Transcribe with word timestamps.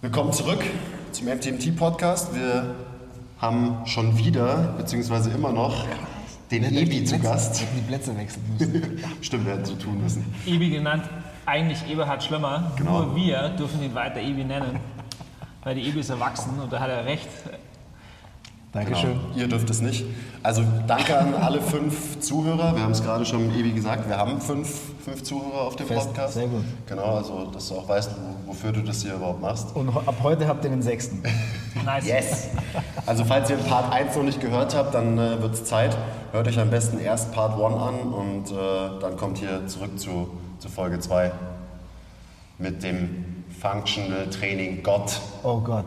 Willkommen 0.00 0.32
zurück 0.32 0.62
zum 1.10 1.26
MTMT-Podcast. 1.26 2.32
Wir 2.32 2.72
haben 3.40 3.84
schon 3.84 4.16
wieder, 4.16 4.74
beziehungsweise 4.78 5.30
immer 5.30 5.50
noch, 5.50 5.84
den 6.52 6.72
Ebi 6.72 7.02
zu 7.04 7.18
Gast. 7.18 7.60
Hätten 7.60 7.78
die 7.78 7.82
Plätze 7.82 8.16
wechseln 8.16 8.44
müssen. 8.56 9.04
Stimmt, 9.20 9.46
wir 9.46 9.54
hätten 9.54 9.64
so 9.64 9.74
tun 9.74 10.00
müssen. 10.00 10.24
Ebi 10.46 10.70
genannt, 10.70 11.02
eigentlich 11.46 11.78
Eberhard 11.90 12.22
Schlömmer. 12.22 12.70
Genau. 12.76 13.02
Nur 13.02 13.16
wir 13.16 13.48
dürfen 13.58 13.82
ihn 13.82 13.92
weiter 13.92 14.20
Ebi 14.20 14.44
nennen. 14.44 14.78
Weil 15.64 15.74
die 15.74 15.88
Ebi 15.88 15.98
ist 15.98 16.10
erwachsen 16.10 16.60
und 16.62 16.72
da 16.72 16.78
hat 16.78 16.90
er 16.90 17.04
recht. 17.04 17.28
Dankeschön. 18.84 19.10
Genau. 19.12 19.36
Ihr 19.36 19.48
dürft 19.48 19.70
es 19.70 19.80
nicht. 19.80 20.04
Also 20.42 20.62
danke 20.86 21.18
an 21.18 21.34
alle 21.34 21.60
fünf 21.60 22.20
Zuhörer. 22.20 22.74
Wir 22.76 22.82
haben 22.82 22.92
es 22.92 23.02
gerade 23.02 23.24
schon 23.26 23.50
Ebi 23.58 23.72
gesagt, 23.72 24.08
wir 24.08 24.16
haben 24.16 24.40
fünf, 24.40 24.68
fünf 25.04 25.22
Zuhörer 25.24 25.62
auf 25.62 25.76
dem 25.76 25.86
Fest, 25.88 26.08
Podcast. 26.08 26.34
sehr 26.34 26.46
gut. 26.46 26.64
Genau, 26.86 27.16
also 27.16 27.46
dass 27.52 27.68
du 27.68 27.74
auch 27.76 27.88
weißt, 27.88 28.10
wo- 28.44 28.50
wofür 28.52 28.72
du 28.72 28.80
das 28.82 29.02
hier 29.02 29.14
überhaupt 29.14 29.40
machst. 29.40 29.74
Und 29.74 29.88
ab 29.88 30.14
heute 30.22 30.46
habt 30.46 30.64
ihr 30.64 30.70
den 30.70 30.82
sechsten. 30.82 31.22
Nice. 31.84 32.06
Yes! 32.06 32.48
Also 33.06 33.24
falls 33.24 33.48
ihr 33.50 33.56
Part 33.56 33.92
1 33.92 34.16
noch 34.16 34.24
nicht 34.24 34.40
gehört 34.40 34.74
habt, 34.74 34.94
dann 34.94 35.16
äh, 35.16 35.40
wird 35.40 35.54
es 35.54 35.64
Zeit. 35.64 35.96
Hört 36.32 36.48
euch 36.48 36.58
am 36.58 36.70
besten 36.70 36.98
erst 36.98 37.32
Part 37.32 37.52
1 37.54 37.62
an 37.80 37.94
und 38.12 38.50
äh, 38.50 39.00
dann 39.00 39.16
kommt 39.16 39.40
ihr 39.42 39.66
zurück 39.68 39.96
zu, 39.98 40.28
zu 40.58 40.68
Folge 40.68 40.98
2 40.98 41.30
mit 42.58 42.82
dem 42.82 43.44
Functional 43.60 44.28
Training 44.30 44.82
Gott 44.82 45.20
Oh 45.44 45.60
Gott. 45.60 45.86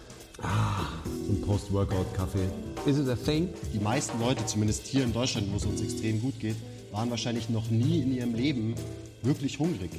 So 0.41 1.33
ein 1.33 1.41
Post-Workout-Kaffee. 1.45 2.49
Is 2.85 2.97
it 2.97 3.07
a 3.07 3.15
thing? 3.15 3.49
Die 3.73 3.79
meisten 3.79 4.19
Leute, 4.19 4.45
zumindest 4.45 4.87
hier 4.87 5.03
in 5.03 5.13
Deutschland, 5.13 5.51
wo 5.51 5.57
es 5.57 5.65
uns 5.65 5.81
extrem 5.81 6.19
gut 6.21 6.39
geht, 6.39 6.55
waren 6.91 7.09
wahrscheinlich 7.09 7.49
noch 7.49 7.69
nie 7.69 7.99
in 8.01 8.13
ihrem 8.15 8.33
Leben 8.33 8.73
wirklich 9.21 9.59
hungrig. 9.59 9.91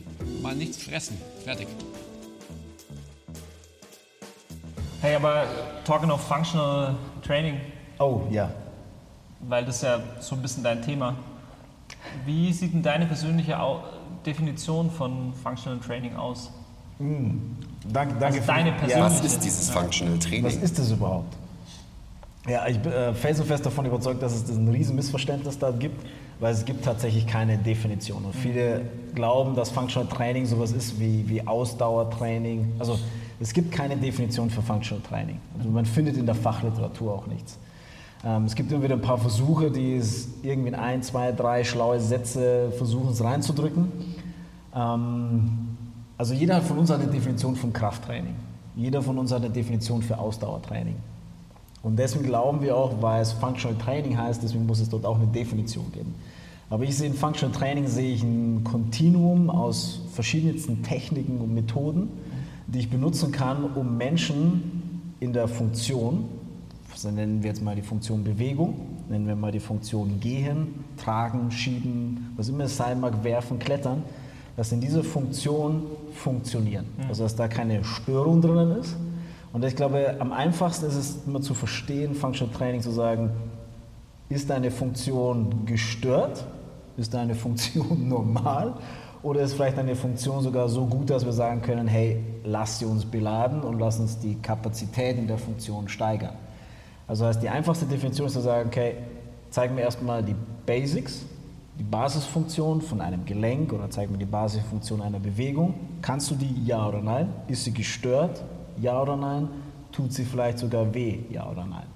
Mal 0.43 0.55
nichts 0.57 0.83
fressen. 0.83 1.17
Fertig. 1.45 1.69
Hey, 5.01 5.15
aber 5.17 5.47
talking 5.85 6.11
of 6.11 6.21
functional 6.21 6.95
training, 7.25 7.61
Oh 7.99 8.23
ja. 8.31 8.51
weil 9.41 9.65
das 9.65 9.83
ja 9.83 10.01
so 10.21 10.37
ein 10.37 10.43
bisschen 10.43 10.63
dein 10.63 10.83
Thema. 10.83 11.17
Wie 12.25 12.53
sieht 12.53 12.73
denn 12.73 12.83
deine 12.83 13.07
persönliche 13.07 13.57
Definition 14.27 14.91
von 14.91 15.33
functional 15.35 15.79
training 15.81 16.15
aus? 16.17 16.51
Danke, 17.91 18.15
danke 18.21 18.39
Also 18.41 18.47
deine 18.53 18.71
ja, 18.71 18.75
persönliche- 18.77 19.01
Was 19.01 19.21
ist 19.25 19.45
dieses 19.45 19.71
Functional 19.71 20.15
Was 20.17 20.25
Training? 20.25 20.63
ist 20.63 20.79
das 20.79 20.91
überhaupt? 20.91 21.35
Ja, 22.49 22.67
ich 22.67 22.79
bin 22.81 22.93
äh, 22.93 23.15
felsenfest 23.15 23.65
davon 23.65 23.87
überzeugt, 23.87 24.21
dass 24.23 24.33
es 24.35 24.49
ein 24.51 24.69
riesen 24.69 24.97
Missverständnis 24.97 25.59
da 25.59 25.71
gibt, 25.71 26.05
weil 26.41 26.53
es 26.53 26.65
gibt 26.65 26.85
tatsächlich 26.85 27.27
keine 27.27 27.57
Definition. 27.57 28.25
Und 28.25 28.35
viele 28.35 28.83
glauben, 29.15 29.55
dass 29.55 29.71
Functional 29.71 30.09
Training 30.09 30.47
sowas 30.47 30.73
ist 30.73 30.99
wie, 30.99 31.29
wie 31.29 31.47
Ausdauertraining. 31.47 32.73
Also 32.81 32.99
es 33.39 33.53
gibt 33.53 33.71
keine 33.73 33.97
Definition 33.97 34.51
für 34.51 34.61
Functional 34.63 35.03
Training. 35.09 35.39
Also 35.57 35.71
man 35.71 35.87
findet 35.87 36.17
in 36.17 36.27
der 36.27 36.35
Fachliteratur 36.35 37.15
auch 37.15 37.27
nichts. 37.29 37.59
Ähm, 38.25 38.45
es 38.45 38.57
gibt 38.57 38.73
immer 38.73 38.83
wieder 38.83 38.95
ein 38.95 39.03
paar 39.03 39.19
Versuche, 39.19 39.71
die 39.71 39.95
es 39.97 40.29
irgendwie 40.43 40.69
in 40.69 40.75
ein, 40.75 41.03
zwei, 41.05 41.31
drei 41.33 41.63
schlaue 41.63 42.01
Sätze 42.01 42.73
versuchen, 42.77 43.11
es 43.13 43.23
reinzudrücken. 43.23 43.91
Ähm, 44.75 45.72
also 46.23 46.35
jeder 46.35 46.63
von 46.63 46.79
uns 46.79 46.89
hat 46.89 47.01
eine 47.01 47.11
Definition 47.11 47.57
von 47.57 47.73
Krafttraining. 47.73 48.37
Jeder 48.77 49.03
von 49.03 49.19
uns 49.19 49.33
hat 49.33 49.43
eine 49.43 49.51
Definition 49.51 50.03
für 50.03 50.17
Ausdauertraining. 50.17 50.95
Und 51.83 51.99
deswegen 51.99 52.27
glauben 52.27 52.63
wir 52.63 52.77
auch, 52.77 53.03
weil 53.03 53.23
es 53.23 53.33
Functional 53.33 53.77
Training 53.77 54.17
heißt, 54.17 54.41
deswegen 54.41 54.65
muss 54.65 54.79
es 54.79 54.89
dort 54.89 55.05
auch 55.05 55.17
eine 55.17 55.27
Definition 55.27 55.91
geben. 55.91 56.15
Aber 56.71 56.85
ich 56.85 56.97
sehe 56.97 57.09
in 57.09 57.15
Functional 57.15 57.53
Training 57.53 57.89
sehe 57.89 58.15
ich 58.15 58.23
ein 58.23 58.63
Kontinuum 58.63 59.51
aus 59.51 60.03
verschiedensten 60.13 60.85
Techniken 60.85 61.39
und 61.39 61.55
Methoden, 61.55 62.09
die 62.69 62.79
ich 62.79 62.89
benutzen 62.89 63.33
kann, 63.33 63.65
um 63.75 63.97
Menschen 63.97 65.17
in 65.19 65.33
der 65.33 65.49
Funktion, 65.49 66.27
so 66.95 67.11
nennen 67.11 67.43
wir 67.43 67.51
jetzt 67.51 67.63
mal 67.65 67.75
die 67.75 67.83
Funktion 67.83 68.23
Bewegung, 68.23 68.77
nennen 69.09 69.27
wir 69.27 69.35
mal 69.35 69.51
die 69.51 69.59
Funktion 69.59 70.21
Gehen, 70.21 70.85
Tragen, 70.99 71.51
Schieben, 71.51 72.33
was 72.37 72.49
immer 72.49 72.63
es 72.67 72.77
sein 72.77 73.01
mag, 73.01 73.25
werfen, 73.25 73.59
klettern, 73.59 74.05
dass 74.57 74.73
in 74.73 74.81
dieser 74.81 75.03
Funktion 75.03 75.85
funktionieren. 76.15 76.87
Also 77.09 77.25
dass 77.25 77.37
da 77.37 77.49
keine 77.49 77.85
Störung 77.85 78.41
drinnen 78.41 78.79
ist. 78.79 78.97
Und 79.53 79.65
ich 79.65 79.77
glaube, 79.77 80.17
am 80.19 80.33
einfachsten 80.33 80.87
ist 80.87 80.97
es 80.97 81.19
immer 81.27 81.41
zu 81.41 81.55
verstehen, 81.55 82.15
Functional 82.15 82.55
Training 82.55 82.81
zu 82.81 82.91
sagen, 82.91 83.31
ist 84.29 84.49
deine 84.49 84.71
Funktion 84.71 85.67
gestört? 85.67 86.45
Ist 86.97 87.13
deine 87.15 87.35
Funktion 87.35 88.09
normal? 88.09 88.75
Oder 89.23 89.43
ist 89.43 89.55
vielleicht 89.55 89.79
eine 89.79 89.95
Funktion 89.95 90.43
sogar 90.43 90.69
so 90.69 90.87
gut, 90.87 91.11
dass 91.11 91.25
wir 91.25 91.33
sagen 91.33 91.63
können, 91.63 91.87
hey, 91.87 92.23
lass 92.45 92.79
sie 92.79 92.87
uns 92.87 93.05
beladen 93.05 93.61
und 93.63 93.79
lass 93.79 94.01
uns 94.01 94.19
die 94.19 94.35
Kapazität 94.37 95.17
in 95.17 95.29
der 95.29 95.39
Funktion 95.39 95.89
steigern. 95.89 96.35
Also 97.07 97.27
heißt, 97.27 97.43
die 97.43 97.49
einfachste 97.49 97.87
Definition 97.87 98.27
ist 98.27 98.33
zu 98.33 98.41
sagen, 98.41 98.69
okay, 98.69 98.97
zeig 99.51 99.73
mir 99.73 99.83
erstmal 99.83 100.23
die 100.23 100.35
Basics, 100.67 101.25
die 101.79 101.85
Basisfunktion 101.85 102.83
von 102.83 103.01
einem 103.01 103.25
Gelenk 103.25 103.73
oder 103.73 103.89
zeig 103.91 104.11
mir 104.11 104.19
die 104.19 104.27
Basisfunktion 104.27 105.01
einer 105.01 105.19
Bewegung. 105.19 105.75
Kannst 106.03 106.31
du 106.31 106.35
die 106.35 106.65
ja 106.65 106.87
oder 106.87 107.01
nein? 107.01 107.29
Ist 107.49 107.65
sie 107.65 107.73
gestört? 107.73 108.45
Ja 108.81 109.01
oder 109.01 109.17
nein? 109.17 109.49
Tut 109.91 110.13
sie 110.13 110.25
vielleicht 110.25 110.59
sogar 110.59 110.95
weh? 110.95 111.21
Ja 111.31 111.51
oder 111.51 111.65
nein? 111.65 111.87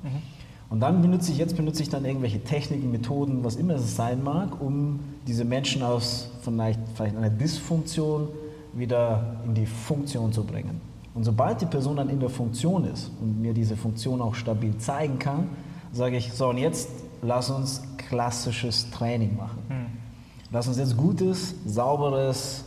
Und 0.69 0.81
dann 0.81 1.01
benutze 1.01 1.31
ich, 1.31 1.39
jetzt 1.39 1.57
benutze 1.57 1.83
ich 1.83 1.89
dann 1.89 2.05
irgendwelche 2.05 2.43
Techniken, 2.43 2.91
Methoden, 2.91 3.45
was 3.45 3.57
immer 3.57 3.75
es 3.75 3.95
sein 3.95 4.23
mag, 4.23 4.61
um 4.61 5.01
diese 5.27 5.45
Menschen 5.45 5.83
aus 5.83 6.31
vielleicht, 6.43 6.81
vielleicht 6.95 7.17
einer 7.17 7.31
Dysfunktion 7.31 8.29
wieder 8.73 9.37
in 9.45 9.55
die 9.55 9.67
Funktion 9.67 10.33
zu 10.33 10.45
bringen. 10.45 10.81
Und 11.15 11.25
sobald 11.25 11.61
die 11.61 11.67
Person 11.67 11.97
dann 11.97 12.11
in 12.11 12.21
der 12.21 12.29
Funktion 12.29 12.85
ist 12.85 13.11
und 13.23 13.41
mir 13.41 13.55
diese 13.55 13.77
Funktion 13.77 14.21
auch 14.21 14.35
stabil 14.35 14.77
zeigen 14.77 15.19
kann, 15.19 15.49
sage 15.93 16.17
ich, 16.17 16.33
so 16.33 16.49
und 16.49 16.59
jetzt 16.59 16.91
lass 17.23 17.51
uns 17.51 17.83
klassisches 17.97 18.91
Training 18.91 19.37
machen. 19.37 19.59
Lass 20.53 20.69
uns 20.69 20.79
jetzt 20.79 20.97
gutes, 20.97 21.55
sauberes, 21.67 22.65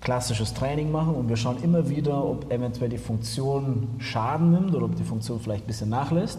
klassisches 0.00 0.54
Training 0.54 0.92
machen 0.92 1.14
und 1.14 1.28
wir 1.28 1.36
schauen 1.36 1.56
immer 1.62 1.88
wieder, 1.88 2.22
ob 2.24 2.50
eventuell 2.52 2.88
die 2.90 2.98
Funktion 2.98 3.88
Schaden 3.98 4.52
nimmt 4.52 4.74
oder 4.74 4.84
ob 4.86 4.94
die 4.94 5.02
Funktion 5.04 5.40
vielleicht 5.40 5.64
ein 5.64 5.66
bisschen 5.66 5.88
nachlässt 5.88 6.38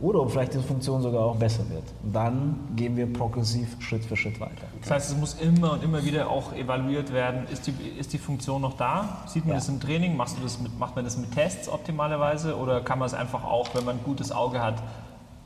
oder 0.00 0.20
ob 0.20 0.32
vielleicht 0.32 0.54
die 0.54 0.58
Funktion 0.58 1.00
sogar 1.00 1.24
auch 1.24 1.36
besser 1.36 1.62
wird. 1.70 1.84
Und 2.02 2.12
dann 2.12 2.56
gehen 2.74 2.96
wir 2.96 3.10
progressiv 3.12 3.76
Schritt 3.78 4.04
für 4.04 4.16
Schritt 4.16 4.40
weiter. 4.40 4.64
Das 4.80 4.90
heißt, 4.90 5.10
es 5.12 5.16
muss 5.16 5.34
immer 5.34 5.74
und 5.74 5.84
immer 5.84 6.04
wieder 6.04 6.28
auch 6.28 6.52
evaluiert 6.54 7.12
werden, 7.12 7.46
ist 7.52 7.68
die, 7.68 7.72
ist 7.98 8.12
die 8.12 8.18
Funktion 8.18 8.62
noch 8.62 8.76
da? 8.76 9.22
Sieht 9.26 9.44
man 9.44 9.50
Ja. 9.50 9.56
das 9.60 9.68
im 9.68 9.78
Training? 9.78 10.16
Machst 10.16 10.36
du 10.36 10.42
das 10.42 10.58
mit, 10.58 10.76
macht 10.80 10.96
man 10.96 11.04
das 11.04 11.16
mit 11.16 11.30
Tests 11.32 11.68
optimalerweise? 11.68 12.56
Oder 12.58 12.80
kann 12.80 12.98
man 12.98 13.06
es 13.06 13.14
einfach 13.14 13.44
auch, 13.44 13.68
wenn 13.74 13.84
man 13.84 13.98
ein 13.98 14.04
gutes 14.04 14.32
Auge 14.32 14.60
hat, 14.60 14.82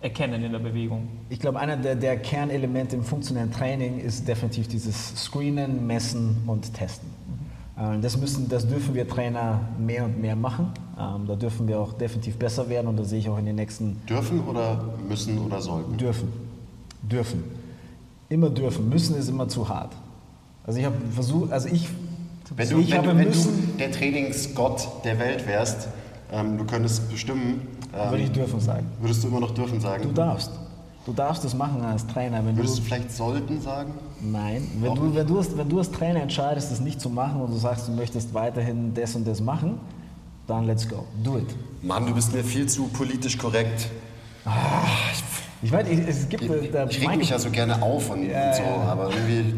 erkennen 0.00 0.42
in 0.44 0.53
der 0.53 0.59
Bewegung? 0.60 1.09
Ich 1.28 1.41
glaube, 1.41 1.59
einer 1.59 1.76
der, 1.76 1.94
der 1.97 2.16
Kernelemente 2.19 2.97
im 2.97 3.03
funktionellen 3.03 3.50
Training 3.53 3.98
ist 4.00 4.26
definitiv 4.28 4.69
dieses 4.69 5.14
Screenen, 5.16 5.86
Messen 5.86 6.36
und 6.47 6.72
Testen. 6.75 7.09
Äh, 7.76 7.98
Das, 8.00 8.16
müssen, 8.16 8.48
das 8.48 8.66
dürfen 8.66 8.94
wir 8.94 9.09
Trainer 9.09 9.60
mehr 9.78 10.04
und 10.04 10.20
mehr 10.20 10.36
machen. 10.36 10.72
Ähm, 10.98 11.26
Da 11.26 11.34
dürfen 11.34 11.66
wir 11.69 11.78
auch 11.81 11.92
definitiv 11.94 12.36
besser 12.36 12.68
werden 12.68 12.86
und 12.86 12.97
da 12.97 13.04
sehe 13.04 13.18
ich 13.18 13.28
auch 13.28 13.39
in 13.39 13.47
den 13.47 13.56
nächsten 13.56 13.97
Dürfen 14.09 14.41
oder 14.47 14.84
müssen 15.09 15.39
oder 15.39 15.60
sollten? 15.60 15.97
Dürfen. 15.97 16.28
Dürfen. 17.03 17.45
Immer 18.28 18.50
dürfen. 18.50 18.89
Müssen 18.89 19.16
ist 19.16 19.28
immer 19.28 19.48
zu 19.48 19.68
hart. 19.68 19.95
Also 20.65 20.78
ich 20.80 20.84
habe 20.84 20.97
versucht, 21.15 21.50
also 21.50 21.68
ich, 21.68 21.89
Wenn 22.54 22.68
du, 22.68 22.78
ich 22.78 22.91
wenn, 22.91 22.98
habe 22.98 23.09
du, 23.09 23.18
wenn 23.18 23.33
du 23.33 23.39
der 23.78 23.91
Trainingsgott 23.91 24.86
der 25.04 25.18
Welt 25.18 25.47
wärst, 25.47 25.89
ähm, 26.30 26.59
du 26.59 26.65
könntest 26.65 27.10
bestimmen, 27.10 27.62
ähm, 27.94 28.10
würde 28.10 28.22
ich 28.24 28.32
dürfen 28.32 28.60
sagen. 28.60 28.86
würdest 29.00 29.22
du 29.24 29.28
immer 29.28 29.40
noch 29.40 29.52
dürfen 29.52 29.80
sagen? 29.80 30.02
Du 30.04 30.12
darfst. 30.12 30.50
Du 31.06 31.12
darfst 31.14 31.42
das 31.42 31.54
machen 31.54 31.80
als 31.82 32.06
Trainer. 32.06 32.44
Wenn 32.44 32.54
Würdest 32.56 32.78
du 32.78 32.82
du, 32.82 32.86
vielleicht 32.88 33.10
sollten 33.12 33.60
sagen? 33.62 33.92
nein, 34.20 34.68
wenn 34.80 34.94
du, 34.94 35.04
nicht? 35.04 35.14
wenn, 35.16 35.26
du 35.26 35.38
als, 35.38 35.56
wenn 35.56 35.68
du 35.68 35.78
als 35.78 35.90
Trainer 35.90 36.20
entscheidest, 36.20 36.70
das 36.70 36.80
nicht 36.80 37.00
zu 37.00 37.08
machen 37.08 37.40
und 37.40 37.50
du 37.50 37.56
sagst, 37.56 37.88
du 37.88 37.92
möchtest 37.92 38.34
weiterhin 38.34 38.92
das 38.92 39.14
und 39.14 39.26
das 39.26 39.40
machen, 39.40 39.80
dann 40.46 40.66
let's 40.66 40.86
go. 40.88 41.04
Do 41.24 41.38
it. 41.38 41.46
Mann, 41.82 42.06
du 42.06 42.14
bist 42.14 42.34
mir 42.34 42.44
viel 42.44 42.66
zu 42.66 42.88
politisch 42.88 43.38
korrekt. 43.38 43.88
Ich 45.62 45.72
weiß, 45.72 45.86
es 46.08 46.28
gibt... 46.28 46.42
Ich, 46.44 46.70
da- 46.70 46.86
ich 46.86 47.00
reg 47.00 47.16
mich 47.16 47.30
ja 47.30 47.38
so 47.38 47.50
gerne 47.50 47.80
auf 47.82 48.10
und, 48.10 48.20
und 48.20 48.54
so, 48.54 48.62
aber 48.86 49.10
irgendwie... 49.10 49.54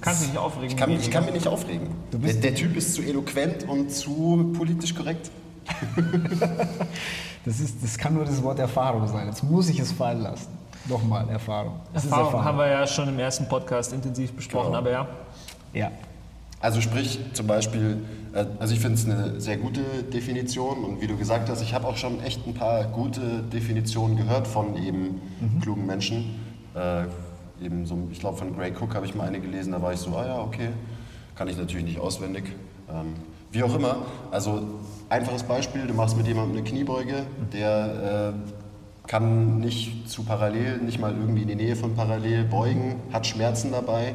Kannst 0.00 0.22
du 0.22 0.28
dich 0.28 0.38
aufregen? 0.38 0.68
Ich 0.70 0.76
kann, 0.76 0.90
ich 0.90 1.10
kann 1.10 1.24
mich 1.24 1.34
nicht 1.34 1.46
aufregen. 1.48 1.88
Der, 2.12 2.32
der 2.34 2.54
Typ 2.54 2.76
ist 2.76 2.94
zu 2.94 3.02
eloquent 3.02 3.68
und 3.68 3.90
zu 3.90 4.50
politisch 4.56 4.94
korrekt. 4.94 5.30
das, 7.44 7.60
ist, 7.60 7.82
das 7.82 7.98
kann 7.98 8.14
nur 8.14 8.24
das 8.24 8.42
Wort 8.42 8.58
Erfahrung 8.58 9.06
sein. 9.08 9.26
Jetzt 9.26 9.42
muss 9.42 9.68
ich 9.68 9.78
es 9.78 9.92
fallen 9.92 10.22
lassen. 10.22 10.48
Nochmal, 10.88 11.28
Erfahrung. 11.28 11.80
Ist 11.94 12.04
Erfahrung 12.06 12.44
haben 12.44 12.58
wir 12.58 12.68
ja 12.68 12.86
schon 12.86 13.08
im 13.08 13.18
ersten 13.18 13.46
Podcast 13.48 13.92
intensiv 13.92 14.32
besprochen, 14.32 14.66
Genau. 14.68 14.78
aber 14.78 14.90
ja. 14.90 15.06
Ja. 15.72 15.90
Also 16.60 16.80
sprich 16.80 17.18
zum 17.32 17.46
Beispiel, 17.46 18.02
äh, 18.34 18.44
also 18.58 18.74
ich 18.74 18.80
finde 18.80 18.94
es 18.96 19.04
eine 19.06 19.40
sehr 19.40 19.56
gute 19.56 19.80
Definition 20.12 20.84
und 20.84 21.00
wie 21.00 21.06
du 21.06 21.16
gesagt 21.16 21.48
hast, 21.48 21.62
ich 21.62 21.72
habe 21.74 21.86
auch 21.86 21.96
schon 21.96 22.22
echt 22.22 22.46
ein 22.46 22.54
paar 22.54 22.84
gute 22.84 23.42
Definitionen 23.52 24.16
gehört 24.16 24.46
von 24.46 24.76
eben 24.76 25.20
klugen 25.62 25.86
Menschen. 25.86 26.38
Äh, 26.74 27.04
eben 27.64 27.86
so, 27.86 27.96
ich 28.10 28.20
glaube 28.20 28.36
von 28.38 28.54
Gray 28.54 28.72
Cook 28.72 28.94
habe 28.94 29.06
ich 29.06 29.14
mal 29.14 29.26
eine 29.26 29.40
gelesen, 29.40 29.72
da 29.72 29.80
war 29.80 29.92
ich 29.92 30.00
so, 30.00 30.14
ah 30.16 30.26
ja, 30.26 30.38
okay, 30.38 30.70
kann 31.34 31.48
ich 31.48 31.56
natürlich 31.56 31.84
nicht 31.84 31.98
auswendig. 31.98 32.44
Ähm, 32.90 33.14
wie 33.52 33.62
auch 33.62 33.74
immer, 33.74 33.96
also 34.30 34.62
einfaches 35.10 35.42
Beispiel, 35.42 35.86
du 35.86 35.94
machst 35.94 36.16
mit 36.16 36.26
jemandem 36.26 36.58
eine 36.58 36.66
Kniebeuge, 36.66 37.26
der 37.52 38.32
äh, 38.34 39.08
kann 39.08 39.58
nicht 39.58 40.08
zu 40.08 40.22
parallel, 40.22 40.78
nicht 40.78 41.00
mal 41.00 41.12
irgendwie 41.12 41.42
in 41.42 41.48
die 41.48 41.56
Nähe 41.56 41.76
von 41.76 41.94
parallel 41.94 42.44
beugen, 42.44 42.96
hat 43.12 43.26
Schmerzen 43.26 43.72
dabei, 43.72 44.14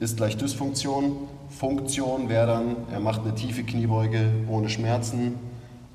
ist 0.00 0.16
gleich 0.16 0.36
Dysfunktion. 0.36 1.12
Funktion 1.48 2.28
wäre 2.28 2.46
dann, 2.46 2.76
er 2.92 3.00
macht 3.00 3.22
eine 3.22 3.34
tiefe 3.34 3.62
Kniebeuge 3.62 4.30
ohne 4.48 4.68
Schmerzen 4.68 5.34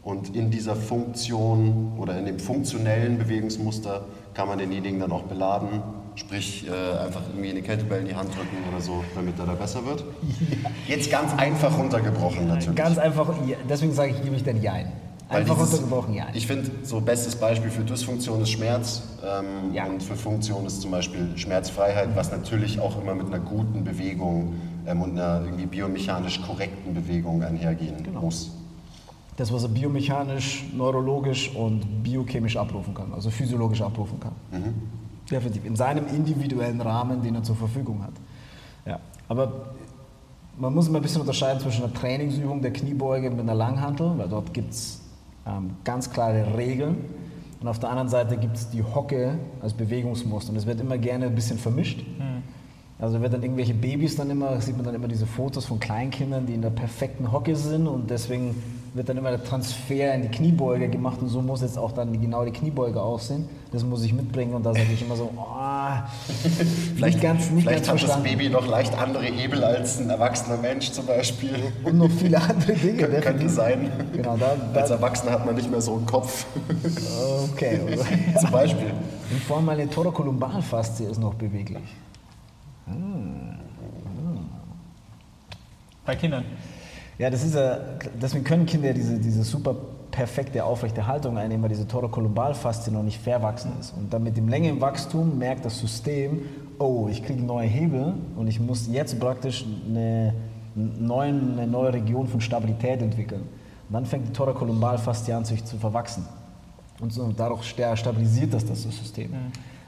und 0.04 0.36
in 0.36 0.50
dieser 0.50 0.76
Funktion 0.76 1.94
oder 1.98 2.18
in 2.18 2.26
dem 2.26 2.40
funktionellen 2.40 3.18
Bewegungsmuster 3.18 4.06
kann 4.34 4.48
man 4.48 4.60
denjenigen 4.60 5.00
dann 5.00 5.12
auch 5.12 5.24
beladen, 5.24 5.82
sprich 6.16 6.66
äh, 6.68 6.72
einfach 7.00 7.22
irgendwie 7.30 7.50
eine 7.52 7.62
Kettlebell 7.62 8.02
in 8.02 8.08
die 8.08 8.16
Hand 8.16 8.30
drücken 8.30 8.58
oder 8.72 8.82
so, 8.82 9.04
damit 9.16 9.38
er 9.40 9.46
da 9.46 9.54
besser 9.54 9.86
wird. 9.86 10.04
Jetzt 10.88 11.12
ganz 11.12 11.34
einfach 11.36 11.78
runtergebrochen 11.78 12.48
natürlich. 12.48 12.76
Ganz 12.76 12.98
einfach, 12.98 13.30
ja, 13.48 13.58
deswegen 13.70 13.94
sage 13.94 14.12
ich, 14.12 14.22
gebe 14.24 14.36
ich 14.36 14.44
den 14.44 14.62
Jein. 14.62 14.92
Einfach 15.28 15.56
dieses- 15.56 15.74
runtergebrochen, 15.74 16.14
Jein. 16.14 16.28
Ich 16.34 16.46
finde, 16.48 16.70
so 16.84 17.02
bestes 17.02 17.36
Beispiel 17.36 17.70
für 17.72 17.84
Dysfunktion 17.84 18.42
ist 18.42 18.52
Schmerz 18.52 19.02
ähm, 19.26 19.74
Ja. 19.74 19.86
und 19.88 20.02
für 20.04 20.16
Funktion 20.16 20.66
ist 20.66 20.82
zum 20.82 20.92
Beispiel 20.92 21.36
Schmerzfreiheit, 21.36 22.16
was 22.16 22.32
natürlich 22.32 22.80
auch 22.80 23.02
immer 23.02 23.16
mit 23.16 23.28
einer 23.28 23.40
guten 23.40 23.84
Bewegung 23.84 24.54
ähm, 24.86 25.02
und 25.02 25.12
einer 25.20 25.42
irgendwie 25.44 25.66
biomechanisch 25.66 26.42
korrekten 26.44 26.94
Bewegung 26.94 27.42
einhergehen 27.44 28.04
Genau. 28.04 28.22
muss. 28.22 28.52
Das, 29.38 29.52
was 29.52 29.64
er 29.64 29.70
biomechanisch, 29.70 30.64
neurologisch 30.74 31.54
und 31.54 32.04
biochemisch 32.04 32.56
abrufen 32.56 32.94
kann, 32.94 33.12
also 33.14 33.30
physiologisch 33.30 33.82
abrufen 33.82 34.18
kann. 34.20 34.32
Definitiv. 35.30 35.66
In 35.66 35.76
seinem 35.76 36.08
individuellen 36.08 36.82
Rahmen, 36.82 37.22
den 37.22 37.36
er 37.36 37.44
zur 37.44 37.56
Verfügung 37.56 38.04
hat. 38.04 38.14
Ja. 38.86 39.00
Aber 39.28 39.74
man 40.58 40.74
muss 40.74 40.88
immer 40.88 41.00
ein 41.00 41.02
bisschen 41.02 41.22
unterscheiden 41.22 41.60
zwischen 41.60 41.84
einer 41.84 41.94
Trainingsübung 41.94 42.62
der 42.62 42.72
Kniebeuge 42.72 43.30
mit 43.30 43.40
einer 43.40 43.56
Langhantel, 43.56 44.18
weil 44.18 44.30
dort 44.30 44.54
gibt 44.54 44.72
es 44.72 45.02
ähm, 45.48 45.72
ganz 45.84 46.10
klare 46.12 46.58
Regeln. 46.58 46.98
Und 47.60 47.68
auf 47.68 47.80
der 47.80 47.90
anderen 47.90 48.10
Seite 48.10 48.38
gibt 48.38 48.58
es 48.58 48.70
die 48.70 48.84
Hocke 48.84 49.40
als 49.62 49.74
Bewegungsmuster. 49.74 50.52
Und 50.52 50.58
es 50.58 50.66
wird 50.66 50.80
immer 50.80 50.98
gerne 50.98 51.26
ein 51.26 51.36
bisschen 51.36 51.58
vermischt. 51.58 52.04
Also 53.00 53.22
wird 53.22 53.34
dann 53.34 53.44
irgendwelche 53.44 53.74
Babys 53.74 54.16
dann 54.16 54.30
immer, 54.30 54.60
sieht 54.62 54.78
man 54.78 54.86
dann 54.86 54.96
immer 54.96 55.08
diese 55.08 55.26
Fotos 55.26 55.66
von 55.66 55.80
Kleinkindern, 55.80 56.46
die 56.46 56.54
in 56.54 56.62
der 56.62 56.70
perfekten 56.70 57.32
Hocke 57.32 57.56
sind 57.56 57.88
und 57.88 58.10
deswegen 58.10 58.56
wird 58.96 59.10
dann 59.10 59.18
immer 59.18 59.30
der 59.30 59.44
Transfer 59.44 60.14
in 60.14 60.22
die 60.22 60.30
Kniebeuge 60.30 60.88
gemacht 60.88 61.18
und 61.22 61.28
so 61.28 61.42
muss 61.42 61.62
jetzt 61.62 61.78
auch 61.78 61.92
dann 61.92 62.14
die, 62.14 62.20
genau 62.20 62.46
die 62.46 62.52
Kniebeuge 62.52 63.02
aussehen. 63.02 63.50
Das 63.74 63.84
muss 63.84 64.02
ich 64.06 64.14
mitbringen 64.14 64.54
und 64.54 64.66
da 64.66 64.74
sage 64.74 64.88
ich 64.94 65.02
immer 65.02 65.18
so, 65.18 65.32
oh, 65.36 67.02
nicht 67.06 67.22
ganz, 67.22 67.52
nicht 67.52 67.68
Vielleicht 67.68 67.86
ganz 67.86 67.88
hat 67.90 67.94
das 67.96 68.02
verstanden. 68.02 68.24
Baby 68.24 68.50
noch 68.50 68.66
leicht 68.66 68.98
andere 68.98 69.26
Hebel 69.26 69.66
als 69.66 70.00
ein 70.00 70.10
erwachsener 70.10 70.56
Mensch 70.58 70.92
zum 70.92 71.06
Beispiel. 71.06 71.52
Und 71.84 71.98
noch 71.98 72.10
viele 72.10 72.42
andere 72.42 72.72
Dinge. 72.72 72.98
Könnte 73.00 73.22
definitiv. 73.22 73.52
sein. 73.52 73.92
Genau, 74.14 74.38
da, 74.38 74.56
Als 74.74 74.88
da 74.88 74.96
Erwachsener 74.96 75.32
hat 75.34 75.46
man 75.46 75.56
nicht 75.56 75.70
mehr 75.70 75.82
so 75.82 75.96
einen 75.96 76.06
Kopf. 76.06 76.46
okay. 77.52 77.82
zum 78.40 78.52
Beispiel. 78.52 78.94
Und 79.30 79.42
vor 79.44 79.58
allem 79.58 79.66
meine 79.66 79.90
Thorakolumbalfaszie 79.90 81.08
ist 81.08 81.20
noch 81.20 81.34
beweglich. 81.34 81.84
Bei 86.06 86.16
Kindern. 86.16 86.46
Ja, 87.18 87.30
das 87.30 87.44
ist 87.44 87.56
ja, 87.56 87.78
deswegen 88.22 88.44
können 88.44 88.66
Kinder 88.66 88.94
diese, 88.94 89.18
diese 89.18 89.44
super 89.44 89.76
perfekte 90.12 90.64
aufrechte 90.64 91.08
Haltung 91.08 91.38
einnehmen, 91.38 91.64
weil 91.64 91.70
diese 91.70 91.88
Thorakolumbalfaszie 91.88 92.92
noch 92.92 93.04
nicht 93.04 93.22
verwachsen 93.22 93.72
ist. 93.80 93.94
Und 93.98 94.14
dann 94.14 94.24
mit 94.24 94.38
dem 94.38 94.48
Länge 94.48 94.70
im 94.70 94.82
Wachstum 94.82 95.38
merkt 95.38 95.66
das 95.66 95.80
System, 95.80 96.42
oh, 96.80 97.08
ich 97.10 97.24
kriege 97.24 97.42
neue 97.42 97.68
Hebel 97.68 98.14
und 98.36 98.48
ich 98.48 98.60
muss 98.60 98.88
jetzt 98.88 99.20
praktisch 99.20 99.66
eine, 99.88 100.34
neuen, 100.76 101.54
eine 101.58 101.68
neue 101.68 101.94
Region 101.94 102.28
von 102.28 102.42
Stabilität 102.42 103.02
entwickeln. 103.02 103.42
Und 103.88 103.94
dann 103.94 104.06
fängt 104.06 104.28
die 104.28 104.34
Thorakolumbalfaszie 104.34 105.34
an, 105.34 105.46
sich 105.46 105.64
zu 105.64 105.78
verwachsen. 105.78 106.26
Und 107.02 107.14
so, 107.14 107.32
dadurch 107.36 107.64
sta- 107.64 107.96
stabilisiert 107.96 108.54
das 108.54 108.66
das 108.66 108.84
System. 108.84 109.32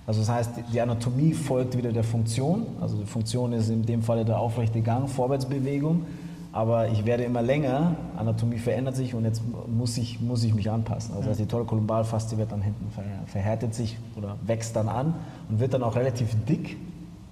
Also 0.05 0.21
das 0.21 0.29
heißt, 0.29 0.51
die 0.71 0.79
Anatomie 0.79 1.33
folgt 1.33 1.77
wieder 1.77 1.91
der 1.91 2.03
Funktion. 2.03 2.65
Also 2.81 2.97
die 2.97 3.05
Funktion 3.05 3.53
ist 3.53 3.69
in 3.69 3.85
dem 3.85 4.01
Falle 4.01 4.23
der 4.23 4.39
aufrechte 4.39 4.81
Gang, 4.81 5.09
Vorwärtsbewegung. 5.09 6.05
Aber 6.53 6.87
ich 6.89 7.05
werde 7.05 7.23
immer 7.23 7.41
länger, 7.41 7.95
Anatomie 8.17 8.57
verändert 8.57 8.95
sich 8.95 9.13
und 9.13 9.25
jetzt 9.25 9.41
muss 9.67 9.97
ich, 9.97 10.19
muss 10.21 10.43
ich 10.43 10.53
mich 10.53 10.71
anpassen. 10.71 11.15
Also 11.15 11.29
heißt, 11.29 11.39
die 11.39 11.45
Thorakolumbalfaszie 11.45 12.37
wird 12.37 12.51
dann 12.51 12.61
hinten 12.61 12.89
ver, 12.91 13.03
verhärtet 13.27 13.75
sich 13.75 13.97
oder 14.15 14.37
wächst 14.45 14.75
dann 14.75 14.89
an 14.89 15.13
und 15.49 15.59
wird 15.59 15.73
dann 15.73 15.83
auch 15.83 15.95
relativ 15.95 16.29
dick. 16.45 16.77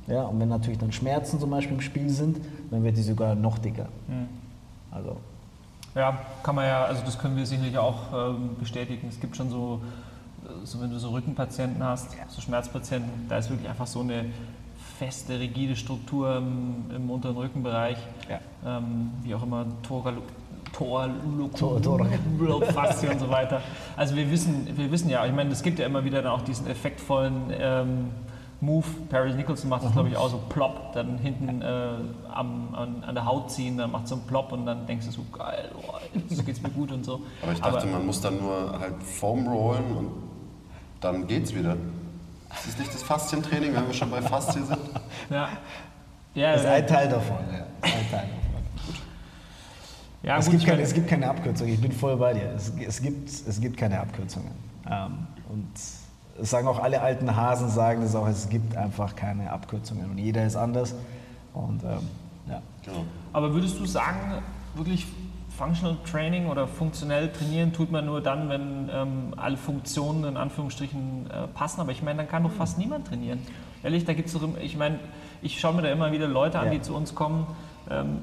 Ja, 0.07 0.23
und 0.23 0.39
wenn 0.39 0.50
natürlich 0.50 0.77
dann 0.77 0.91
Schmerzen 0.91 1.39
zum 1.39 1.50
Beispiel 1.50 1.75
im 1.75 1.81
Spiel 1.81 2.09
sind, 2.09 2.38
dann 2.69 2.83
wird 2.83 2.97
die 2.97 3.01
sogar 3.01 3.33
noch 3.33 3.57
dicker. 3.57 3.88
Also 4.91 5.17
Ja, 5.95 6.19
kann 6.44 6.53
man 6.56 6.65
ja, 6.65 6.83
also 6.83 7.01
das 7.03 7.17
können 7.17 7.35
wir 7.38 7.45
sicherlich 7.45 7.77
auch 7.77 8.13
ähm, 8.13 8.50
bestätigen. 8.59 9.07
Es 9.09 9.19
gibt 9.19 9.35
schon 9.35 9.50
so, 9.50 9.81
äh, 10.44 10.65
so, 10.65 10.79
wenn 10.79 10.91
du 10.91 11.00
so 11.00 11.09
Rückenpatienten 11.09 11.83
hast, 11.83 12.09
so 12.27 12.41
Schmerzpatienten, 12.41 13.09
da 13.27 13.38
ist 13.38 13.50
wirklich 13.50 13.67
einfach 13.67 13.88
so 13.88 14.01
eine 14.01 14.25
feste, 15.00 15.39
rigide 15.39 15.75
Struktur 15.75 16.38
im, 16.38 16.86
im 16.95 17.09
unteren 17.09 17.36
Rückenbereich. 17.38 17.97
Ja. 18.30 18.39
Ähm, 18.77 19.12
wie 19.24 19.36
auch 19.36 19.44
immer, 19.44 19.65
Thoralu- 19.88 20.21
Tor- 20.74 21.09
Tor- 21.57 21.81
Thoralukumulofaszie 21.81 23.07
und 23.07 23.19
so 23.19 23.30
weiter. 23.30 23.62
Also 23.95 24.15
wir 24.15 24.30
wissen, 24.30 24.68
wir 24.75 24.92
wissen 24.92 25.09
ja, 25.09 25.25
ich 25.25 25.31
meine, 25.33 25.51
es 25.51 25.63
gibt 25.63 25.80
ja 25.80 25.86
immer 25.86 26.03
wieder 26.03 26.21
dann 26.21 26.31
auch 26.33 26.42
diesen 26.42 26.68
effektvollen 26.68 27.33
ähm, 27.57 28.09
Move. 28.62 28.86
Paris 29.09 29.36
Nicholson 29.36 29.69
macht 29.69 29.83
das, 29.83 29.92
glaube 29.94 30.09
ich, 30.09 30.18
auch 30.18 30.30
so 30.30 30.38
plopp, 30.50 30.94
dann 30.94 31.18
hinten 31.18 31.62
äh, 31.62 31.65
am, 32.33 32.74
an, 32.74 33.03
an 33.06 33.15
der 33.15 33.25
Haut 33.25 33.51
ziehen, 33.51 33.77
dann 33.77 33.91
macht 33.91 34.07
so 34.07 34.15
einen 34.15 34.25
Plopp 34.25 34.51
und 34.51 34.65
dann 34.65 34.86
denkst 34.88 35.06
du 35.06 35.12
so, 35.12 35.21
geil, 35.38 35.69
oh, 35.77 35.94
jetzt 36.30 36.45
geht's 36.45 36.62
mir 36.62 36.69
gut 36.69 36.91
und 36.91 37.06
so. 37.06 37.21
Aber 37.41 37.51
ich 37.53 37.59
dachte, 37.62 37.86
man 37.88 38.06
muss 38.06 38.19
dann 38.21 38.38
nur 38.39 38.77
halt 38.80 39.01
Foam 39.03 39.48
rollen 39.48 39.96
und 39.98 40.08
dann 41.01 41.27
geht's 41.27 41.53
wieder. 41.53 41.75
Ist 42.55 42.67
das 42.67 42.77
nicht 42.77 42.93
das 42.93 43.03
Faszientraining, 43.03 43.74
wenn 43.75 43.88
wir 43.88 43.93
schon 43.93 44.09
bei 44.09 44.21
Faszie 44.21 44.63
sind? 44.63 44.79
Ja, 45.29 45.50
ja, 46.35 46.51
das 46.51 46.62
ist 46.62 46.67
ein 46.67 46.85
Teil 46.85 47.09
davon. 47.09 47.38
Ja. 47.51 47.65
Ein 47.81 48.12
Teil 48.12 48.27
davon. 48.27 48.95
ja 50.21 50.38
es, 50.38 50.45
gut, 50.45 50.55
gibt 50.55 50.65
keine, 50.65 50.81
es 50.81 50.93
gibt 50.93 51.07
keine 51.07 51.29
Abkürzung, 51.29 51.67
ich 51.67 51.81
bin 51.81 51.91
voll 51.91 52.17
bei 52.17 52.33
dir. 52.33 52.51
Es, 52.55 52.74
es, 52.85 53.01
gibt, 53.01 53.29
es 53.29 53.62
gibt 53.62 53.77
keine 53.77 54.00
Abkürzungen. 54.01 54.51
Ähm, 54.89 55.27
und 55.50 55.67
es 55.74 56.50
sagen 56.50 56.67
auch 56.67 56.79
alle 56.79 57.01
alten 57.01 57.35
Hasen, 57.35 57.69
sagen 57.69 58.01
das 58.01 58.15
auch, 58.15 58.27
es 58.27 58.50
gibt 58.50 58.75
einfach 58.75 59.15
keine 59.15 59.51
Abkürzungen. 59.51 60.12
Und 60.12 60.17
jeder 60.17 60.45
ist 60.45 60.57
anders. 60.57 60.93
Und 61.53 61.83
ähm, 61.83 62.09
ja. 62.47 62.62
Genau. 62.83 63.05
Aber 63.31 63.53
würdest 63.53 63.79
du 63.79 63.85
sagen, 63.85 64.43
wirklich 64.75 65.07
Functional 65.57 65.97
Training 66.09 66.47
oder 66.47 66.67
funktionell 66.67 67.31
trainieren 67.31 67.71
tut 67.74 67.91
man 67.91 68.05
nur 68.05 68.21
dann, 68.21 68.50
wenn 68.50 68.89
ähm, 68.93 69.33
alle 69.38 69.57
Funktionen 69.57 70.25
in 70.25 70.38
Anführungsstrichen 70.38 71.29
äh, 71.29 71.47
passen? 71.47 71.81
Aber 71.81 71.91
ich 71.91 72.01
meine, 72.01 72.17
dann 72.17 72.27
kann 72.27 72.43
doch 72.43 72.51
fast 72.51 72.77
niemand 72.77 73.07
trainieren. 73.07 73.39
Ehrlich, 73.83 74.05
da 74.05 74.13
gibt 74.13 74.27
es 74.27 74.33
doch, 74.33 74.41
ich 74.62 74.77
meine, 74.77 75.00
ich 75.41 75.59
schaue 75.59 75.74
mir 75.74 75.83
da 75.83 75.89
immer 75.89 76.12
wieder 76.12 76.27
Leute 76.27 76.59
an, 76.59 76.65
Ja. 76.65 76.71
die 76.71 76.81
zu 76.81 76.93
uns 76.95 77.15
kommen. 77.15 77.47
Ähm, 77.89 78.19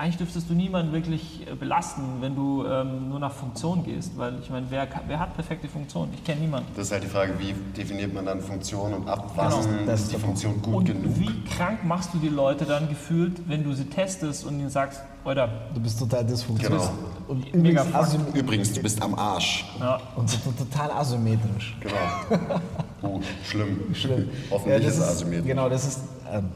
eigentlich 0.00 0.16
dürftest 0.16 0.48
du 0.48 0.54
niemanden 0.54 0.92
wirklich 0.92 1.46
äh, 1.46 1.54
belasten, 1.54 2.00
wenn 2.20 2.34
du 2.34 2.64
ähm, 2.64 3.10
nur 3.10 3.18
nach 3.18 3.32
Funktion 3.32 3.84
gehst, 3.84 4.16
weil 4.16 4.38
ich 4.42 4.48
meine, 4.48 4.64
wer, 4.70 4.86
kann- 4.86 5.02
wer 5.06 5.18
hat 5.20 5.34
perfekte 5.34 5.68
Funktion? 5.68 6.08
Ich 6.14 6.24
kenne 6.24 6.40
niemanden. 6.40 6.68
Das 6.74 6.86
ist 6.86 6.92
halt 6.92 7.02
die 7.04 7.08
Frage, 7.08 7.34
wie 7.38 7.52
definiert 7.76 8.14
man 8.14 8.24
dann 8.24 8.40
Funktion 8.40 8.94
und 8.94 9.06
ab 9.08 9.30
wann 9.36 9.50
Genau, 9.50 9.62
das 9.86 10.00
ist 10.02 10.12
die 10.12 10.16
Funktion 10.16 10.62
gut 10.62 10.74
und 10.74 10.84
genug? 10.86 11.18
wie 11.18 11.44
krank 11.44 11.84
machst 11.84 12.14
du 12.14 12.18
die 12.18 12.30
Leute 12.30 12.64
dann 12.64 12.88
gefühlt, 12.88 13.46
wenn 13.46 13.62
du 13.62 13.74
sie 13.74 13.84
testest 13.84 14.46
und 14.46 14.58
ihnen 14.58 14.70
sagst, 14.70 15.02
Alter, 15.22 15.48
Du 15.74 15.80
bist 15.80 15.98
total 15.98 16.24
dysfunktional. 16.24 16.78
Genau. 16.78 16.90
Und 17.28 17.54
Mega 17.54 17.82
übrigens 17.84 18.34
Übrigens, 18.34 18.72
du 18.72 18.80
bist 18.82 19.02
am 19.02 19.14
Arsch. 19.16 19.66
ja, 19.78 20.00
und 20.16 20.30
so, 20.30 20.38
total 20.56 20.90
asymmetrisch. 20.92 21.76
Genau. 21.80 21.94
Uh, 23.02 23.18
schlimm. 23.42 23.94
Schlimm. 23.94 24.28
Hoffentlich 24.50 24.84
das 24.84 24.94
ist 24.96 25.00
es 25.02 25.08
asymmetrisch. 25.08 25.46
Genau, 25.46 25.70
das 25.70 25.86
ist. 25.86 26.00
Ähm, 26.30 26.50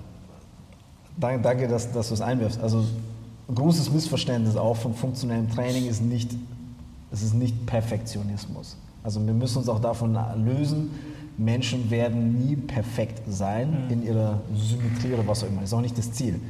danke, 1.16 1.66
dass, 1.68 1.90
dass 1.90 2.08
du 2.08 2.14
es 2.14 2.20
einwirfst. 2.20 2.60
Also, 2.60 2.84
großes 3.52 3.90
Missverständnis 3.90 4.56
auch 4.56 4.76
von 4.76 4.94
funktionellem 4.94 5.50
Training 5.50 5.86
ist 5.86 6.02
nicht, 6.02 6.30
es 7.12 7.22
ist 7.22 7.34
nicht 7.34 7.66
Perfektionismus. 7.66 8.76
Also, 9.02 9.24
wir 9.24 9.34
müssen 9.34 9.58
uns 9.58 9.68
auch 9.68 9.80
davon 9.80 10.16
lösen. 10.44 10.90
Menschen 11.36 11.90
werden 11.90 12.46
nie 12.46 12.56
perfekt 12.56 13.22
sein 13.28 13.88
in 13.90 14.04
ihrer 14.04 14.40
Symmetrie 14.54 15.14
oder 15.14 15.26
was 15.26 15.42
auch 15.42 15.48
immer. 15.48 15.60
Das 15.60 15.70
ist 15.70 15.74
auch 15.74 15.80
nicht 15.80 15.98
das 15.98 16.12
Ziel. 16.12 16.40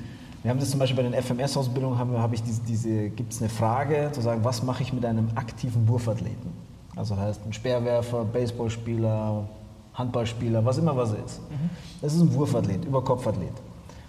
Wir 0.42 0.50
haben 0.50 0.60
das 0.60 0.70
zum 0.70 0.78
Beispiel 0.78 1.02
bei 1.02 1.08
den 1.08 1.20
FMS-Ausbildungen, 1.22 1.98
habe 1.98 2.20
hab 2.20 2.34
ich 2.34 2.42
diese, 2.42 2.60
diese 2.62 3.08
gibt 3.08 3.32
es 3.32 3.40
eine 3.40 3.48
Frage, 3.48 4.10
zu 4.12 4.20
sagen, 4.20 4.44
was 4.44 4.62
mache 4.62 4.82
ich 4.82 4.92
mit 4.92 5.04
einem 5.06 5.28
aktiven 5.36 5.88
Wurfathleten? 5.88 6.52
Also 6.94 7.16
heißt 7.16 7.40
ein 7.46 7.52
Speerwerfer, 7.54 8.26
Baseballspieler, 8.26 9.48
Handballspieler, 9.94 10.64
was 10.64 10.76
immer 10.76 10.94
was 10.96 11.12
ist. 11.12 11.40
Das 12.02 12.12
ist 12.12 12.20
ein 12.20 12.34
Wurfathlet, 12.34 12.84
Überkopfathlet. 12.84 13.54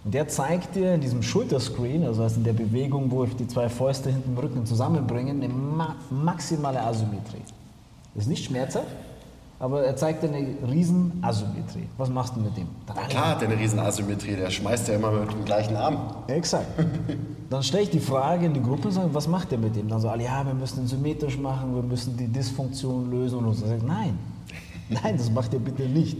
Und 0.06 0.14
der 0.14 0.28
zeigt 0.28 0.76
dir 0.76 0.94
in 0.94 1.02
diesem 1.02 1.24
Schulterscreen, 1.24 2.04
also 2.06 2.24
heißt 2.24 2.38
in 2.38 2.44
der 2.44 2.54
Bewegung, 2.54 3.10
wo 3.10 3.24
ich 3.24 3.36
die 3.36 3.48
zwei 3.48 3.68
Fäuste 3.70 4.12
hinten 4.12 4.34
im 4.34 4.38
Rücken 4.38 4.64
zusammenbringe, 4.64 5.32
eine 5.32 5.48
ma 5.50 5.96
maximale 6.12 6.80
Asymmetrie. 6.80 7.42
Das 8.14 8.26
ist 8.26 8.30
nicht 8.30 8.46
schmerzhaft, 8.46 8.86
aber 9.58 9.84
er 9.84 9.96
zeigt 9.96 10.22
dir 10.22 10.28
eine 10.28 10.58
riesen 10.72 11.24
Asymmetrie. 11.24 11.88
Was 11.98 12.10
machst 12.10 12.36
du 12.36 12.40
mit 12.40 12.56
dem? 12.56 12.68
Dann 12.86 12.98
Klar 13.08 13.30
hat 13.30 13.42
er 13.42 13.50
eine 13.50 13.60
riesen 13.60 13.80
Asymmetrie, 13.80 14.36
der 14.36 14.52
schmeißt 14.52 14.90
ja 14.90 14.94
immer 14.94 15.10
mit 15.10 15.32
dem 15.32 15.44
gleichen 15.44 15.76
Arm. 15.76 15.98
Exakt. 16.28 16.68
Dann 17.50 17.64
stelle 17.64 17.84
ich 17.84 17.90
die 17.90 18.00
Frage 18.00 18.46
in 18.46 18.54
die 18.54 18.62
Gruppe 18.62 18.90
und 18.90 18.94
sage, 18.94 19.10
was 19.12 19.28
macht 19.28 19.52
ihr 19.52 19.58
mit 19.58 19.76
dem? 19.76 19.88
Dann 19.88 20.02
so, 20.02 20.10
alle, 20.10 20.24
ja, 20.24 20.46
wir 20.46 20.54
müssen 20.54 20.82
ihn 20.82 20.88
symmetrisch 20.88 21.38
machen, 21.38 21.74
wir 21.76 21.84
müssen 21.84 22.16
die 22.16 22.28
Dysfunktion 22.28 23.10
lösen 23.10 23.40
und 23.40 23.54
so. 23.56 23.66
Sag 23.66 23.78
ich, 23.78 23.84
nein, 23.84 24.20
nein, 24.90 25.18
das 25.18 25.32
macht 25.32 25.52
ihr 25.54 25.60
bitte 25.60 25.84
nicht. 25.84 26.18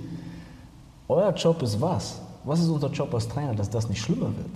Euer 1.08 1.32
Job 1.34 1.62
ist 1.62 1.80
was? 1.80 2.25
Was 2.46 2.60
ist 2.60 2.70
unser 2.70 2.90
Job 2.90 3.14
als 3.14 3.28
Trainer, 3.28 3.56
dass 3.56 3.70
das 3.70 3.90
nicht 3.90 4.02
schlimmer 4.02 4.28
wird? 4.28 4.50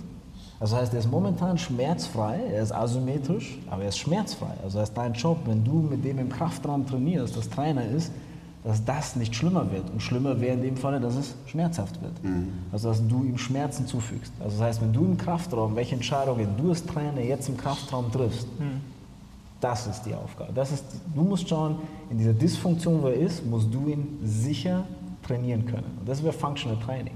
Also 0.60 0.76
heißt, 0.76 0.92
er 0.92 1.00
ist 1.00 1.10
momentan 1.10 1.56
schmerzfrei, 1.56 2.38
er 2.52 2.62
ist 2.62 2.72
asymmetrisch, 2.72 3.58
aber 3.70 3.82
er 3.82 3.88
ist 3.88 3.98
schmerzfrei. 3.98 4.52
Also 4.62 4.78
heißt, 4.78 4.96
dein 4.96 5.14
Job, 5.14 5.38
wenn 5.46 5.64
du 5.64 5.72
mit 5.72 6.04
dem 6.04 6.18
im 6.18 6.28
Kraftraum 6.28 6.86
trainierst, 6.86 7.36
das 7.36 7.48
Trainer 7.48 7.84
ist, 7.86 8.12
dass 8.62 8.84
das 8.84 9.16
nicht 9.16 9.34
schlimmer 9.34 9.72
wird. 9.72 9.88
Und 9.90 10.02
schlimmer 10.02 10.38
wäre 10.38 10.52
in 10.52 10.60
dem 10.60 10.76
Falle, 10.76 11.00
dass 11.00 11.16
es 11.16 11.34
schmerzhaft 11.46 12.00
wird. 12.02 12.12
Also 12.72 12.90
dass 12.90 13.08
du 13.08 13.24
ihm 13.24 13.38
Schmerzen 13.38 13.86
zufügst. 13.86 14.32
Also 14.38 14.58
das 14.58 14.66
heißt, 14.66 14.82
wenn 14.82 14.92
du 14.92 15.02
im 15.06 15.16
Kraftraum, 15.16 15.74
welche 15.76 15.94
Entscheidungen 15.94 16.46
du 16.58 16.68
als 16.68 16.84
Trainer 16.84 17.22
jetzt 17.22 17.48
im 17.48 17.56
Kraftraum 17.56 18.12
triffst, 18.12 18.46
das 19.62 19.86
ist 19.86 20.02
die 20.02 20.14
Aufgabe. 20.14 20.52
Das 20.52 20.72
ist, 20.72 20.84
du 21.14 21.22
musst 21.22 21.48
schauen, 21.48 21.76
in 22.10 22.18
dieser 22.18 22.34
Dysfunktion, 22.34 23.02
wo 23.02 23.08
er 23.08 23.14
ist, 23.14 23.44
musst 23.46 23.72
du 23.72 23.88
ihn 23.88 24.18
sicher 24.24 24.84
trainieren 25.22 25.64
können. 25.64 25.96
Und 25.98 26.06
das 26.06 26.22
wäre 26.22 26.34
Functional 26.34 26.78
Training. 26.84 27.14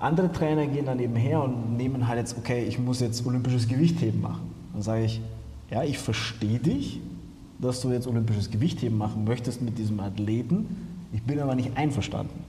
Andere 0.00 0.32
Trainer 0.32 0.66
gehen 0.66 0.86
dann 0.86 0.98
eben 0.98 1.14
her 1.14 1.42
und 1.42 1.76
nehmen 1.76 2.08
halt 2.08 2.18
jetzt, 2.18 2.36
okay, 2.36 2.64
ich 2.64 2.78
muss 2.78 3.00
jetzt 3.00 3.24
olympisches 3.26 3.68
Gewichtheben 3.68 4.22
machen. 4.22 4.50
Dann 4.72 4.82
sage 4.82 5.04
ich, 5.04 5.20
ja, 5.70 5.84
ich 5.84 5.98
verstehe 5.98 6.58
dich, 6.58 7.00
dass 7.58 7.82
du 7.82 7.90
jetzt 7.90 8.06
olympisches 8.06 8.50
Gewichtheben 8.50 8.96
machen 8.96 9.24
möchtest 9.24 9.60
mit 9.60 9.76
diesem 9.78 10.00
Athleten. 10.00 11.06
Ich 11.12 11.22
bin 11.22 11.38
aber 11.38 11.54
nicht 11.54 11.76
einverstanden. 11.76 12.44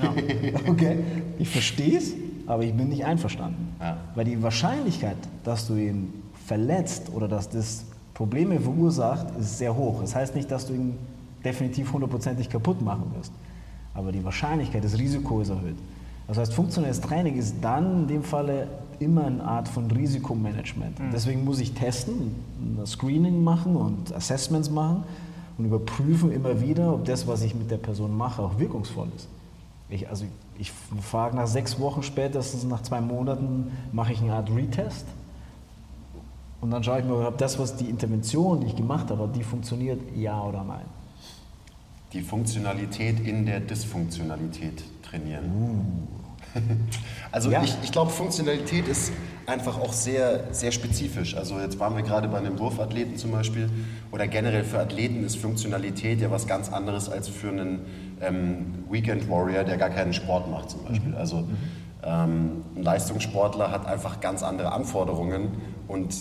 okay, 0.68 0.98
ich 1.38 1.48
verstehe 1.48 1.98
es, 1.98 2.14
aber 2.46 2.62
ich 2.62 2.72
bin 2.72 2.88
nicht 2.88 3.04
einverstanden. 3.04 3.68
Ja. 3.78 3.98
Weil 4.14 4.24
die 4.24 4.42
Wahrscheinlichkeit, 4.42 5.16
dass 5.44 5.66
du 5.66 5.74
ihn 5.74 6.12
verletzt 6.46 7.10
oder 7.12 7.28
dass 7.28 7.50
das 7.50 7.84
Probleme 8.14 8.58
verursacht, 8.58 9.26
ist 9.38 9.58
sehr 9.58 9.76
hoch. 9.76 10.00
Das 10.00 10.14
heißt 10.14 10.34
nicht, 10.34 10.50
dass 10.50 10.66
du 10.66 10.74
ihn 10.74 10.94
definitiv 11.44 11.92
hundertprozentig 11.92 12.48
kaputt 12.48 12.80
machen 12.80 13.12
wirst. 13.16 13.32
Aber 13.92 14.12
die 14.12 14.24
Wahrscheinlichkeit, 14.24 14.82
das 14.82 14.98
Risiko 14.98 15.40
ist 15.40 15.50
erhöht. 15.50 15.76
Das 16.30 16.38
heißt, 16.38 16.54
funktionelles 16.54 17.00
Training 17.00 17.36
ist 17.36 17.56
dann 17.60 18.02
in 18.02 18.06
dem 18.06 18.22
Falle 18.22 18.68
immer 19.00 19.24
eine 19.24 19.42
Art 19.42 19.66
von 19.66 19.90
Risikomanagement. 19.90 20.96
Deswegen 21.12 21.44
muss 21.44 21.58
ich 21.58 21.72
testen, 21.72 22.36
ein 22.60 22.86
Screening 22.86 23.42
machen 23.42 23.74
und 23.74 24.14
Assessments 24.14 24.70
machen 24.70 25.02
und 25.58 25.64
überprüfen 25.64 26.30
immer 26.30 26.60
wieder, 26.60 26.94
ob 26.94 27.04
das, 27.04 27.26
was 27.26 27.42
ich 27.42 27.56
mit 27.56 27.68
der 27.72 27.78
Person 27.78 28.16
mache, 28.16 28.42
auch 28.42 28.60
wirkungsvoll 28.60 29.08
ist. 29.16 29.26
Ich, 29.88 30.08
also 30.08 30.24
ich 30.56 30.70
frage 31.02 31.34
nach 31.34 31.48
sechs 31.48 31.80
Wochen 31.80 32.04
spätestens, 32.04 32.62
nach 32.62 32.82
zwei 32.82 33.00
Monaten, 33.00 33.72
mache 33.90 34.12
ich 34.12 34.22
eine 34.22 34.34
Art 34.34 34.54
Retest. 34.54 35.06
Und 36.60 36.70
dann 36.70 36.84
schaue 36.84 37.00
ich 37.00 37.04
mir, 37.04 37.26
ob 37.26 37.38
das, 37.38 37.58
was 37.58 37.74
die 37.74 37.90
Intervention, 37.90 38.60
die 38.60 38.68
ich 38.68 38.76
gemacht 38.76 39.10
habe, 39.10 39.28
die 39.34 39.42
funktioniert, 39.42 40.00
ja 40.14 40.40
oder 40.40 40.62
nein. 40.62 40.84
Die 42.12 42.22
Funktionalität 42.22 43.20
in 43.26 43.46
der 43.46 43.60
Dysfunktionalität 43.60 44.82
trainieren. 45.02 46.08
Also 47.32 47.48
Ja. 47.52 47.62
ich, 47.62 47.76
ich 47.84 47.92
glaube, 47.92 48.10
Funktionalität 48.10 48.88
ist 48.88 49.12
einfach 49.46 49.78
auch 49.78 49.92
sehr, 49.92 50.52
sehr 50.52 50.72
spezifisch. 50.72 51.36
Also 51.36 51.60
jetzt 51.60 51.78
waren 51.78 51.94
wir 51.94 52.02
gerade 52.02 52.26
bei 52.26 52.38
einem 52.38 52.58
Wurfathleten 52.58 53.16
zum 53.18 53.30
Beispiel 53.30 53.70
oder 54.10 54.26
generell 54.26 54.64
für 54.64 54.80
Athleten 54.80 55.22
ist 55.24 55.36
Funktionalität 55.36 56.20
ja 56.20 56.32
was 56.32 56.48
ganz 56.48 56.68
anderes 56.72 57.08
als 57.08 57.28
für 57.28 57.50
einen 57.50 57.78
ähm, 58.20 58.84
Weekend 58.90 59.30
Warrior, 59.30 59.62
der 59.62 59.76
gar 59.76 59.90
keinen 59.90 60.12
Sport 60.12 60.50
macht 60.50 60.70
zum 60.70 60.82
Beispiel. 60.86 61.14
Also 61.14 61.44
ähm, 62.02 62.64
ein 62.74 62.82
Leistungssportler 62.82 63.70
hat 63.70 63.86
einfach 63.86 64.20
ganz 64.20 64.42
andere 64.42 64.72
Anforderungen 64.72 65.50
und 65.86 66.12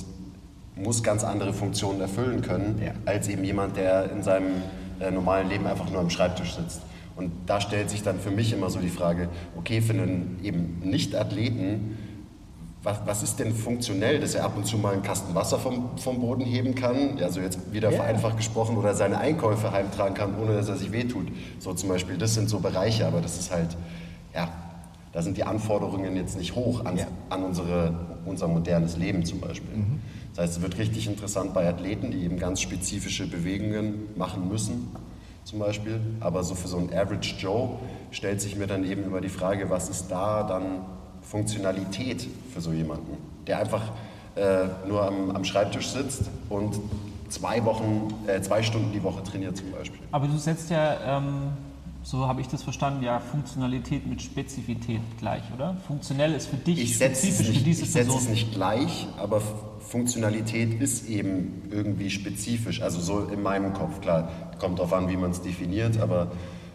muss 0.75 1.01
ganz 1.01 1.23
andere 1.23 1.53
Funktionen 1.53 2.01
erfüllen 2.01 2.43
können, 2.43 2.79
Ja. 2.85 2.91
als 3.05 3.27
eben 3.29 3.43
jemand, 3.43 3.77
der 3.77 4.11
in 4.11 4.21
seinem 4.21 4.61
äh, 4.99 5.11
normalen 5.11 5.49
Leben 5.49 5.65
einfach 5.67 5.89
nur 5.89 5.99
am 6.01 6.09
Schreibtisch 6.09 6.55
sitzt. 6.55 6.81
Und 7.15 7.31
da 7.47 7.59
stellt 7.59 7.89
sich 7.89 8.01
dann 8.03 8.19
für 8.19 8.31
mich 8.31 8.53
immer 8.53 8.69
so 8.69 8.79
die 8.79 8.89
Frage, 8.89 9.27
okay, 9.57 9.81
für 9.81 9.93
einen 9.93 10.39
eben 10.41 10.79
Nicht-Athleten, 10.83 11.97
was, 12.81 12.99
was 13.05 13.23
ist 13.23 13.39
denn 13.39 13.53
funktionell, 13.53 14.21
dass 14.21 14.35
er 14.35 14.45
ab 14.45 14.53
und 14.55 14.65
zu 14.65 14.77
mal 14.77 14.93
einen 14.93 15.03
Kasten 15.03 15.35
Wasser 15.35 15.59
vom, 15.59 15.97
vom 15.97 16.21
Boden 16.21 16.45
heben 16.45 16.75
kann, 16.75 17.19
also 17.21 17.41
jetzt 17.41 17.73
wieder 17.73 17.89
Ja. 17.91 17.97
vereinfacht 17.97 18.37
gesprochen, 18.37 18.77
oder 18.77 18.93
seine 18.93 19.17
Einkäufe 19.17 19.71
heimtragen 19.73 20.13
kann, 20.15 20.39
ohne 20.41 20.53
dass 20.55 20.69
er 20.69 20.77
sich 20.77 20.93
wehtut. 20.93 21.27
So 21.59 21.73
zum 21.73 21.89
Beispiel, 21.89 22.17
das 22.17 22.35
sind 22.35 22.49
so 22.49 22.59
Bereiche, 22.59 23.05
aber 23.05 23.19
das 23.19 23.37
ist 23.37 23.51
halt, 23.51 23.75
ja, 24.33 24.47
da 25.11 25.21
sind 25.21 25.35
die 25.35 25.43
Anforderungen 25.43 26.15
jetzt 26.15 26.37
nicht 26.37 26.55
hoch 26.55 26.85
an, 26.85 26.95
Ja. 26.97 27.07
an 27.29 27.43
unsere, 27.43 27.93
unser 28.25 28.47
modernes 28.47 28.95
Leben 28.95 29.25
zum 29.25 29.41
Beispiel. 29.41 29.73
Das 30.35 30.45
heißt, 30.45 30.57
es 30.57 30.61
wird 30.61 30.77
richtig 30.77 31.07
interessant 31.07 31.53
bei 31.53 31.67
Athleten, 31.67 32.11
die 32.11 32.23
eben 32.23 32.37
ganz 32.39 32.61
spezifische 32.61 33.27
Bewegungen 33.27 34.09
machen 34.15 34.47
müssen, 34.47 34.87
zum 35.43 35.59
Beispiel. 35.59 35.99
Aber 36.19 36.43
so 36.43 36.55
für 36.55 36.67
so 36.67 36.77
einen 36.77 36.93
Average 36.93 37.35
Joe 37.39 37.71
stellt 38.11 38.39
sich 38.41 38.55
mir 38.55 38.67
dann 38.67 38.83
eben 38.89 39.03
immer 39.03 39.21
die 39.21 39.29
Frage, 39.29 39.69
was 39.69 39.89
ist 39.89 40.07
da 40.09 40.43
dann 40.43 40.85
Funktionalität 41.21 42.27
für 42.53 42.61
so 42.61 42.71
jemanden, 42.71 43.17
der 43.47 43.59
einfach 43.59 43.91
äh, 44.35 44.65
nur 44.87 45.05
am, 45.05 45.31
am 45.31 45.43
Schreibtisch 45.43 45.89
sitzt 45.89 46.23
und 46.49 46.79
zwei 47.29 47.63
Wochen, 47.65 48.07
äh, 48.27 48.41
zwei 48.41 48.63
Stunden 48.63 48.91
die 48.93 49.03
Woche 49.03 49.23
trainiert 49.23 49.57
zum 49.57 49.71
Beispiel. 49.71 49.99
Aber 50.11 50.27
du 50.27 50.37
setzt 50.37 50.69
ja, 50.69 51.17
ähm, 51.17 51.49
so 52.03 52.27
habe 52.27 52.41
ich 52.41 52.47
das 52.47 52.63
verstanden, 52.63 53.03
ja 53.03 53.19
Funktionalität 53.19 54.07
mit 54.07 54.21
Spezifität 54.21 55.01
gleich, 55.19 55.43
oder? 55.53 55.75
Funktionell 55.87 56.33
ist 56.33 56.47
für 56.47 56.55
dich 56.57 56.79
Ich 56.81 56.97
setze 56.97 57.25
spezifisch 57.27 57.47
für 57.47 57.53
nicht- 57.53 57.65
diese 57.65 57.83
ich 57.83 57.91
setze 57.91 58.05
Person. 58.07 58.23
es 58.23 58.29
nicht 58.29 58.53
gleich, 58.53 59.07
aber 59.17 59.41
Funktionalität 59.79 60.79
ist 60.81 61.09
eben 61.09 61.63
irgendwie 61.71 62.09
spezifisch. 62.09 62.81
Also 62.81 62.99
so 62.99 63.21
in 63.31 63.41
meinem 63.41 63.73
Kopf, 63.73 64.01
klar, 64.01 64.31
kommt 64.59 64.79
darauf 64.79 64.93
an, 64.93 65.09
wie 65.09 65.17
man 65.17 65.31
es 65.31 65.41
definiert, 65.41 65.99
aber 65.99 66.31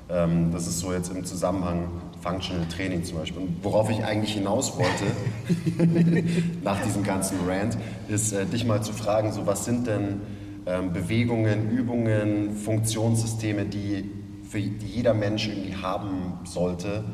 ähm, 0.08 0.50
das 0.52 0.66
ist 0.66 0.80
so 0.80 0.92
jetzt 0.92 1.10
im 1.10 1.24
Zusammenhang 1.24 1.88
Functional 2.20 2.66
Training 2.68 3.04
zum 3.04 3.18
Beispiel. 3.18 3.42
Und 3.42 3.62
worauf 3.62 3.90
ich 3.90 4.02
eigentlich 4.04 4.34
hinaus 4.34 4.76
wollte, 4.76 6.24
nach 6.62 6.80
diesem 6.82 7.02
ganzen 7.02 7.38
Rant, 7.46 7.76
ist 8.08 8.32
äh, 8.32 8.46
dich 8.46 8.64
mal 8.64 8.82
zu 8.82 8.92
fragen, 8.92 9.32
so 9.32 9.46
was 9.46 9.64
sind 9.64 9.86
denn 9.86 10.20
ähm, 10.66 10.92
Bewegungen, 10.92 11.70
Übungen, 11.70 12.56
Funktionssysteme, 12.56 13.66
die, 13.66 14.10
für, 14.48 14.60
die 14.60 14.86
jeder 14.86 15.14
Mensch 15.14 15.48
irgendwie 15.48 15.76
haben 15.76 16.38
sollte, 16.44 17.04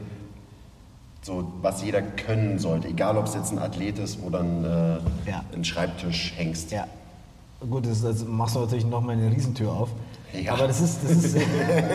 so 1.23 1.53
was 1.61 1.83
jeder 1.83 2.03
können 2.03 2.59
sollte, 2.59 2.89
egal 2.89 3.17
ob 3.17 3.27
es 3.27 3.35
jetzt 3.35 3.53
ein 3.53 3.59
Athlet 3.59 3.99
ist 3.99 4.23
oder 4.23 4.41
ein, 4.41 4.65
äh, 4.65 5.31
Ja. 5.31 5.45
ein 5.55 5.65
Schreibtischhengst. 5.65 6.71
Ja. 6.71 6.87
Gut, 7.69 7.87
das, 7.87 8.01
das 8.01 8.25
machst 8.25 8.57
du 8.57 8.61
natürlich 8.61 8.87
nochmal 8.87 9.17
eine 9.17 9.31
Riesentür 9.31 9.71
auf. 9.71 9.91
Ja. 10.33 10.55
Aber 10.55 10.67
das 10.67 10.81
ist, 10.81 11.05
das 11.05 11.11
ist, 11.11 11.37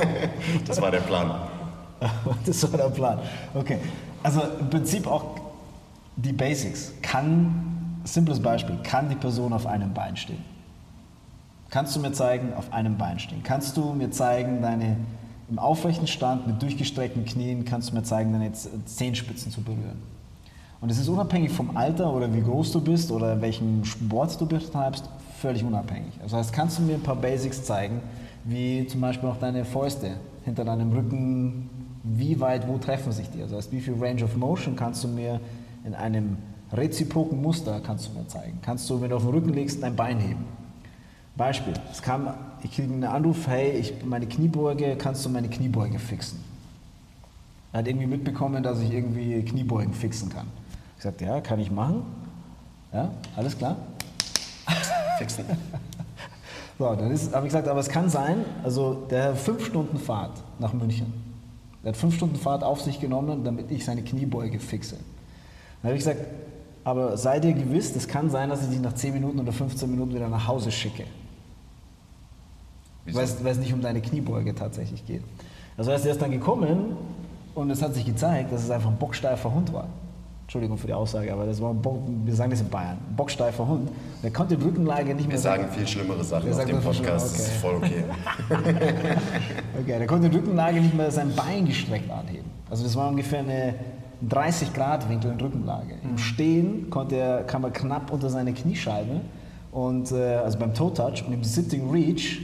Das 0.68 0.80
war 0.80 0.92
der 0.92 1.00
Plan. 1.00 1.32
das 2.46 2.72
war 2.72 2.78
der 2.78 2.90
Plan. 2.90 3.20
Okay. 3.54 3.80
Also 4.22 4.42
im 4.60 4.70
Prinzip 4.70 5.08
auch 5.08 5.24
die 6.18 6.34
Basics. 6.34 6.94
Kann, 7.02 8.00
simples 8.04 8.40
Beispiel, 8.40 8.78
kann 8.84 9.10
die 9.10 9.16
Person 9.16 9.54
auf 9.54 9.66
einem 9.66 9.94
Bein 9.94 10.16
stehen? 10.18 10.44
Kannst 11.72 11.96
du 11.96 12.00
mir 12.00 12.12
zeigen, 12.12 12.54
auf 12.54 12.72
einem 12.72 12.98
Bein 12.98 13.18
stehen? 13.20 13.42
Kannst 13.44 13.76
du 13.76 13.94
mir 13.94 14.12
zeigen, 14.12 14.62
deine 14.62 14.98
im 15.50 15.60
aufrechten 15.60 16.08
Stand 16.08 16.48
mit 16.48 16.62
durchgestreckten 16.62 17.26
Knien, 17.26 17.66
kannst 17.66 17.92
du 17.92 17.96
mir 17.96 18.04
zeigen, 18.04 18.34
deine 18.34 18.52
Zehenspitzen 18.52 19.52
zu 19.52 19.62
berühren? 19.62 20.02
Und 20.82 20.92
es 20.92 21.00
ist 21.00 21.08
unabhängig 21.08 21.52
vom 21.52 21.78
Alter 21.78 22.14
oder 22.14 22.34
wie 22.34 22.42
groß 22.42 22.72
du 22.72 22.82
bist 22.82 23.12
oder 23.12 23.42
welchen 23.42 23.86
Sport 23.86 24.40
du 24.40 24.46
betreibst, 24.46 25.10
völlig 25.40 25.64
unabhängig. 25.64 26.14
Also 26.22 26.38
heißt, 26.38 26.54
kannst 26.54 26.80
du 26.80 26.84
mir 26.84 26.96
ein 26.96 27.02
paar 27.02 27.16
Basics 27.16 27.64
zeigen, 27.64 28.02
wie 28.44 28.86
zum 28.88 29.02
Beispiel 29.02 29.30
auch 29.30 29.38
deine 29.38 29.66
Fäuste 29.66 30.12
hinter 30.44 30.64
deinem 30.64 30.92
Rücken, 30.92 31.70
wie 32.04 32.40
weit, 32.40 32.68
wo 32.68 32.78
treffen 32.78 33.12
sich 33.12 33.30
die? 33.32 33.42
Also 33.42 33.58
heißt, 33.58 33.72
wie 33.72 33.82
viel 33.82 33.96
Range 34.00 34.24
of 34.24 34.36
Motion 34.36 34.76
kannst 34.76 35.04
du 35.04 35.08
mir 35.08 35.40
in 35.86 35.96
einem 35.96 36.38
reziproken 36.72 37.42
Muster 37.42 37.80
kannst 37.84 38.08
du 38.08 38.18
mir 38.18 38.28
zeigen? 38.28 38.60
Kannst 38.62 38.90
du, 38.90 39.02
wenn 39.02 39.10
du 39.10 39.16
auf 39.16 39.24
den 39.24 39.32
Rücken 39.32 39.54
legst, 39.54 39.82
dein 39.82 39.96
Bein 39.96 40.20
heben? 40.20 40.46
Beispiel, 41.36 41.74
es 41.92 42.02
kam, 42.02 42.34
ich 42.66 42.72
kriege 42.72 42.92
einen 42.92 43.04
Anruf, 43.04 43.48
hey, 43.48 43.78
ich, 43.78 43.94
meine 44.04 44.26
Kniebeuge, 44.26 44.96
kannst 44.98 45.24
du 45.24 45.30
meine 45.30 45.48
Kniebeuge 45.48 46.00
fixen? 46.00 46.44
Er 47.72 47.80
hat 47.80 47.88
irgendwie 47.88 48.08
mitbekommen, 48.08 48.64
dass 48.64 48.80
ich 48.80 48.92
irgendwie 48.92 49.44
Kniebeugen 49.44 49.94
fixen 49.94 50.30
kann. 50.30 50.48
Ich 50.98 51.04
sagte, 51.04 51.26
ja, 51.26 51.42
kann 51.42 51.60
ich 51.60 51.70
machen. 51.70 52.02
Ja, 52.92 53.12
alles 53.36 53.56
klar? 53.56 53.78
Fixen. 55.18 55.46
So, 56.78 56.94
dann 56.94 57.10
ist, 57.10 57.34
habe 57.34 57.48
ich 57.48 57.54
gesagt, 57.54 57.70
aber 57.70 57.80
es 57.80 57.88
kann 57.88 58.10
sein, 58.10 58.44
also 58.62 59.06
der 59.10 59.30
hat 59.30 59.38
fünf 59.38 59.66
Stunden 59.66 59.98
Fahrt 59.98 60.44
nach 60.60 60.74
München. 60.74 61.14
Der 61.82 61.94
hat 61.94 61.98
fünf 61.98 62.16
Stunden 62.16 62.36
Fahrt 62.36 62.66
auf 62.66 62.82
sich 62.82 63.00
genommen, 63.00 63.46
damit 63.46 63.72
ich 63.72 63.86
seine 63.86 64.02
Kniebeuge 64.02 64.60
fixe. 64.60 64.98
Dann 65.82 65.92
habe 65.92 65.94
ich 65.94 66.04
gesagt, 66.04 66.20
aber 66.84 67.16
sei 67.16 67.40
dir 67.40 67.54
gewiss, 67.54 67.96
es 67.96 68.10
kann 68.10 68.30
sein, 68.30 68.50
dass 68.50 68.62
ich 68.62 68.72
dich 68.72 68.82
nach 68.82 68.92
10 68.92 69.14
Minuten 69.14 69.40
oder 69.40 69.54
15 69.54 69.90
Minuten 69.90 70.14
wieder 70.14 70.28
nach 70.28 70.50
Hause 70.50 70.70
schicke. 70.70 71.06
Weil 73.12 73.24
es, 73.24 73.58
nicht 73.60 73.74
um 73.74 73.82
deine 73.82 74.02
Kniebeuge 74.02 74.56
tatsächlich 74.56 75.06
geht. 75.06 75.22
Also 75.78 75.92
er 75.92 75.98
ist 75.98 76.06
erst 76.06 76.22
dann 76.22 76.32
gekommen 76.32 76.98
und 77.54 77.70
es 77.70 77.82
hat 77.82 77.94
sich 77.94 78.06
gezeigt, 78.06 78.52
dass 78.52 78.64
es 78.64 78.72
einfach 78.72 78.90
ein 78.90 78.98
bocksteifer 78.98 79.54
Hund 79.54 79.72
war. 79.74 79.88
Entschuldigung 80.46 80.78
für 80.78 80.86
die 80.86 80.94
Aussage, 80.94 81.34
aber 81.34 81.48
das 81.48 81.60
war 81.60 81.72
ein 81.72 81.82
Bock, 81.82 82.00
wir 82.24 82.34
sagen 82.36 82.52
das 82.52 82.62
in 82.62 82.70
Bayern, 82.70 82.98
ein 83.10 83.16
bocksteifer 83.16 83.68
Hund. 83.68 83.90
Der 84.22 84.32
konnte 84.32 84.56
die 84.56 84.64
Rückenlage 84.64 85.16
nicht 85.16 85.28
mehr 85.28 85.38
Wir 85.38 85.40
sagen 85.40 85.68
viel 85.70 85.88
schlimmere 85.88 86.24
Sachen 86.24 86.50
auf 86.50 86.56
sagen 86.56 86.70
dem 86.70 86.82
Podcast. 86.82 87.36
Das 87.36 87.48
ist 87.48 87.50
okay. 87.50 87.60
voll 87.62 87.76
okay. 87.78 88.04
Okay, 89.82 89.98
der 89.98 90.06
konnte 90.06 90.30
die 90.30 90.38
Rückenlage 90.38 90.80
nicht 90.82 90.96
mehr 90.96 91.10
sein 91.10 91.34
Bein 91.36 91.66
gestreckt 91.66 92.12
anheben. 92.12 92.46
Also 92.70 92.84
das 92.84 92.96
war 92.96 93.10
ungefähr 93.10 93.40
eine 93.40 93.74
30 94.22 94.72
Grad 94.74 95.10
Winkel 95.10 95.32
in 95.32 95.40
Rückenlage. 95.40 95.96
Im 96.04 96.18
Stehen 96.20 96.92
konnte 96.92 97.16
er, 97.16 97.44
kam 97.44 97.64
er 97.64 97.72
knapp 97.72 98.12
unter 98.12 98.30
seine 98.30 98.54
Kniescheibe 98.54 99.22
und 99.72 100.12
äh, 100.12 100.36
also 100.36 100.60
beim 100.60 100.76
Toe 100.76 100.94
Touch 100.94 101.24
und 101.26 101.34
im 101.34 101.44
Sitting 101.44 101.90
Reach 101.90 102.40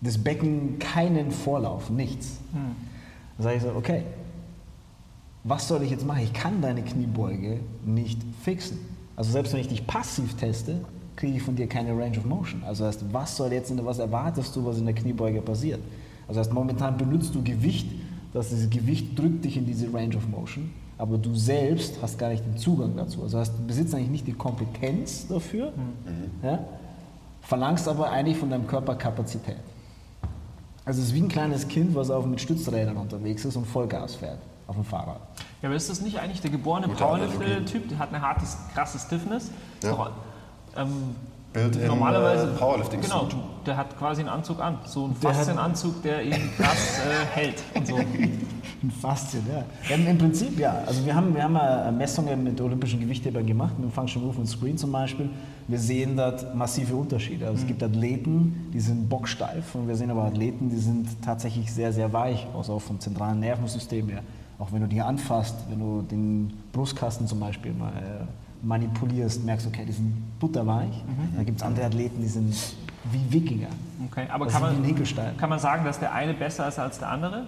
das 0.00 0.18
Becken 0.18 0.78
keinen 0.78 1.30
Vorlauf, 1.30 1.90
nichts. 1.90 2.38
Da 3.38 3.44
sage 3.44 3.56
ich 3.56 3.62
so, 3.62 3.68
okay, 3.70 4.02
was 5.44 5.68
soll 5.68 5.82
ich 5.82 5.90
jetzt 5.90 6.06
machen? 6.06 6.22
Ich 6.22 6.32
kann 6.32 6.60
deine 6.60 6.82
Kniebeuge 6.82 7.60
nicht 7.84 8.20
fixen. 8.42 8.78
Also 9.14 9.32
selbst 9.32 9.52
wenn 9.52 9.60
ich 9.60 9.68
dich 9.68 9.86
passiv 9.86 10.34
teste, 10.34 10.80
kriege 11.14 11.36
ich 11.36 11.42
von 11.42 11.56
dir 11.56 11.66
keine 11.66 11.92
Range 11.92 12.18
of 12.18 12.26
Motion. 12.26 12.62
Also 12.64 12.84
heißt, 12.84 13.04
was 13.12 13.36
soll 13.36 13.52
jetzt, 13.52 13.70
in 13.70 13.76
der, 13.76 13.86
was 13.86 13.98
erwartest 13.98 14.54
du, 14.54 14.64
was 14.66 14.78
in 14.78 14.84
der 14.84 14.94
Kniebeuge 14.94 15.40
passiert? 15.40 15.80
Also 16.28 16.40
heißt, 16.40 16.52
momentan 16.52 16.98
benutzt 16.98 17.34
du 17.34 17.42
Gewicht, 17.42 17.88
dass 18.34 18.50
dieses 18.50 18.68
Gewicht 18.68 19.18
drückt 19.18 19.44
dich 19.44 19.56
in 19.56 19.64
diese 19.64 19.92
Range 19.92 20.16
of 20.16 20.28
Motion, 20.28 20.70
aber 20.98 21.16
du 21.16 21.34
selbst 21.34 21.98
hast 22.02 22.18
gar 22.18 22.28
nicht 22.28 22.44
den 22.44 22.56
Zugang 22.58 22.96
dazu. 22.96 23.22
Also 23.22 23.38
heißt, 23.38 23.52
du 23.56 23.66
besitzt 23.66 23.94
eigentlich 23.94 24.10
nicht 24.10 24.26
die 24.26 24.32
Kompetenz 24.34 25.26
dafür, 25.28 25.72
ja, 26.42 26.58
verlangst 27.40 27.88
aber 27.88 28.10
eigentlich 28.10 28.36
von 28.36 28.50
deinem 28.50 28.66
Körper 28.66 28.94
Kapazität. 28.96 29.56
Also 30.86 31.02
es 31.02 31.08
ist 31.08 31.14
wie 31.14 31.20
ein 31.22 31.28
kleines 31.28 31.66
Kind, 31.68 31.94
was 31.96 32.10
auf 32.10 32.24
mit 32.26 32.40
Stützrädern 32.40 32.96
unterwegs 32.96 33.44
ist 33.44 33.56
und 33.56 33.66
Vollgas 33.66 34.14
fährt 34.14 34.38
auf 34.68 34.76
dem 34.76 34.84
Fahrrad. 34.84 35.20
Ja, 35.60 35.68
aber 35.68 35.74
ist 35.76 35.90
das 35.90 36.00
nicht 36.00 36.18
eigentlich 36.20 36.40
der 36.40 36.50
geborene. 36.50 36.88
Powerlifter-Typ? 36.88 37.88
Der 37.88 37.98
hat 37.98 38.10
eine 38.10 38.22
harte, 38.22 38.44
krasse 38.72 38.98
Stiffness. 38.98 39.50
Ja. 39.82 39.90
Doch, 39.90 40.10
ähm, 40.76 41.16
normalerweise. 41.86 42.52
äh, 42.52 42.56
Powerlifting 42.56 43.00
Genau, 43.00 43.22
Suit. 43.28 43.34
der 43.66 43.76
hat 43.76 43.98
quasi 43.98 44.20
einen 44.20 44.28
Anzug 44.30 44.60
an. 44.60 44.78
So 44.86 45.04
einen 45.06 45.16
Faszienanzug, 45.16 46.02
der 46.02 46.22
ihn 46.22 46.50
krass 46.56 46.98
äh, 47.00 47.26
hält 47.34 47.62
und 47.74 47.86
so. 47.86 47.98
Ein 48.82 48.90
Faszien, 48.90 49.42
ja. 49.48 49.64
ja. 49.88 50.10
Im 50.10 50.18
Prinzip 50.18 50.58
ja. 50.58 50.82
Also 50.86 51.04
wir 51.04 51.14
haben, 51.14 51.34
wir 51.34 51.42
haben 51.42 51.56
äh, 51.56 51.90
Messungen 51.92 52.44
mit 52.44 52.60
olympischen 52.60 53.00
Gewichthebern 53.00 53.46
gemacht, 53.46 53.78
mit 53.78 53.88
dem 53.88 53.92
Function 53.92 54.22
Movement 54.22 54.48
Screen 54.48 54.76
zum 54.76 54.92
Beispiel. 54.92 55.30
Wir 55.66 55.78
sehen 55.78 56.16
dort 56.16 56.54
massive 56.54 56.94
Unterschiede. 56.94 57.46
Also 57.46 57.62
es 57.62 57.66
gibt 57.66 57.82
Athleten, 57.82 58.70
die 58.72 58.80
sind 58.80 59.08
bocksteif 59.08 59.74
und 59.74 59.88
wir 59.88 59.96
sehen 59.96 60.10
aber 60.10 60.24
Athleten, 60.24 60.68
die 60.68 60.76
sind 60.76 61.08
tatsächlich 61.22 61.72
sehr, 61.72 61.92
sehr 61.92 62.12
weich, 62.12 62.46
also 62.56 62.74
auch 62.74 62.82
vom 62.82 63.00
zentralen 63.00 63.40
Nervensystem 63.40 64.08
her. 64.08 64.22
Auch 64.58 64.72
wenn 64.72 64.80
du 64.82 64.88
die 64.88 65.00
anfasst, 65.00 65.56
wenn 65.68 65.78
du 65.78 66.02
den 66.02 66.52
Brustkasten 66.72 67.26
zum 67.26 67.40
Beispiel 67.40 67.72
mal 67.72 67.90
äh, 67.90 68.24
manipulierst, 68.62 69.44
merkst 69.44 69.66
du, 69.66 69.70
okay, 69.70 69.84
die 69.86 69.92
sind 69.92 70.14
butterweich. 70.38 71.04
Dann 71.34 71.44
gibt 71.44 71.58
es 71.58 71.64
andere 71.64 71.86
Athleten, 71.86 72.20
die 72.20 72.28
sind 72.28 72.54
wie 73.12 73.32
Wikinger. 73.32 73.68
Okay, 74.10 74.26
aber 74.28 74.46
kann 74.46 74.62
man, 74.62 75.36
kann 75.36 75.48
man 75.48 75.58
sagen, 75.58 75.84
dass 75.84 75.98
der 75.98 76.12
eine 76.12 76.34
besser 76.34 76.68
ist 76.68 76.78
als 76.78 76.98
der 76.98 77.10
andere? 77.10 77.46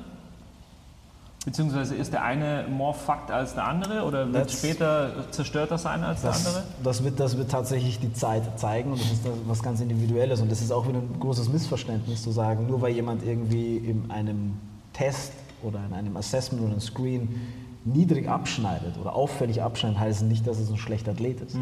Beziehungsweise 1.52 1.94
ist 1.94 2.12
der 2.12 2.22
eine 2.24 2.66
more 2.68 2.92
fucked 2.92 3.30
als 3.30 3.54
der 3.54 3.66
andere 3.66 4.02
oder 4.04 4.30
wird 4.30 4.44
Das- 4.44 4.52
später 4.58 5.30
zerstörter 5.30 5.78
sein 5.78 6.04
als 6.04 6.20
der 6.20 6.30
Das, 6.32 6.46
andere? 6.46 6.62
das, 6.84 7.02
wird, 7.04 7.18
das 7.18 7.38
wird 7.38 7.50
tatsächlich 7.50 7.98
die 7.98 8.12
Zeit 8.12 8.60
zeigen 8.60 8.92
und 8.92 9.00
das 9.00 9.10
ist 9.10 9.22
was 9.46 9.62
ganz 9.62 9.80
Individuelles. 9.80 10.42
Und 10.42 10.52
das 10.52 10.60
ist 10.60 10.70
auch 10.70 10.86
wieder 10.86 10.98
ein 10.98 11.08
großes 11.18 11.48
Missverständnis 11.48 12.22
zu 12.22 12.32
sagen, 12.32 12.66
nur 12.66 12.82
weil 12.82 12.92
jemand 12.92 13.22
irgendwie 13.24 13.78
in 13.78 14.10
einem 14.10 14.58
Test 14.92 15.32
oder 15.62 15.80
in 15.88 15.94
einem 15.94 16.18
Assessment 16.18 16.62
oder 16.62 16.72
einem 16.72 16.80
Screen 16.82 17.40
niedrig 17.86 18.28
abschneidet 18.28 18.98
oder 19.00 19.14
auffällig 19.16 19.62
abschneidet, 19.62 19.98
heißt 20.00 20.24
nicht, 20.24 20.46
dass 20.46 20.58
es 20.58 20.68
ein 20.70 20.76
schlechter 20.76 21.12
Athlet 21.12 21.40
ist. 21.40 21.56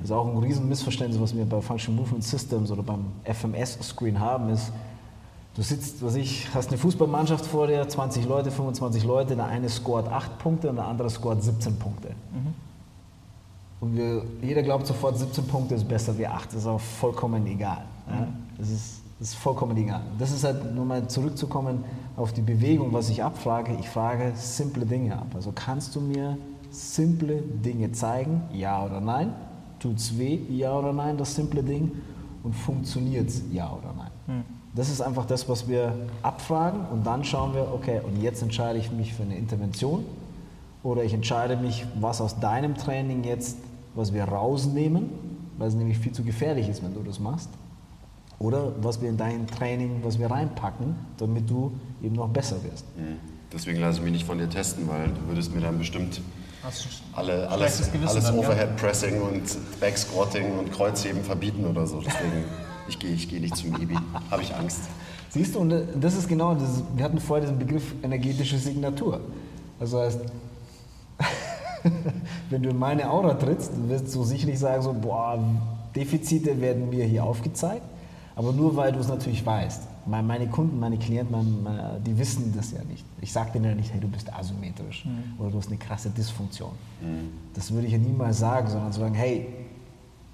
Das 0.00 0.04
ist 0.06 0.10
auch 0.10 0.26
ein 0.26 0.36
riesen 0.38 0.68
Missverständnis, 0.68 1.20
was 1.22 1.36
wir 1.36 1.44
bei 1.44 1.60
Function 1.60 1.94
Movement 1.94 2.24
Systems 2.24 2.72
oder 2.72 2.82
beim 2.82 3.04
FMS-Screen 3.22 4.18
haben, 4.18 4.48
ist, 4.48 4.72
Du 5.54 5.60
sitzt, 5.60 6.02
was 6.02 6.14
ich, 6.14 6.48
hast 6.54 6.68
eine 6.68 6.78
Fußballmannschaft 6.78 7.44
vor 7.44 7.66
dir, 7.66 7.86
20 7.86 8.26
Leute, 8.26 8.50
25 8.50 9.04
Leute, 9.04 9.36
der 9.36 9.46
eine 9.46 9.68
scoret 9.68 10.08
8 10.08 10.38
Punkte 10.38 10.70
und 10.70 10.76
der 10.76 10.86
andere 10.86 11.10
scoret 11.10 11.42
17 11.42 11.78
Punkte. 11.78 12.14
Und 13.80 13.96
wir, 13.96 14.22
jeder 14.40 14.62
glaubt 14.62 14.86
sofort, 14.86 15.18
17 15.18 15.46
Punkte 15.46 15.74
ist 15.74 15.86
besser 15.86 16.16
wie 16.16 16.26
8. 16.26 16.48
Das 16.48 16.60
ist 16.60 16.66
auch 16.66 16.80
vollkommen 16.80 17.46
egal. 17.46 17.84
Ja? 18.08 18.28
Das, 18.56 18.70
ist, 18.70 19.02
das 19.18 19.28
ist 19.28 19.34
vollkommen 19.34 19.76
egal. 19.76 20.00
Das 20.18 20.30
ist 20.30 20.44
halt, 20.44 20.74
nur 20.74 20.86
mal 20.86 21.06
zurückzukommen 21.08 21.84
auf 22.16 22.32
die 22.32 22.42
Bewegung, 22.42 22.92
was 22.92 23.10
ich 23.10 23.22
abfrage. 23.22 23.76
Ich 23.78 23.88
frage 23.90 24.32
simple 24.36 24.86
Dinge 24.86 25.18
ab. 25.18 25.26
Also 25.34 25.52
kannst 25.52 25.94
du 25.96 26.00
mir 26.00 26.38
simple 26.70 27.42
Dinge 27.42 27.92
zeigen? 27.92 28.42
Ja 28.54 28.86
oder 28.86 29.00
nein? 29.00 29.34
Tut's 29.80 30.16
weh? 30.16 30.38
Ja 30.48 30.78
oder 30.78 30.94
nein, 30.94 31.18
das 31.18 31.34
simple 31.34 31.62
Ding? 31.62 31.92
Und 32.42 32.54
funktioniert's? 32.54 33.42
Ja 33.50 33.70
oder 33.70 33.92
nein? 33.98 34.44
Das 34.74 34.88
ist 34.88 35.00
einfach 35.02 35.26
das, 35.26 35.48
was 35.48 35.68
wir 35.68 35.94
abfragen 36.22 36.86
und 36.90 37.06
dann 37.06 37.24
schauen 37.24 37.54
wir, 37.54 37.72
okay, 37.74 38.00
und 38.02 38.22
jetzt 38.22 38.42
entscheide 38.42 38.78
ich 38.78 38.90
mich 38.90 39.12
für 39.12 39.22
eine 39.22 39.36
Intervention 39.36 40.04
oder 40.82 41.04
ich 41.04 41.12
entscheide 41.12 41.56
mich, 41.56 41.84
was 42.00 42.20
aus 42.20 42.40
deinem 42.40 42.74
Training 42.76 43.22
jetzt, 43.24 43.58
was 43.94 44.14
wir 44.14 44.24
rausnehmen, 44.24 45.10
weil 45.58 45.68
es 45.68 45.74
nämlich 45.74 45.98
viel 45.98 46.12
zu 46.12 46.24
gefährlich 46.24 46.68
ist, 46.68 46.82
wenn 46.82 46.94
du 46.94 47.02
das 47.02 47.20
machst. 47.20 47.50
Oder 48.38 48.72
was 48.80 49.00
wir 49.00 49.08
in 49.08 49.16
dein 49.16 49.46
Training, 49.46 50.00
was 50.02 50.18
wir 50.18 50.30
reinpacken, 50.30 50.96
damit 51.18 51.48
du 51.48 51.72
eben 52.02 52.16
noch 52.16 52.28
besser 52.28 52.56
wirst. 52.64 52.84
Mhm. 52.96 53.18
Deswegen 53.52 53.78
lasse 53.80 53.98
ich 53.98 54.04
mich 54.04 54.12
nicht 54.12 54.26
von 54.26 54.38
dir 54.38 54.48
testen, 54.48 54.88
weil 54.88 55.08
du 55.08 55.28
würdest 55.28 55.54
mir 55.54 55.60
dann 55.60 55.78
bestimmt 55.78 56.20
alle, 57.12 57.48
alles, 57.50 57.92
alles 58.04 58.24
dann, 58.24 58.34
ja? 58.34 58.40
Overhead 58.40 58.76
Pressing 58.76 59.20
und 59.20 59.42
Back 59.80 59.98
Squatting 59.98 60.58
und 60.58 60.72
Kreuzheben 60.72 61.22
verbieten 61.22 61.66
oder 61.66 61.86
so. 61.86 62.00
Deswegen, 62.00 62.44
ich 62.88 62.98
gehe 62.98 63.10
ich 63.10 63.28
gehe 63.28 63.40
nicht 63.40 63.56
zum 63.56 63.74
IBI. 63.74 63.96
Habe 64.30 64.42
ich 64.42 64.54
Angst. 64.54 64.82
Siehst 65.30 65.54
du, 65.54 65.60
und 65.60 65.72
das 65.98 66.14
ist 66.14 66.28
genau, 66.28 66.54
das 66.54 66.82
wir 66.94 67.04
hatten 67.04 67.18
vorher 67.18 67.46
diesen 67.46 67.58
Begriff 67.58 67.94
energetische 68.02 68.58
Signatur. 68.58 69.20
Also 69.80 70.00
heißt, 70.00 70.20
wenn 72.50 72.62
du 72.62 72.70
in 72.70 72.78
meine 72.78 73.10
Aura 73.10 73.34
trittst, 73.34 73.72
wirst 73.88 74.14
du 74.14 74.24
sicherlich 74.24 74.58
sagen, 74.58 74.82
so, 74.82 74.92
boah, 74.92 75.38
Defizite 75.96 76.60
werden 76.60 76.90
mir 76.90 77.04
hier 77.04 77.24
aufgezeigt, 77.24 77.84
aber 78.36 78.52
nur 78.52 78.76
weil 78.76 78.92
du 78.92 78.98
es 78.98 79.08
natürlich 79.08 79.44
weißt. 79.44 79.82
Meine 80.04 80.48
Kunden, 80.48 80.80
meine 80.80 80.98
Klienten, 80.98 81.30
meine, 81.30 81.48
meine, 81.48 82.00
die 82.04 82.18
wissen 82.18 82.52
das 82.56 82.72
ja 82.72 82.82
nicht. 82.84 83.04
Ich 83.20 83.32
sage 83.32 83.52
denen 83.52 83.64
ja 83.66 83.74
nicht, 83.74 83.92
hey, 83.92 84.00
du 84.00 84.08
bist 84.08 84.32
asymmetrisch 84.32 85.06
oder 85.38 85.50
du 85.50 85.58
hast 85.58 85.68
eine 85.68 85.78
krasse 85.78 86.10
Dysfunktion. 86.10 86.72
Das 87.54 87.72
würde 87.72 87.86
ich 87.86 87.92
ja 87.92 87.98
niemals 87.98 88.40
sagen, 88.40 88.68
sondern 88.68 88.92
sagen, 88.92 89.14
hey, 89.14 89.46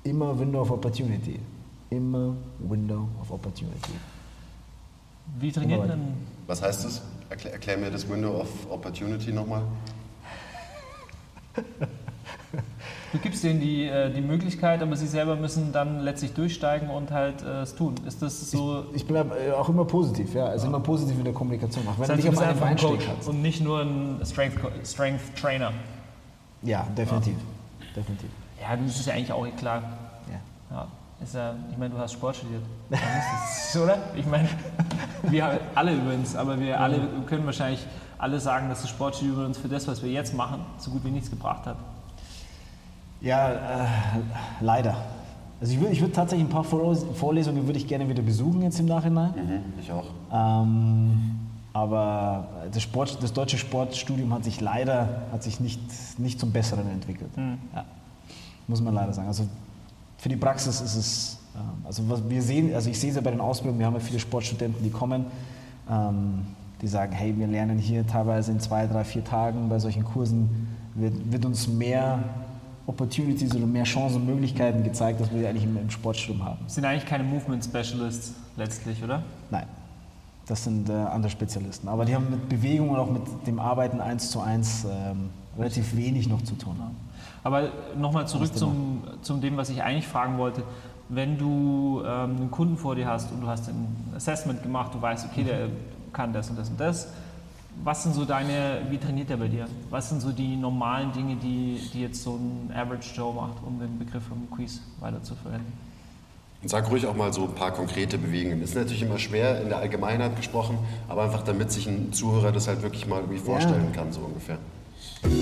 immer 0.04 0.38
Window 0.38 0.62
of 0.62 0.70
Opportunity. 0.70 1.38
Immer 1.90 2.34
Window 2.58 3.08
of 3.20 3.30
Opportunity. 3.30 3.92
Wie 5.38 5.52
trainiert 5.52 5.88
denn 5.88 6.14
Was 6.46 6.62
heißt 6.62 6.84
das? 6.84 7.02
Erklär, 7.30 7.52
erklär 7.54 7.76
mir 7.78 7.90
das 7.90 8.08
Window 8.08 8.40
of 8.40 8.48
Opportunity 8.70 9.32
nochmal. 9.32 9.62
Du 13.10 13.18
gibst 13.18 13.42
denen 13.42 13.58
die, 13.58 13.84
äh, 13.86 14.12
die 14.12 14.20
Möglichkeit, 14.20 14.82
aber 14.82 14.94
sie 14.94 15.06
selber 15.06 15.34
müssen 15.34 15.72
dann 15.72 16.00
letztlich 16.00 16.34
durchsteigen 16.34 16.90
und 16.90 17.10
halt 17.10 17.42
äh, 17.42 17.62
es 17.62 17.74
tun. 17.74 17.94
Ist 18.06 18.20
das 18.20 18.50
so? 18.50 18.84
Ich 18.92 19.06
bleibe 19.06 19.34
auch 19.58 19.70
immer 19.70 19.86
positiv, 19.86 20.34
ja. 20.34 20.44
Also 20.44 20.66
immer 20.66 20.80
positiv 20.80 21.16
in 21.16 21.24
der 21.24 21.32
Kommunikation. 21.32 21.88
Auch 21.88 21.98
wenn 21.98 22.06
Das 22.06 22.08
du 22.08 22.12
heißt, 22.12 22.24
nicht 22.24 22.36
du 22.36 22.38
auf 22.38 22.42
einem 22.42 22.50
einfach 22.50 22.66
ein 22.66 22.76
Bein 22.76 22.84
Coach 22.84 23.06
kannst. 23.06 23.28
und 23.30 23.40
nicht 23.40 23.62
nur 23.62 23.80
ein 23.80 24.20
Strength, 24.26 24.58
Strength 24.86 25.36
Trainer. 25.40 25.72
Ja, 26.62 26.86
definitiv. 26.98 27.36
Definitiv. 27.96 28.28
Ja, 28.60 28.76
das 28.76 29.00
ist 29.00 29.06
ja 29.06 29.14
eigentlich 29.14 29.32
auch 29.32 29.46
klar. 29.56 29.82
Ja. 30.30 30.76
Ja, 30.76 30.86
ist 31.22 31.34
ja, 31.34 31.54
ich 31.70 31.76
meine, 31.76 31.94
du 31.94 31.98
hast 32.00 32.12
Sport 32.12 32.36
studiert. 32.36 32.62
Es, 32.90 33.76
oder? 33.76 33.98
Ich 34.16 34.26
meine, 34.26 34.48
wir 35.24 35.60
alle 35.74 35.94
übrigens, 35.94 36.36
aber 36.36 36.58
wir 36.58 36.80
alle 36.80 37.00
können 37.26 37.44
wahrscheinlich 37.46 37.84
alle 38.18 38.40
sagen, 38.40 38.68
dass 38.68 38.82
das 38.82 38.90
Sportstudium 38.90 39.44
uns 39.44 39.58
für 39.58 39.68
das, 39.68 39.86
was 39.86 40.02
wir 40.02 40.10
jetzt 40.10 40.34
machen, 40.34 40.60
so 40.78 40.90
gut 40.90 41.04
wie 41.04 41.10
nichts 41.10 41.30
gebracht 41.30 41.66
hat. 41.66 41.76
Ja, 43.20 43.50
äh, 43.50 43.86
leider. 44.60 44.96
Also 45.60 45.72
ich 45.72 45.80
würde 45.80 45.92
ich 45.92 46.00
würd 46.00 46.14
tatsächlich 46.14 46.46
ein 46.46 46.50
paar 46.50 46.64
Vorles- 46.64 47.04
Vorlesungen 47.14 47.66
würde 47.66 47.78
ich 47.78 47.86
gerne 47.88 48.08
wieder 48.08 48.22
besuchen 48.22 48.62
jetzt 48.62 48.78
im 48.78 48.86
Nachhinein. 48.86 49.32
Mhm, 49.34 49.80
ich 49.80 49.90
auch. 49.90 50.04
Ähm, 50.32 51.40
aber 51.72 52.48
das, 52.72 52.82
Sport, 52.82 53.22
das 53.22 53.32
deutsche 53.32 53.58
Sportstudium 53.58 54.32
hat 54.32 54.44
sich 54.44 54.60
leider 54.60 55.22
hat 55.32 55.42
sich 55.42 55.58
nicht, 55.60 55.80
nicht 56.18 56.38
zum 56.40 56.52
Besseren 56.52 56.88
entwickelt. 56.90 57.30
Ja. 57.36 57.84
muss 58.68 58.80
man 58.80 58.94
leider 58.94 59.12
sagen. 59.12 59.28
Also 59.28 59.44
für 60.18 60.28
die 60.28 60.36
Praxis 60.36 60.80
ist 60.80 60.96
es, 60.96 61.38
ähm, 61.54 61.84
also 61.84 62.08
was 62.08 62.28
wir 62.28 62.42
sehen, 62.42 62.74
also 62.74 62.90
ich 62.90 62.98
sehe 62.98 63.10
es 63.10 63.16
ja 63.16 63.22
bei 63.22 63.30
den 63.30 63.40
Ausbildungen, 63.40 63.78
wir 63.78 63.86
haben 63.86 63.94
ja 63.94 64.00
viele 64.00 64.18
Sportstudenten, 64.18 64.82
die 64.82 64.90
kommen, 64.90 65.26
ähm, 65.90 66.46
die 66.82 66.88
sagen, 66.88 67.12
hey, 67.12 67.36
wir 67.36 67.46
lernen 67.46 67.78
hier 67.78 68.06
teilweise 68.06 68.52
in 68.52 68.60
zwei, 68.60 68.86
drei, 68.86 69.04
vier 69.04 69.24
Tagen 69.24 69.68
bei 69.68 69.78
solchen 69.78 70.04
Kursen, 70.04 70.68
wird, 70.94 71.32
wird 71.32 71.44
uns 71.44 71.68
mehr 71.68 72.18
Opportunities 72.86 73.54
oder 73.54 73.66
mehr 73.66 73.84
Chancen 73.84 74.16
und 74.22 74.26
Möglichkeiten 74.26 74.82
gezeigt, 74.82 75.20
als 75.20 75.32
wir 75.32 75.48
eigentlich 75.48 75.64
im, 75.64 75.76
im 75.76 75.90
Sportstudium 75.90 76.44
haben. 76.44 76.58
Sind 76.66 76.84
eigentlich 76.84 77.06
keine 77.06 77.22
Movement 77.22 77.64
Specialists 77.64 78.32
letztlich, 78.56 79.02
oder? 79.04 79.22
Nein, 79.50 79.66
das 80.46 80.64
sind 80.64 80.88
äh, 80.88 80.92
andere 80.92 81.30
Spezialisten. 81.30 81.86
Aber 81.88 82.04
die 82.04 82.14
haben 82.14 82.30
mit 82.30 82.48
Bewegung 82.48 82.90
und 82.90 82.96
auch 82.96 83.10
mit 83.10 83.22
dem 83.46 83.60
Arbeiten 83.60 84.00
eins 84.00 84.30
zu 84.30 84.40
eins 84.40 84.84
ähm, 84.84 85.30
relativ 85.58 85.94
wenig 85.96 86.28
noch 86.28 86.42
zu 86.42 86.54
tun. 86.54 86.76
Aber 87.48 87.70
nochmal 87.96 88.28
zurück 88.28 88.54
zum, 88.54 89.04
zum 89.22 89.40
dem, 89.40 89.56
was 89.56 89.70
ich 89.70 89.82
eigentlich 89.82 90.06
fragen 90.06 90.36
wollte. 90.36 90.62
Wenn 91.08 91.38
du 91.38 92.02
ähm, 92.04 92.36
einen 92.36 92.50
Kunden 92.50 92.76
vor 92.76 92.94
dir 92.94 93.06
hast 93.06 93.32
und 93.32 93.40
du 93.40 93.46
hast 93.46 93.70
ein 93.70 94.12
Assessment 94.14 94.62
gemacht, 94.62 94.92
du 94.92 95.00
weißt, 95.00 95.26
okay, 95.30 95.44
der 95.44 95.70
kann 96.12 96.34
das 96.34 96.50
und 96.50 96.58
das 96.58 96.68
und 96.68 96.78
das. 96.78 97.08
Was 97.82 98.02
sind 98.02 98.14
so 98.14 98.26
deine, 98.26 98.82
wie 98.90 98.98
trainiert 98.98 99.30
der 99.30 99.38
bei 99.38 99.48
dir? 99.48 99.66
Was 99.88 100.10
sind 100.10 100.20
so 100.20 100.30
die 100.30 100.56
normalen 100.56 101.10
Dinge, 101.12 101.36
die, 101.36 101.80
die 101.94 102.02
jetzt 102.02 102.22
so 102.22 102.32
ein 102.34 102.70
Average 102.76 103.14
Joe 103.14 103.32
macht, 103.32 103.62
um 103.66 103.80
den 103.80 103.98
Begriff 103.98 104.24
vom 104.24 104.50
Quiz 104.50 104.82
weiter 105.00 105.22
zu 105.22 105.34
verwenden? 105.34 105.72
Und 106.60 106.68
sag 106.68 106.90
ruhig 106.90 107.06
auch 107.06 107.16
mal 107.16 107.32
so 107.32 107.44
ein 107.44 107.54
paar 107.54 107.70
konkrete 107.70 108.18
Bewegungen. 108.18 108.60
Das 108.60 108.70
ist 108.70 108.76
natürlich 108.76 109.00
immer 109.00 109.18
schwer 109.18 109.62
in 109.62 109.70
der 109.70 109.78
Allgemeinheit 109.78 110.36
gesprochen, 110.36 110.76
aber 111.08 111.22
einfach 111.22 111.44
damit 111.44 111.72
sich 111.72 111.86
ein 111.86 112.12
Zuhörer 112.12 112.52
das 112.52 112.68
halt 112.68 112.82
wirklich 112.82 113.06
mal 113.06 113.20
irgendwie 113.20 113.38
vorstellen 113.38 113.90
kann, 113.94 114.12
so 114.12 114.20
ungefähr. 114.20 114.58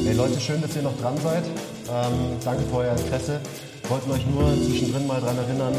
Hey 0.04 0.14
Leute, 0.14 0.40
schön, 0.40 0.62
dass 0.62 0.74
ihr 0.76 0.82
noch 0.82 0.96
dran 0.98 1.16
seid. 1.22 1.44
Ähm, 1.44 2.38
danke 2.44 2.62
für 2.70 2.76
euer 2.78 2.96
Interesse. 2.96 3.40
Wollten 3.88 4.10
euch 4.10 4.26
nur 4.26 4.52
zwischendrin 4.64 5.06
mal 5.06 5.20
daran 5.20 5.38
erinnern, 5.38 5.74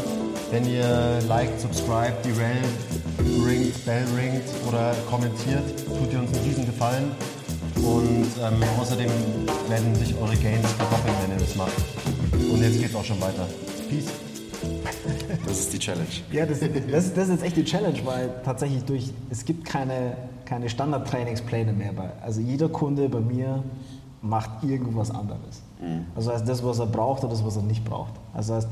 wenn 0.50 0.66
ihr 0.66 1.18
liked, 1.28 1.60
subscribe, 1.60 2.14
die 2.24 2.30
Rail 2.30 2.62
ringt, 3.46 3.84
Bell 3.84 4.04
ringt 4.16 4.44
oder 4.66 4.94
kommentiert, 5.10 5.62
tut 5.86 6.12
ihr 6.12 6.20
uns 6.20 6.34
einen 6.34 6.44
riesen 6.44 6.66
Gefallen. 6.66 7.10
Und 7.76 8.30
ähm, 8.42 8.62
außerdem 8.80 9.10
werden 9.68 9.94
sich 9.94 10.14
eure 10.16 10.36
Gains 10.36 10.66
verdoppeln, 10.72 11.14
wenn 11.22 11.38
ihr 11.38 11.44
das 11.44 11.54
macht. 11.54 11.72
Und 12.32 12.62
jetzt 12.62 12.80
geht's 12.80 12.94
auch 12.94 13.04
schon 13.04 13.20
weiter. 13.20 13.46
Peace. 13.88 14.27
Das 15.46 15.60
ist 15.60 15.72
die 15.72 15.78
Challenge. 15.78 16.06
Ja, 16.32 16.46
das, 16.46 16.60
das, 16.60 17.14
das 17.14 17.24
ist 17.24 17.30
jetzt 17.30 17.42
echt 17.44 17.56
die 17.56 17.64
Challenge, 17.64 17.98
weil 18.04 18.30
tatsächlich 18.44 18.84
durch, 18.84 19.12
es 19.30 19.44
gibt 19.44 19.64
keine, 19.64 20.16
keine 20.44 20.68
Standard-Trainingspläne 20.68 21.72
mehr. 21.72 21.92
Bei, 21.92 22.10
also 22.22 22.40
jeder 22.40 22.68
Kunde 22.68 23.08
bei 23.08 23.20
mir 23.20 23.62
macht 24.22 24.62
irgendwas 24.62 25.10
anderes. 25.10 25.62
Mhm. 25.80 26.06
Also 26.14 26.32
heißt 26.32 26.48
das, 26.48 26.64
was 26.64 26.78
er 26.78 26.86
braucht 26.86 27.22
oder 27.22 27.32
das, 27.32 27.44
was 27.44 27.56
er 27.56 27.62
nicht 27.62 27.84
braucht. 27.84 28.14
Also 28.34 28.54
heißt, 28.54 28.68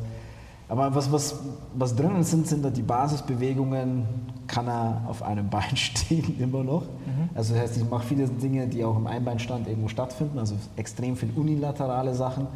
aber 0.69 0.95
was, 0.95 1.13
was, 1.13 1.37
was 1.75 1.95
drinnen 1.95 2.25
sind, 2.25 2.49
sind 2.49 2.65
da 2.65 2.71
die 2.71 2.83
Basisbewegungen, 2.83 4.05
kann 4.47 4.69
er 4.69 5.03
auf 5.07 5.23
einem 5.23 5.49
Bein 5.51 5.77
stehen 5.77 6.39
immer 6.41 6.65
noch. 6.65 6.83
Mhm. 6.83 7.31
Also 7.35 7.55
das 7.55 7.63
heißt, 7.63 7.77
ich 7.77 7.89
mache 7.89 8.07
viele 8.07 8.27
Dinge, 8.29 8.67
die 8.67 8.85
auch 8.85 8.97
im 8.97 9.07
Einbeinstand 9.07 9.69
irgendwo 9.69 9.89
stattfinden, 9.89 10.39
also 10.39 10.57
extrem 10.77 11.17
viel 11.17 11.31
unilaterale 11.37 12.15
Sachen. 12.15 12.47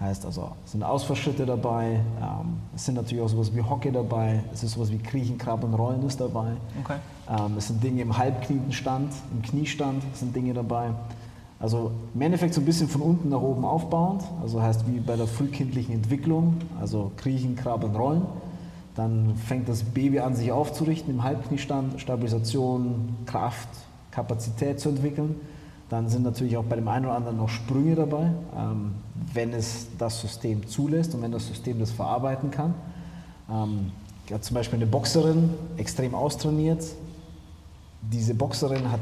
Heißt 0.00 0.24
also, 0.24 0.52
es 0.64 0.72
sind 0.72 0.82
Ausfallschritte 0.82 1.44
dabei, 1.44 2.00
ähm, 2.20 2.56
es 2.74 2.86
sind 2.86 2.94
natürlich 2.94 3.22
auch 3.22 3.28
sowas 3.28 3.54
wie 3.54 3.60
Hockey 3.60 3.92
dabei, 3.92 4.42
es 4.50 4.62
ist 4.62 4.72
sowas 4.72 4.90
wie 4.90 4.96
Kriechen, 4.96 5.36
Krabben, 5.36 5.74
Rollen 5.74 6.02
ist 6.06 6.18
dabei. 6.18 6.52
Okay. 6.82 6.96
Ähm, 7.28 7.58
es 7.58 7.66
sind 7.68 7.84
Dinge 7.84 8.00
im 8.00 8.16
Halbkniestand, 8.16 9.12
im 9.34 9.42
Kniestand 9.42 10.02
sind 10.14 10.34
Dinge 10.34 10.54
dabei. 10.54 10.92
Also 11.58 11.90
im 12.14 12.22
Endeffekt 12.22 12.54
so 12.54 12.62
ein 12.62 12.64
bisschen 12.64 12.88
von 12.88 13.02
unten 13.02 13.28
nach 13.28 13.42
oben 13.42 13.66
aufbauend, 13.66 14.22
also 14.40 14.62
heißt 14.62 14.86
wie 14.86 15.00
bei 15.00 15.16
der 15.16 15.26
frühkindlichen 15.26 15.94
Entwicklung, 15.94 16.56
also 16.80 17.12
Kriechen, 17.18 17.54
Krabben, 17.54 17.94
Rollen. 17.94 18.22
Dann 18.96 19.34
fängt 19.36 19.68
das 19.68 19.82
Baby 19.82 20.20
an, 20.20 20.34
sich 20.34 20.50
aufzurichten 20.50 21.12
im 21.12 21.22
Halbkniestand, 21.22 22.00
Stabilisation, 22.00 23.16
Kraft, 23.26 23.68
Kapazität 24.10 24.80
zu 24.80 24.88
entwickeln. 24.88 25.36
Dann 25.90 26.08
sind 26.08 26.22
natürlich 26.22 26.56
auch 26.56 26.64
bei 26.64 26.76
dem 26.76 26.88
einen 26.88 27.06
oder 27.06 27.16
anderen 27.16 27.36
noch 27.36 27.48
Sprünge 27.48 27.96
dabei, 27.96 28.30
ähm, 28.56 28.92
wenn 29.34 29.52
es 29.52 29.88
das 29.98 30.20
System 30.20 30.66
zulässt 30.66 31.14
und 31.14 31.22
wenn 31.22 31.32
das 31.32 31.46
System 31.48 31.80
das 31.80 31.90
verarbeiten 31.90 32.50
kann. 32.50 32.74
Ähm, 33.50 33.92
ja, 34.28 34.40
zum 34.40 34.54
Beispiel 34.54 34.78
eine 34.78 34.86
Boxerin, 34.86 35.50
extrem 35.76 36.14
austrainiert. 36.14 36.84
Diese 38.02 38.34
Boxerin 38.34 38.90
hat 38.90 39.00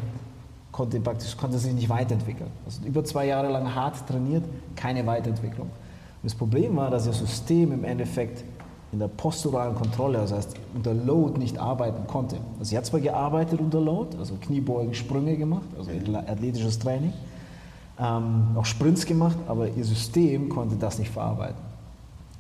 konnte, 0.73 0.99
praktisch, 1.01 1.37
konnte 1.37 1.59
sich 1.59 1.75
nicht 1.75 1.89
weiterentwickeln. 1.89 2.51
Also 2.65 2.83
über 2.87 3.05
zwei 3.05 3.27
Jahre 3.27 3.49
lang 3.51 3.75
hart 3.75 4.07
trainiert, 4.07 4.45
keine 4.75 5.05
Weiterentwicklung. 5.07 5.67
Und 5.67 6.25
das 6.25 6.35
Problem 6.35 6.77
war, 6.77 6.91
dass 6.91 7.05
das 7.05 7.19
System 7.19 7.73
im 7.73 7.85
Endeffekt 7.85 8.45
in 8.93 8.99
der 8.99 9.09
posturalen 9.09 9.75
Kontrolle, 9.75 10.19
das 10.19 10.33
heißt 10.33 10.55
unter 10.75 10.95
Load 10.95 11.39
nicht 11.39 11.59
arbeiten 11.59 12.07
konnte. 12.07 12.37
Also 12.59 12.71
sie 12.71 12.77
hat 12.79 12.87
zwar 12.87 13.01
gearbeitet 13.01 13.61
unter 13.61 13.81
Load, 13.81 14.17
also 14.19 14.35
Kniebeugen, 14.41 14.95
Sprünge 14.95 15.37
gemacht, 15.37 15.67
also 15.77 15.91
athletisches 16.15 16.79
Training, 16.79 17.13
ähm, 18.01 18.57
auch 18.57 18.65
Sprints 18.65 19.05
gemacht, 19.05 19.37
aber 19.47 19.69
ihr 19.69 19.85
System 19.85 20.49
konnte 20.49 20.77
das 20.77 20.99
nicht 20.99 21.11
verarbeiten. 21.11 21.69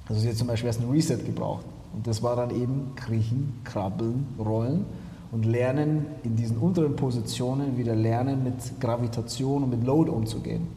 Also 0.08 0.22
sie 0.22 0.28
hat 0.28 0.37
zum 0.37 0.46
Beispiel 0.46 0.68
erst 0.68 0.80
ein 0.80 0.90
Reset 0.90 1.18
gebraucht. 1.18 1.66
Und 1.94 2.06
das 2.06 2.22
war 2.22 2.37
dann 2.37 2.50
eben 2.50 2.92
Kriechen, 2.96 3.61
Krabbeln, 3.64 4.26
Rollen 4.38 4.87
und 5.32 5.44
lernen 5.44 6.06
in 6.22 6.37
diesen 6.37 6.56
unteren 6.56 6.96
Positionen 6.96 7.76
wieder 7.76 7.94
lernen, 7.94 8.44
mit 8.44 8.80
Gravitation 8.80 9.64
und 9.64 9.70
mit 9.70 9.84
Load 9.84 10.11
umzugehen. 10.11 10.68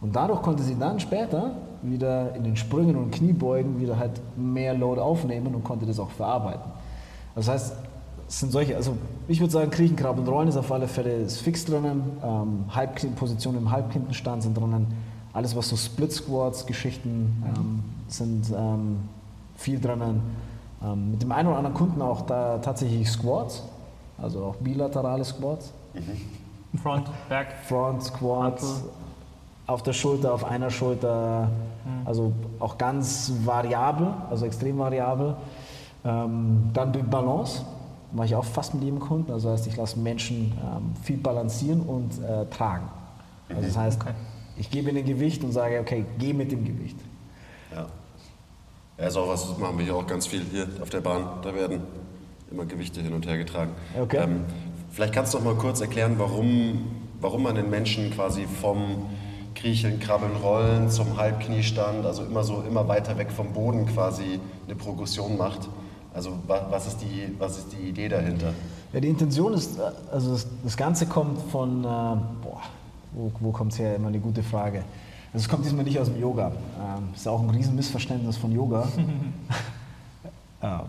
Und 0.00 0.14
dadurch 0.14 0.42
konnte 0.42 0.62
sie 0.62 0.76
dann 0.78 1.00
später 1.00 1.56
wieder 1.90 2.34
in 2.34 2.44
den 2.44 2.56
Sprüngen 2.56 2.96
und 2.96 3.10
Kniebeugen 3.10 3.80
wieder 3.80 3.98
halt 3.98 4.20
mehr 4.36 4.74
Load 4.74 5.00
aufnehmen 5.00 5.54
und 5.54 5.64
konnte 5.64 5.86
das 5.86 5.98
auch 5.98 6.10
verarbeiten. 6.10 6.70
Das 7.34 7.48
heißt, 7.48 7.74
es 8.28 8.40
sind 8.40 8.52
solche, 8.52 8.76
also 8.76 8.96
ich 9.28 9.40
würde 9.40 9.52
sagen, 9.52 9.70
Kriechen, 9.70 9.96
Krabben 9.96 10.20
und 10.20 10.28
Rollen 10.28 10.48
ist 10.48 10.56
auf 10.56 10.70
alle 10.72 10.88
Fälle 10.88 11.12
ist 11.12 11.40
fix 11.40 11.64
drinnen, 11.64 12.02
ähm, 12.22 12.64
Positionen 13.16 13.58
im 13.58 13.70
Halbkindenstand 13.70 14.42
sind 14.42 14.56
drinnen, 14.56 14.86
alles 15.32 15.54
was 15.54 15.68
so 15.68 15.76
Split 15.76 16.12
Squats, 16.12 16.64
Geschichten 16.64 17.42
ähm, 17.44 17.84
sind 18.08 18.52
ähm, 18.56 18.96
viel 19.56 19.80
drinnen. 19.80 20.20
Ähm, 20.82 21.12
mit 21.12 21.22
dem 21.22 21.32
einen 21.32 21.48
oder 21.48 21.58
anderen 21.58 21.76
Kunden 21.76 22.02
auch 22.02 22.22
da 22.22 22.58
tatsächlich 22.58 23.10
Squats, 23.10 23.62
also 24.18 24.44
auch 24.44 24.56
bilaterale 24.56 25.24
Squats. 25.24 25.72
Mhm. 25.92 26.78
Front, 26.78 27.08
Back. 27.28 27.48
Front, 27.68 28.02
Squats, 28.02 28.84
auf 29.66 29.82
der 29.82 29.92
Schulter, 29.92 30.34
auf 30.34 30.44
einer 30.44 30.70
Schulter, 30.70 31.46
mhm. 31.46 31.73
Also 32.04 32.32
auch 32.58 32.78
ganz 32.78 33.32
variabel, 33.44 34.08
also 34.30 34.46
extrem 34.46 34.78
variabel. 34.78 35.36
Ähm, 36.04 36.70
dann 36.72 36.92
die 36.92 37.02
Balance, 37.02 37.62
mache 38.12 38.26
ich 38.26 38.34
auch 38.34 38.44
fast 38.44 38.74
mit 38.74 38.84
jedem 38.84 39.00
Kunden. 39.00 39.32
Also 39.32 39.50
heißt, 39.50 39.66
ich 39.66 39.76
lasse 39.76 39.98
Menschen 39.98 40.52
ähm, 40.62 40.94
viel 41.02 41.16
balancieren 41.16 41.82
und 41.82 42.22
äh, 42.22 42.46
tragen. 42.46 42.88
Also 43.48 43.62
das 43.62 43.76
heißt, 43.76 44.00
okay. 44.00 44.14
ich 44.56 44.70
gebe 44.70 44.90
ihnen 44.90 45.04
Gewicht 45.04 45.42
und 45.44 45.52
sage, 45.52 45.80
okay, 45.80 46.04
geh 46.18 46.32
mit 46.32 46.52
dem 46.52 46.64
Gewicht. 46.64 46.96
Ja. 47.72 47.86
Ja, 48.98 49.06
ist 49.06 49.16
auch 49.16 49.28
was, 49.28 49.48
das 49.48 49.58
machen 49.58 49.76
wir 49.78 49.84
hier 49.84 49.96
auch 49.96 50.06
ganz 50.06 50.26
viel 50.26 50.42
hier 50.50 50.68
auf 50.80 50.90
der 50.90 51.00
Bahn. 51.00 51.26
Da 51.42 51.52
werden 51.54 51.80
immer 52.50 52.64
Gewichte 52.64 53.00
hin 53.00 53.12
und 53.12 53.26
her 53.26 53.36
getragen. 53.36 53.72
Okay. 54.00 54.18
Ähm, 54.22 54.44
vielleicht 54.90 55.12
kannst 55.12 55.34
du 55.34 55.38
doch 55.38 55.44
mal 55.44 55.56
kurz 55.56 55.80
erklären, 55.80 56.14
warum, 56.18 56.86
warum 57.20 57.42
man 57.42 57.56
den 57.56 57.70
Menschen 57.70 58.12
quasi 58.12 58.46
vom 58.60 59.06
Kriecheln, 59.54 60.00
Krabbeln, 60.00 60.36
Rollen 60.36 60.90
zum 60.90 61.16
Halbkniestand, 61.16 62.04
also 62.04 62.24
immer 62.24 62.44
so 62.44 62.62
immer 62.68 62.86
weiter 62.88 63.16
weg 63.18 63.30
vom 63.30 63.52
Boden 63.52 63.86
quasi 63.86 64.40
eine 64.66 64.74
Progression 64.74 65.36
macht. 65.36 65.68
Also 66.12 66.38
was 66.46 66.86
ist 66.86 66.98
die, 66.98 67.34
was 67.38 67.58
ist 67.58 67.72
die 67.72 67.88
Idee 67.88 68.08
dahinter? 68.08 68.52
Ja, 68.92 69.00
die 69.00 69.08
Intention 69.08 69.52
ist, 69.54 69.78
also 70.12 70.32
das, 70.32 70.46
das 70.62 70.76
Ganze 70.76 71.06
kommt 71.06 71.40
von, 71.50 71.80
äh, 71.80 71.86
boah, 71.86 72.62
wo, 73.12 73.32
wo 73.40 73.50
kommt 73.50 73.72
es 73.72 73.80
her? 73.80 73.96
Immer 73.96 74.08
eine 74.08 74.20
gute 74.20 74.42
Frage. 74.42 74.84
Also 75.32 75.44
es 75.44 75.48
kommt 75.48 75.64
diesmal 75.64 75.84
nicht 75.84 75.98
aus 75.98 76.08
dem 76.08 76.20
Yoga. 76.20 76.52
Ähm, 76.78 77.08
ist 77.12 77.26
auch 77.26 77.42
ein 77.42 77.50
Riesenmissverständnis 77.50 78.36
von 78.36 78.52
Yoga. 78.52 78.86
ähm, 80.62 80.80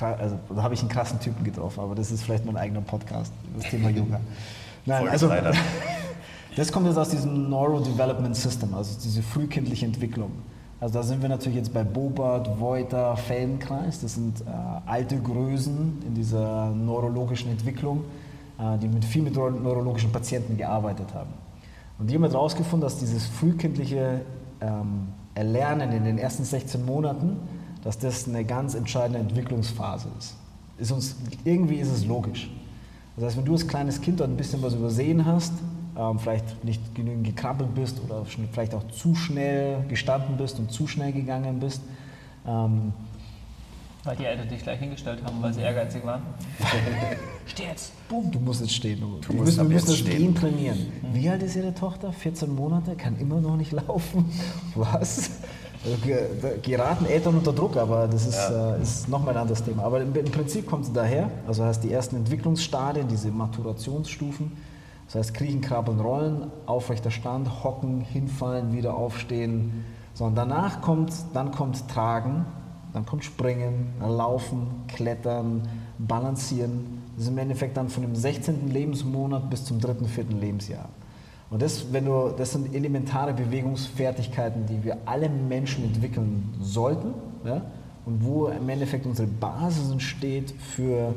also 0.00 0.38
da 0.54 0.62
habe 0.62 0.74
ich 0.74 0.80
einen 0.80 0.88
krassen 0.88 1.20
Typen 1.20 1.44
getroffen, 1.44 1.80
aber 1.80 1.94
das 1.94 2.10
ist 2.10 2.22
vielleicht 2.22 2.44
mein 2.44 2.56
eigener 2.56 2.80
Podcast 2.80 3.32
das 3.56 3.70
Thema 3.70 3.88
Yoga. 3.90 4.20
Nein, 4.86 5.08
also 5.08 5.28
das 6.56 6.70
kommt 6.70 6.86
jetzt 6.86 6.98
aus 6.98 7.08
diesem 7.08 7.50
Neurodevelopment 7.50 8.36
System, 8.36 8.74
also 8.74 8.98
diese 9.02 9.22
frühkindliche 9.22 9.86
Entwicklung. 9.86 10.30
Also 10.80 10.94
da 10.94 11.02
sind 11.02 11.22
wir 11.22 11.28
natürlich 11.28 11.56
jetzt 11.56 11.72
bei 11.72 11.82
Bobart, 11.82 12.60
Voiter, 12.60 13.16
Feldenkreis. 13.16 14.00
Das 14.00 14.14
sind 14.14 14.42
äh, 14.42 14.44
alte 14.86 15.18
Größen 15.18 16.02
in 16.06 16.14
dieser 16.14 16.70
neurologischen 16.70 17.50
Entwicklung, 17.50 18.04
äh, 18.58 18.76
die 18.78 18.88
mit 18.88 19.04
viel 19.04 19.22
mit 19.22 19.34
neurologischen 19.34 20.12
Patienten 20.12 20.56
gearbeitet 20.56 21.14
haben. 21.14 21.30
Und 21.98 22.10
die 22.10 22.14
haben 22.14 22.24
herausgefunden, 22.24 22.82
dass 22.82 22.98
dieses 22.98 23.24
frühkindliche 23.26 24.20
ähm, 24.60 25.08
Erlernen 25.34 25.92
in 25.92 26.04
den 26.04 26.18
ersten 26.18 26.44
16 26.44 26.84
Monaten, 26.84 27.36
dass 27.82 27.98
das 27.98 28.28
eine 28.28 28.44
ganz 28.44 28.74
entscheidende 28.74 29.20
Entwicklungsphase 29.20 30.08
ist. 30.18 30.34
ist 30.78 30.92
uns, 30.92 31.16
irgendwie 31.44 31.76
ist 31.76 31.90
es 31.90 32.04
logisch. 32.04 32.50
Das 33.16 33.26
heißt, 33.26 33.36
wenn 33.38 33.44
du 33.44 33.52
als 33.52 33.66
kleines 33.66 34.00
Kind 34.00 34.20
dort 34.20 34.30
ein 34.30 34.36
bisschen 34.36 34.60
was 34.62 34.74
übersehen 34.74 35.24
hast, 35.24 35.52
ähm, 35.96 36.18
vielleicht 36.18 36.64
nicht 36.64 36.94
genügend 36.94 37.24
gekrabbelt 37.24 37.74
bist 37.74 38.00
oder 38.04 38.24
vielleicht 38.24 38.74
auch 38.74 38.86
zu 38.88 39.14
schnell 39.14 39.84
gestanden 39.88 40.36
bist 40.36 40.58
und 40.58 40.72
zu 40.72 40.86
schnell 40.86 41.12
gegangen 41.12 41.60
bist. 41.60 41.82
Ähm, 42.46 42.92
Weil 44.02 44.16
die 44.16 44.24
Eltern 44.24 44.48
dich 44.48 44.62
gleich 44.62 44.80
hingestellt 44.80 45.22
haben, 45.24 45.40
weil 45.40 45.52
sie 45.52 45.60
ehrgeizig 45.60 46.04
waren. 46.04 46.22
Steh 47.46 47.64
jetzt! 47.64 47.92
Boom, 48.08 48.30
du 48.30 48.38
musst 48.40 48.60
jetzt 48.60 48.74
stehen. 48.74 49.00
Du, 49.00 49.06
musst 49.06 49.28
müssen, 49.28 49.56
wir 49.56 49.64
müssen 49.64 49.72
jetzt 49.74 49.88
das 49.88 49.98
stehen. 49.98 50.18
Gehen 50.18 50.34
trainieren. 50.34 50.92
Wie 51.12 51.28
alt 51.28 51.42
ist 51.42 51.56
Ihre 51.56 51.74
Tochter? 51.74 52.12
14 52.12 52.54
Monate, 52.54 52.96
kann 52.96 53.18
immer 53.18 53.40
noch 53.40 53.56
nicht 53.56 53.72
laufen. 53.72 54.30
Was? 54.74 55.30
Geraten 56.62 57.04
Eltern 57.04 57.36
unter 57.36 57.52
Druck, 57.52 57.76
aber 57.76 58.08
das 58.08 58.26
ist, 58.26 58.50
äh, 58.50 58.80
ist 58.80 59.06
nochmal 59.06 59.34
ein 59.34 59.42
anderes 59.42 59.62
Thema. 59.62 59.82
Aber 59.82 60.00
im, 60.00 60.14
im 60.14 60.30
Prinzip 60.30 60.66
kommt 60.66 60.86
es 60.86 60.92
daher, 60.92 61.30
also 61.46 61.62
hast 61.62 61.80
die 61.80 61.92
ersten 61.92 62.16
Entwicklungsstadien, 62.16 63.06
diese 63.06 63.30
Maturationsstufen. 63.30 64.52
Das 65.06 65.16
heißt 65.16 65.34
Kriechen, 65.34 65.60
Krabbeln, 65.60 66.00
Rollen, 66.00 66.50
aufrechter 66.66 67.10
Stand, 67.10 67.64
Hocken, 67.64 68.00
hinfallen, 68.00 68.72
wieder 68.72 68.94
aufstehen. 68.94 69.84
So, 70.14 70.24
und 70.24 70.34
danach 70.34 70.80
kommt, 70.80 71.12
dann 71.34 71.50
kommt 71.50 71.88
Tragen, 71.88 72.46
dann 72.92 73.04
kommt 73.04 73.24
Springen, 73.24 73.92
Laufen, 74.00 74.66
Klettern, 74.88 75.68
Balancieren. 75.98 77.02
Das 77.14 77.24
ist 77.24 77.30
im 77.30 77.38
Endeffekt 77.38 77.76
dann 77.76 77.88
von 77.88 78.02
dem 78.02 78.14
16. 78.14 78.68
Lebensmonat 78.72 79.50
bis 79.50 79.64
zum 79.64 79.80
3., 79.80 80.06
4. 80.06 80.24
Lebensjahr. 80.40 80.88
Und 81.50 81.62
das, 81.62 81.92
wenn 81.92 82.06
du, 82.06 82.32
das 82.36 82.52
sind 82.52 82.74
elementare 82.74 83.32
Bewegungsfertigkeiten, 83.32 84.66
die 84.66 84.82
wir 84.82 84.98
alle 85.04 85.28
Menschen 85.28 85.84
entwickeln 85.84 86.54
sollten. 86.60 87.14
Ja? 87.44 87.62
Und 88.06 88.24
wo 88.24 88.48
im 88.48 88.68
Endeffekt 88.68 89.06
unsere 89.06 89.28
Basis 89.28 89.90
entsteht 89.90 90.52
für, 90.52 91.14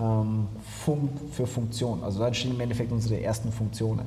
ähm, 0.00 0.46
Fun 0.84 1.08
für 1.32 1.46
Funktion. 1.46 2.02
Also 2.02 2.20
da 2.20 2.28
entstehen 2.28 2.54
im 2.54 2.60
Endeffekt 2.60 2.90
unsere 2.92 3.20
ersten 3.20 3.52
Funktionen. 3.52 4.06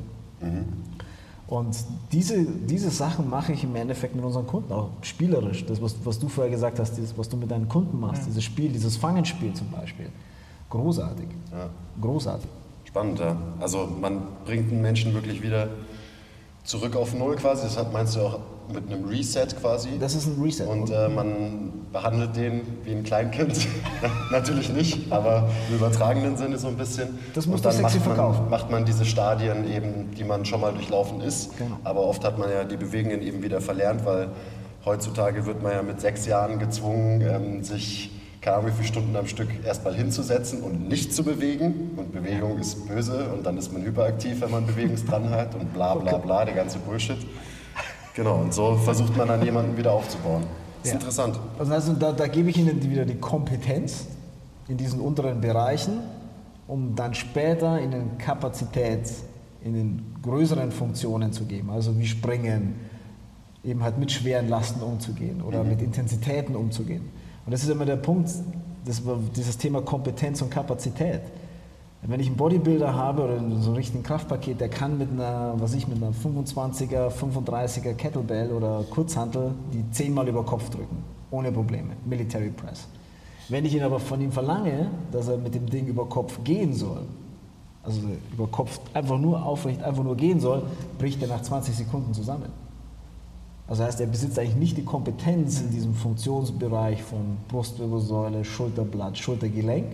Und 1.47 1.75
diese, 2.11 2.43
diese 2.43 2.89
Sachen 2.89 3.29
mache 3.29 3.53
ich 3.53 3.63
im 3.63 3.75
Endeffekt 3.75 4.15
mit 4.15 4.25
unseren 4.25 4.47
Kunden, 4.47 4.73
auch 4.73 4.89
spielerisch. 5.01 5.65
Das, 5.65 5.81
was, 5.81 5.95
was 6.03 6.19
du 6.19 6.27
vorher 6.27 6.51
gesagt 6.51 6.79
hast, 6.79 6.97
dieses, 6.97 7.17
was 7.17 7.29
du 7.29 7.37
mit 7.37 7.51
deinen 7.51 7.67
Kunden 7.69 7.99
machst, 7.99 8.25
dieses 8.25 8.43
Spiel, 8.43 8.71
dieses 8.71 8.97
Fangenspiel 8.97 9.53
zum 9.53 9.69
Beispiel. 9.69 10.09
Großartig. 10.69 11.27
Ja. 11.51 11.69
Großartig. 12.01 12.49
Spannend, 12.85 13.19
ja. 13.19 13.35
Also 13.59 13.87
man 14.01 14.23
bringt 14.45 14.71
einen 14.71 14.81
Menschen 14.81 15.13
wirklich 15.13 15.41
wieder 15.41 15.69
zurück 16.63 16.95
auf 16.95 17.13
Null 17.13 17.35
quasi. 17.35 17.63
Das 17.63 17.77
hat, 17.77 17.93
meinst 17.93 18.15
du 18.15 18.21
auch 18.21 18.39
mit 18.71 18.91
einem 18.91 19.05
Reset 19.05 19.47
quasi. 19.59 19.89
Das 19.99 20.15
ist 20.15 20.27
ein 20.27 20.41
Reset. 20.41 20.65
Und 20.65 20.89
äh, 20.89 21.09
man 21.09 21.71
behandelt 21.91 22.35
den 22.35 22.61
wie 22.83 22.91
ein 22.91 23.03
Kleinkind. 23.03 23.67
Natürlich 24.31 24.71
nicht, 24.73 25.11
aber 25.11 25.49
im 25.69 25.75
übertragenen 25.75 26.37
Sinne 26.37 26.57
so 26.57 26.67
ein 26.67 26.77
bisschen. 26.77 27.19
Das 27.33 27.45
musst 27.45 27.65
Und 27.65 27.73
du 27.73 27.81
dann 27.81 27.89
sexy 27.89 27.97
macht 27.97 28.07
man, 28.07 28.15
verkaufen. 28.15 28.49
macht 28.49 28.71
man 28.71 28.85
diese 28.85 29.05
Stadien 29.05 29.69
eben, 29.71 30.11
die 30.17 30.23
man 30.23 30.45
schon 30.45 30.61
mal 30.61 30.73
durchlaufen 30.73 31.21
ist. 31.21 31.57
Genau. 31.57 31.77
Aber 31.83 32.01
oft 32.01 32.23
hat 32.23 32.37
man 32.37 32.49
ja 32.49 32.63
die 32.63 32.77
Bewegungen 32.77 33.21
eben 33.21 33.43
wieder 33.43 33.61
verlernt, 33.61 34.05
weil 34.05 34.29
heutzutage 34.85 35.45
wird 35.45 35.61
man 35.61 35.71
ja 35.71 35.81
mit 35.81 36.01
sechs 36.01 36.25
Jahren 36.25 36.59
gezwungen, 36.59 37.21
ähm, 37.21 37.63
sich 37.63 38.11
keine 38.43 38.57
Ahnung, 38.57 38.71
wie 38.71 38.75
viele 38.75 38.87
Stunden 38.87 39.15
am 39.15 39.25
Stück 39.25 39.47
erstmal 39.65 39.95
hinzusetzen 39.95 40.61
und 40.63 40.89
nicht 40.89 41.13
zu 41.13 41.23
bewegen. 41.23 41.91
Und 41.95 42.11
Bewegung 42.11 42.59
ist 42.59 42.87
böse 42.87 43.29
und 43.33 43.45
dann 43.45 43.57
ist 43.57 43.71
man 43.71 43.83
hyperaktiv, 43.83 44.41
wenn 44.41 44.51
man 44.51 44.65
Bewegungsdrang 44.65 45.29
hat 45.29 45.55
und 45.55 45.73
bla 45.73 45.95
bla 45.95 46.17
bla, 46.17 46.43
der 46.43 46.53
ganze 46.53 46.77
Bullshit. 46.79 47.17
Genau, 48.15 48.35
und 48.41 48.53
so 48.53 48.75
versucht 48.75 49.17
man 49.17 49.27
dann 49.27 49.43
jemanden 49.43 49.75
wieder 49.75 49.91
aufzubauen. 49.91 50.43
ist 50.83 50.89
Ja. 50.89 50.95
interessant. 50.95 51.39
Also, 51.57 51.93
da, 51.93 52.11
da 52.11 52.27
gebe 52.27 52.49
ich 52.49 52.57
Ihnen 52.57 52.81
wieder 52.89 53.05
die 53.05 53.15
Kompetenz 53.15 54.05
in 54.67 54.77
diesen 54.77 54.99
unteren 54.99 55.41
Bereichen, 55.41 55.99
um 56.67 56.95
dann 56.95 57.13
später 57.13 57.79
in 57.79 57.91
den 57.91 58.17
Kapazität, 58.17 59.11
in 59.63 59.73
den 59.73 60.15
größeren 60.21 60.71
Funktionen 60.71 61.33
zu 61.33 61.45
geben. 61.45 61.69
Also 61.69 61.97
wie 61.97 62.05
Springen, 62.05 62.75
eben 63.63 63.81
halt 63.83 63.97
mit 63.97 64.11
schweren 64.11 64.49
Lasten 64.49 64.81
umzugehen 64.81 65.41
oder 65.41 65.63
mit 65.63 65.81
Intensitäten 65.81 66.55
umzugehen. 66.55 67.09
Und 67.45 67.51
das 67.51 67.63
ist 67.63 67.69
immer 67.69 67.85
der 67.85 67.95
Punkt, 67.95 68.29
das, 68.85 69.01
dieses 69.35 69.57
Thema 69.57 69.81
Kompetenz 69.81 70.41
und 70.41 70.49
Kapazität. 70.49 71.21
Wenn 72.05 72.19
ich 72.19 72.27
einen 72.27 72.35
Bodybuilder 72.35 72.93
habe 72.93 73.23
oder 73.23 73.37
so 73.37 73.69
einen 73.69 73.75
richtigen 73.75 74.03
Kraftpaket, 74.03 74.59
der 74.59 74.67
kann 74.67 74.97
mit 74.97 75.09
einer, 75.11 75.53
was 75.57 75.73
ich, 75.73 75.87
mit 75.87 76.03
einer 76.03 76.11
25er, 76.11 77.09
35er 77.09 77.93
Kettlebell 77.93 78.51
oder 78.51 78.83
Kurzhantel 78.89 79.53
die 79.73 79.89
zehnmal 79.91 80.27
über 80.27 80.43
Kopf 80.43 80.69
drücken. 80.69 81.03
Ohne 81.31 81.51
Probleme. 81.51 81.93
Military 82.05 82.49
Press. 82.49 82.87
Wenn 83.47 83.65
ich 83.65 83.73
ihn 83.73 83.83
aber 83.83 83.99
von 83.99 84.19
ihm 84.19 84.31
verlange, 84.31 84.89
dass 85.11 85.29
er 85.29 85.37
mit 85.37 85.55
dem 85.55 85.69
Ding 85.69 85.87
über 85.87 86.05
Kopf 86.07 86.43
gehen 86.43 86.73
soll, 86.73 87.03
also 87.83 88.01
über 88.33 88.47
Kopf 88.47 88.79
einfach 88.93 89.17
nur 89.17 89.45
aufrecht, 89.45 89.81
einfach 89.81 90.03
nur 90.03 90.17
gehen 90.17 90.39
soll, 90.39 90.63
bricht 90.97 91.21
er 91.21 91.29
nach 91.29 91.41
20 91.41 91.75
Sekunden 91.75 92.13
zusammen. 92.13 92.51
Also 93.67 93.83
heißt, 93.83 94.01
er 94.01 94.07
besitzt 94.07 94.37
eigentlich 94.37 94.55
nicht 94.55 94.77
die 94.77 94.83
Kompetenz 94.83 95.61
in 95.61 95.71
diesem 95.71 95.93
Funktionsbereich 95.93 97.01
von 97.01 97.37
Brustwirbelsäule, 97.47 98.43
Schulterblatt, 98.43 99.17
Schultergelenk. 99.17 99.85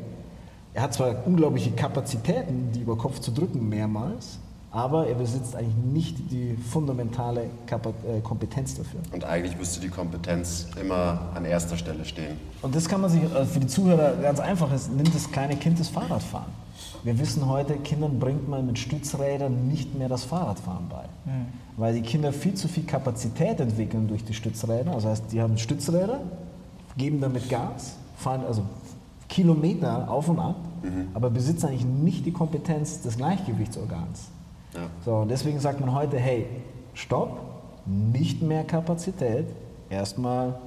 Er 0.73 0.83
hat 0.83 0.93
zwar 0.93 1.25
unglaubliche 1.25 1.71
Kapazitäten, 1.71 2.71
die 2.73 2.81
über 2.81 2.97
Kopf 2.97 3.19
zu 3.19 3.31
drücken 3.31 3.67
mehrmals, 3.69 4.39
aber 4.71 5.07
er 5.07 5.15
besitzt 5.15 5.55
eigentlich 5.55 5.75
nicht 5.75 6.31
die 6.31 6.55
fundamentale 6.55 7.45
äh, 7.45 8.21
Kompetenz 8.21 8.75
dafür. 8.75 8.99
Und 9.11 9.23
eigentlich 9.23 9.57
müsste 9.57 9.79
die 9.79 9.89
Kompetenz 9.89 10.67
immer 10.79 11.29
an 11.33 11.45
erster 11.45 11.75
Stelle 11.75 12.05
stehen. 12.05 12.37
Und 12.61 12.75
das 12.75 12.87
kann 12.87 13.01
man 13.01 13.09
sich 13.09 13.23
äh, 13.23 13.45
für 13.45 13.59
die 13.59 13.67
Zuhörer 13.67 14.15
ganz 14.21 14.39
einfach, 14.39 14.71
ist, 14.71 14.91
nimmt 14.91 15.13
das 15.15 15.31
kleine 15.31 15.55
Kind 15.55 15.79
das 15.79 15.89
Fahrradfahren. 15.89 16.51
Wir 17.03 17.17
wissen 17.17 17.47
heute, 17.47 17.75
Kindern 17.77 18.19
bringt 18.19 18.47
man 18.47 18.65
mit 18.65 18.77
Stützrädern 18.77 19.67
nicht 19.67 19.97
mehr 19.97 20.09
das 20.09 20.23
Fahrradfahren 20.23 20.87
bei. 20.89 21.05
Weil 21.77 21.93
die 21.93 22.01
Kinder 22.01 22.33
viel 22.33 22.53
zu 22.53 22.67
viel 22.67 22.83
Kapazität 22.83 23.59
entwickeln 23.59 24.07
durch 24.07 24.23
die 24.23 24.33
Stützräder. 24.33 24.93
Also 24.93 25.09
heißt, 25.09 25.23
die 25.31 25.41
haben 25.41 25.57
Stützräder, 25.57 26.19
geben 26.97 27.21
damit 27.21 27.49
Gas, 27.49 27.95
fahren 28.17 28.43
also 28.45 28.63
Kilometer 29.29 30.09
auf 30.09 30.27
und 30.27 30.39
ab, 30.39 30.55
aber 31.13 31.29
besitzen 31.29 31.67
eigentlich 31.67 31.85
nicht 31.85 32.25
die 32.25 32.31
Kompetenz 32.33 33.01
des 33.01 33.17
Gleichgewichtsorgans. 33.17 34.29
Ja. 34.73 34.81
So, 35.05 35.15
und 35.17 35.29
deswegen 35.29 35.59
sagt 35.59 35.79
man 35.79 35.93
heute, 35.93 36.17
hey, 36.17 36.45
stopp, 36.93 37.39
nicht 37.85 38.41
mehr 38.41 38.63
Kapazität, 38.65 39.45
erstmal 39.89 40.59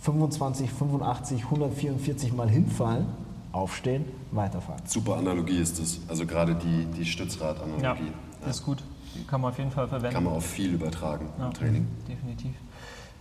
25, 0.00 0.70
85, 0.70 1.44
144 1.44 2.32
Mal 2.32 2.48
hinfallen, 2.48 3.06
aufstehen, 3.52 4.04
weiterfahren. 4.30 4.82
Super 4.86 5.16
Analogie 5.16 5.58
ist 5.58 5.78
es. 5.80 6.00
Also 6.08 6.24
gerade 6.26 6.54
die, 6.54 6.86
die 6.96 7.00
Ja, 7.00 7.04
Stützradanalogie. 7.06 8.12
das 8.44 8.56
ist 8.58 8.64
gut. 8.64 8.82
Die 9.14 9.24
kann 9.26 9.40
man 9.40 9.50
auf 9.52 9.58
jeden 9.58 9.70
Fall 9.70 9.88
verwenden. 9.88 10.14
Kann 10.14 10.24
man 10.24 10.34
auf 10.34 10.44
viel 10.46 10.74
übertragen 10.74 11.26
Ja, 11.38 11.46
im 11.46 11.54
Training. 11.54 11.86
Definitiv. 12.06 12.52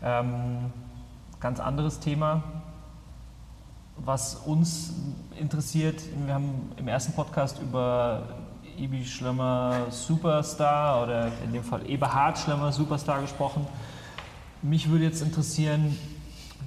Ähm, 0.04 0.72
ganz 1.40 1.60
anderes 1.60 2.00
Thema, 2.00 2.44
was 4.06 4.36
uns 4.36 4.94
interessiert. 5.40 6.02
Wir 6.26 6.34
haben 6.34 6.72
im 6.78 6.88
ersten 6.88 7.14
Podcast 7.14 7.60
über 7.62 8.24
Ibi 8.78 9.06
Schlemmer 9.06 9.88
Superstar 9.90 11.04
oder 11.04 11.32
in 11.44 11.54
dem 11.54 11.64
Fall 11.64 11.90
Eberhard 11.90 12.38
Schlemmer 12.38 12.72
Superstar 12.72 13.22
gesprochen. 13.22 13.66
Mich 14.62 14.90
würde 14.90 15.06
jetzt 15.06 15.22
interessieren, 15.22 15.98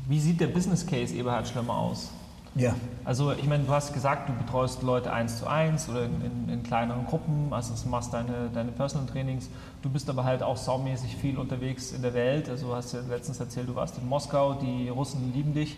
wie 0.09 0.21
sieht 0.21 0.41
der 0.41 0.49
Business 0.49 0.87
Case 0.87 1.15
Eberhard 1.15 1.49
Schlemmer 1.49 1.75
aus? 1.75 2.11
Ja. 2.57 2.75
Also 3.05 3.33
ich 3.33 3.47
meine, 3.47 3.65
du 3.65 3.73
hast 3.73 3.95
gesagt, 3.95 4.29
du 4.29 4.33
betreust 4.33 4.83
Leute 4.83 5.13
eins 5.13 5.39
zu 5.39 5.47
eins 5.47 5.89
oder 5.89 6.05
in, 6.05 6.21
in, 6.25 6.49
in 6.53 6.63
kleineren 6.65 7.07
Gruppen, 7.07 7.53
also 7.53 7.75
du 7.81 7.89
machst 7.89 8.13
deine, 8.13 8.51
deine 8.53 8.73
Personal 8.73 9.07
Trainings. 9.07 9.49
Du 9.83 9.89
bist 9.89 10.11
aber 10.11 10.25
halt 10.25 10.43
auch 10.43 10.57
saumäßig 10.57 11.17
viel 11.17 11.39
unterwegs 11.39 11.93
in 11.93 12.03
der 12.03 12.13
Welt. 12.13 12.49
Also 12.49 12.69
du 12.69 12.75
hast 12.75 12.93
ja 12.93 13.01
letztens 13.09 13.39
erzählt, 13.39 13.69
du 13.69 13.77
warst 13.77 13.99
in 13.99 14.09
Moskau, 14.09 14.55
die 14.55 14.89
Russen 14.89 15.33
lieben 15.33 15.55
dich. 15.55 15.77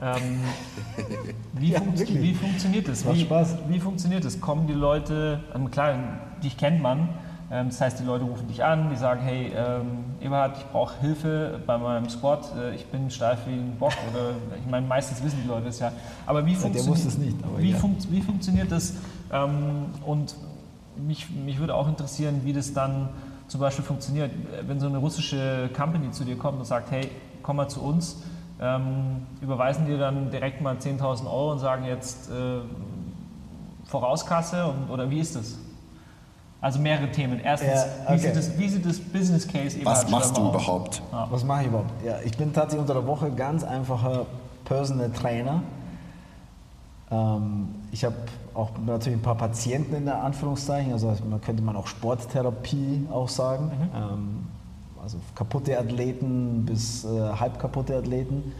Ähm, 0.00 0.40
wie, 1.54 1.72
Ja, 1.72 1.78
funkt, 1.78 2.14
wie 2.14 2.34
funktioniert 2.34 2.88
das? 2.88 3.04
Wie, 3.04 3.28
wie 3.68 3.80
funktioniert 3.80 4.24
das? 4.24 4.40
Kommen 4.40 4.66
die 4.66 4.74
Leute, 4.74 5.40
ähm, 5.54 5.70
klar, 5.70 5.94
dich 6.42 6.56
kennt 6.56 6.80
man, 6.80 7.08
ähm, 7.50 7.68
das 7.68 7.80
heißt, 7.80 8.00
die 8.00 8.04
Leute 8.04 8.24
rufen 8.24 8.46
dich 8.46 8.62
an, 8.62 8.90
die 8.90 8.96
sagen, 8.96 9.22
hey, 9.22 9.52
ähm, 9.56 10.04
Eberhard, 10.20 10.58
ich 10.58 10.64
brauche 10.66 11.00
Hilfe 11.00 11.60
bei 11.66 11.78
meinem 11.78 12.08
Squat, 12.08 12.52
äh, 12.56 12.74
ich 12.74 12.86
bin 12.86 13.10
steif 13.10 13.38
wie 13.46 13.54
ein 13.54 13.76
Bock 13.78 13.94
oder 14.12 14.32
ich 14.58 14.70
meine, 14.70 14.86
meistens 14.86 15.22
wissen 15.22 15.38
die 15.42 15.48
Leute 15.48 15.66
das 15.66 15.78
ja. 15.78 15.90
Aber 16.26 16.44
wie, 16.44 16.52
der 16.52 16.60
funktioniert, 16.60 16.90
wusste 16.92 17.08
es 17.08 17.18
nicht, 17.18 17.36
aber 17.42 17.58
wie, 17.58 17.70
ja. 17.70 17.78
funkt, 17.78 18.10
wie 18.12 18.20
funktioniert 18.20 18.70
das? 18.70 18.94
Ähm, 19.32 19.86
und 20.04 20.36
mich, 20.96 21.30
mich 21.30 21.58
würde 21.58 21.74
auch 21.74 21.88
interessieren, 21.88 22.42
wie 22.44 22.52
das 22.52 22.74
dann 22.74 23.08
zum 23.46 23.60
Beispiel 23.60 23.84
funktioniert, 23.84 24.30
wenn 24.66 24.78
so 24.78 24.86
eine 24.86 24.98
russische 24.98 25.70
Company 25.74 26.10
zu 26.10 26.24
dir 26.24 26.36
kommt 26.36 26.58
und 26.58 26.66
sagt, 26.66 26.90
hey, 26.90 27.08
komm 27.42 27.56
mal 27.56 27.68
zu 27.68 27.80
uns, 27.80 28.22
ähm, 28.60 29.26
überweisen 29.40 29.86
dir 29.86 29.98
dann 29.98 30.30
direkt 30.30 30.60
mal 30.60 30.76
10.000 30.76 31.26
Euro 31.26 31.52
und 31.52 31.58
sagen 31.58 31.84
jetzt 31.84 32.30
äh, 32.30 32.60
Vorauskasse 33.86 34.66
und, 34.66 34.90
oder 34.90 35.08
wie 35.10 35.20
ist 35.20 35.36
das? 35.36 35.58
Also 36.60 36.80
mehrere 36.80 37.10
Themen. 37.12 37.40
Erstens, 37.40 37.70
Ja, 37.70 37.84
wie, 38.08 38.12
okay. 38.14 38.18
sieht 38.18 38.36
das, 38.36 38.58
wie 38.58 38.68
sieht 38.68 38.84
das 38.84 38.98
Business 38.98 39.46
Case 39.46 39.76
Was 39.84 40.02
Eberhard 40.02 40.10
machst 40.10 40.36
du 40.36 40.48
überhaupt? 40.48 41.02
Was 41.30 41.44
mache 41.44 41.62
ich 41.62 41.66
überhaupt? 41.68 41.90
Ja, 42.04 42.16
ich 42.24 42.36
bin 42.36 42.52
tatsächlich 42.52 42.80
unter 42.80 42.94
der 42.94 43.06
Woche 43.06 43.30
ganz 43.30 43.62
einfacher 43.62 44.26
Personal 44.64 45.10
Trainer. 45.10 45.62
Ähm, 47.12 47.68
ich 47.92 48.04
habe 48.04 48.16
auch 48.54 48.70
natürlich 48.84 49.18
ein 49.18 49.22
paar 49.22 49.36
Patienten 49.36 49.94
in 49.94 50.04
der 50.06 50.20
Anführungszeichen, 50.22 50.92
also 50.92 51.14
man 51.30 51.40
könnte 51.40 51.62
man 51.62 51.76
auch 51.76 51.86
Sporttherapie 51.86 53.06
auch 53.10 53.28
sagen. 53.28 53.70
Ähm, 53.94 54.46
also 55.08 55.20
kaputte 55.34 55.78
Athleten 55.78 56.66
bis 56.66 57.04
äh, 57.04 57.08
halb 57.08 57.58
kaputte 57.58 57.96
Athleten. 57.96 58.52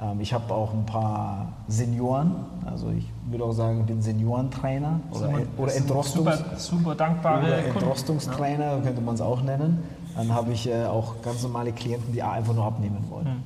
Ähm, 0.00 0.20
ich 0.20 0.32
habe 0.32 0.52
auch 0.52 0.72
ein 0.72 0.84
paar 0.84 1.52
Senioren, 1.68 2.34
also 2.66 2.90
ich 2.90 3.08
würde 3.30 3.44
auch 3.44 3.52
sagen, 3.52 3.80
ich 3.80 3.86
bin 3.86 4.02
Seniorentrainer 4.02 4.98
oder, 5.12 5.28
Das 5.28 5.40
oder 5.56 5.76
Entrostungs 5.76 6.38
Super, 6.38 6.56
super 6.56 6.94
dankbare 6.96 7.46
oder. 7.46 7.58
Entrostungstrainer, 7.66 8.80
könnte 8.80 9.00
man 9.00 9.14
es 9.14 9.20
auch 9.20 9.42
nennen. 9.42 9.84
Dann 10.16 10.34
habe 10.34 10.52
ich 10.52 10.68
äh, 10.68 10.86
auch 10.86 11.22
ganz 11.22 11.44
normale 11.44 11.70
Klienten, 11.70 12.12
die 12.12 12.20
einfach 12.20 12.52
nur 12.52 12.64
abnehmen 12.64 13.04
wollen. 13.08 13.26
Hm. 13.26 13.42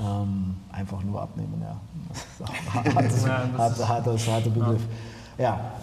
Ähm, 0.00 0.56
einfach 0.72 1.02
nur 1.04 1.20
abnehmen, 1.20 1.60
ja. 1.60 1.76
Das 2.08 2.24
ist 2.24 2.42
auch 2.42 2.84
ein 2.84 2.94
hartes, 2.94 3.26
Ja, 3.26 3.88
harter, 3.88 4.18
harter 4.32 4.50
Begriff. 4.50 4.80
Ja, 4.80 5.17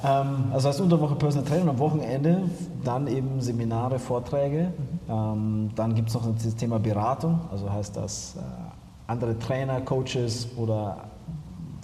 ähm, 0.03 0.51
also 0.51 0.67
als 0.67 0.81
Unterwoche 0.81 1.15
Personal 1.15 1.47
Training 1.47 1.69
am 1.69 1.79
Wochenende 1.79 2.43
dann 2.83 3.07
eben 3.07 3.39
Seminare, 3.39 3.99
Vorträge. 3.99 4.73
Ähm, 5.09 5.71
dann 5.75 5.95
gibt 5.95 6.09
es 6.09 6.13
noch 6.13 6.23
das 6.35 6.55
Thema 6.55 6.77
Beratung, 6.77 7.39
also 7.49 7.71
heißt 7.71 7.95
das 7.95 8.35
äh, 8.35 8.41
andere 9.07 9.39
Trainer, 9.39 9.79
Coaches 9.81 10.49
oder 10.57 11.05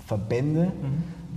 Verbände, 0.05 0.73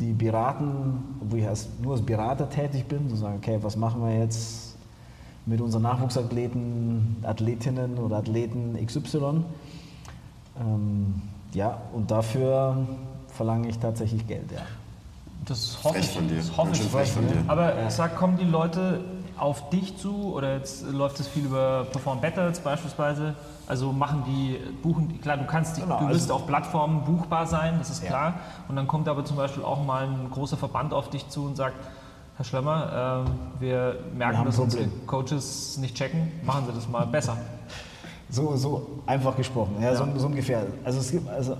die 0.00 0.12
beraten, 0.12 1.16
wo 1.20 1.36
ich 1.36 1.46
als, 1.46 1.68
nur 1.80 1.92
als 1.92 2.02
Berater 2.02 2.48
tätig 2.50 2.88
bin, 2.88 3.08
so 3.08 3.16
sagen, 3.16 3.36
okay, 3.38 3.58
was 3.62 3.76
machen 3.76 4.02
wir 4.02 4.18
jetzt 4.18 4.76
mit 5.46 5.60
unseren 5.60 5.82
Nachwuchsathleten, 5.82 7.18
Athletinnen 7.22 7.98
oder 7.98 8.16
Athleten 8.16 8.76
XY. 8.84 9.44
Ähm, 10.58 11.22
ja, 11.52 11.78
und 11.92 12.10
dafür 12.10 12.78
verlange 13.28 13.68
ich 13.68 13.78
tatsächlich 13.78 14.26
Geld, 14.26 14.50
ja. 14.52 14.62
Das 15.44 15.78
hoffe 15.82 15.98
ich. 15.98 16.08
von 16.10 16.28
dir. 16.28 16.36
Das 16.36 16.56
hoffe 16.56 16.72
ich. 16.72 16.82
frech 16.82 17.12
von 17.12 17.26
dir. 17.26 17.42
Aber 17.48 17.72
sag, 17.90 18.16
kommen 18.16 18.36
die 18.38 18.44
Leute 18.44 19.00
auf 19.36 19.68
dich 19.70 19.96
zu 19.98 20.32
oder 20.32 20.56
jetzt 20.56 20.84
läuft 20.90 21.18
es 21.20 21.28
viel 21.28 21.44
über 21.46 21.84
Perform 21.90 22.20
Better 22.20 22.50
beispielsweise? 22.62 23.34
Also 23.66 23.92
machen 23.92 24.22
die, 24.26 24.58
buchen, 24.82 25.08
die- 25.08 25.18
klar, 25.18 25.36
du 25.38 25.44
kannst, 25.46 25.76
die, 25.76 25.80
Genau, 25.80 25.98
du 25.98 26.06
also- 26.06 26.18
wirst 26.18 26.30
auf 26.30 26.46
Plattformen 26.46 27.02
buchbar 27.04 27.46
sein, 27.46 27.74
das 27.78 27.90
ist 27.90 28.02
Ja. 28.02 28.08
klar. 28.10 28.34
Und 28.68 28.76
dann 28.76 28.86
kommt 28.86 29.08
aber 29.08 29.24
zum 29.24 29.36
Beispiel 29.36 29.62
auch 29.64 29.82
mal 29.84 30.04
ein 30.06 30.30
großer 30.30 30.56
Verband 30.56 30.92
auf 30.92 31.10
dich 31.10 31.28
zu 31.28 31.44
und 31.44 31.56
sagt, 31.56 31.74
Herr 32.36 32.44
Schlemmer, 32.44 33.24
ähm, 33.26 33.32
wir 33.60 33.96
merken, 34.16 34.38
haben 34.38 34.46
dass 34.46 34.58
unsere 34.58 34.84
Problem." 34.84 35.06
Coaches 35.06 35.78
nicht 35.78 35.96
checken, 35.96 36.32
machen 36.44 36.64
Sie 36.66 36.72
das 36.72 36.88
mal 36.88 37.06
besser. 37.06 37.36
So, 38.28 38.56
so 38.56 39.02
einfach 39.06 39.36
gesprochen, 39.36 39.76
ja, 39.80 39.94
So, 39.94 40.06
so 40.16 40.26
ungefähr. 40.26 40.66
Also 40.84 40.98
es 41.00 41.10
gibt, 41.10 41.28
also 41.28 41.56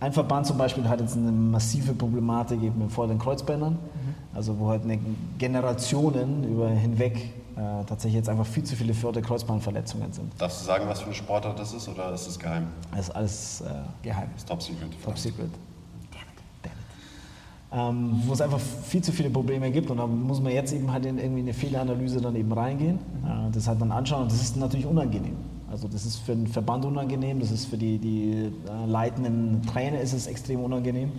ein 0.00 0.12
Verband 0.12 0.46
zum 0.46 0.58
Beispiel 0.58 0.88
hat 0.88 1.00
jetzt 1.00 1.16
eine 1.16 1.32
massive 1.32 1.94
Problematik 1.94 2.62
eben 2.62 2.78
mit 2.78 2.92
vorderen 2.92 3.18
Kreuzbändern, 3.18 3.78
also 4.34 4.58
wo 4.58 4.68
halt 4.68 4.82
eine 4.84 4.98
Generationen 5.38 6.44
über 6.44 6.68
hinweg 6.68 7.32
äh, 7.56 7.84
tatsächlich 7.86 8.16
jetzt 8.16 8.28
einfach 8.28 8.44
viel 8.44 8.64
zu 8.64 8.76
viele 8.76 8.92
vordere 8.92 9.22
Kreuzbandverletzungen 9.22 10.12
sind. 10.12 10.30
Darfst 10.38 10.60
du 10.60 10.66
sagen, 10.66 10.84
was 10.88 11.00
für 11.00 11.06
eine 11.06 11.14
Sportart 11.14 11.58
das 11.58 11.72
ist 11.72 11.88
oder 11.88 12.12
ist 12.12 12.26
es 12.26 12.38
geheim? 12.38 12.66
Das 12.90 13.08
ist 13.08 13.16
alles 13.16 13.60
äh, 13.62 13.64
geheim. 14.02 14.28
Das 14.34 14.42
ist 14.42 14.48
top 14.48 14.62
secret. 14.62 14.90
Top 15.02 15.18
Secret. 15.18 15.50
Ähm, 17.72 18.22
wo 18.26 18.32
es 18.32 18.40
einfach 18.40 18.60
viel 18.60 19.02
zu 19.02 19.10
viele 19.10 19.28
Probleme 19.28 19.70
gibt 19.72 19.90
und 19.90 19.96
da 19.96 20.06
muss 20.06 20.40
man 20.40 20.52
jetzt 20.52 20.72
eben 20.72 20.92
halt 20.92 21.04
in 21.04 21.18
irgendwie 21.18 21.40
eine 21.40 21.52
Fehleranalyse 21.52 22.20
dann 22.20 22.36
eben 22.36 22.52
reingehen, 22.52 22.98
äh, 23.24 23.50
das 23.50 23.66
halt 23.66 23.80
dann 23.80 23.90
anschauen 23.90 24.22
und 24.22 24.32
das 24.32 24.40
ist 24.40 24.56
natürlich 24.56 24.86
unangenehm. 24.86 25.36
Also 25.70 25.88
das 25.88 26.06
ist 26.06 26.18
für 26.18 26.34
den 26.34 26.46
Verband 26.46 26.84
unangenehm, 26.84 27.40
das 27.40 27.50
ist 27.50 27.66
für 27.66 27.76
die, 27.76 27.98
die 27.98 28.50
äh, 28.68 28.86
leitenden 28.86 29.62
Trainer 29.66 30.00
ist 30.00 30.12
es 30.12 30.26
extrem 30.26 30.60
unangenehm. 30.60 31.10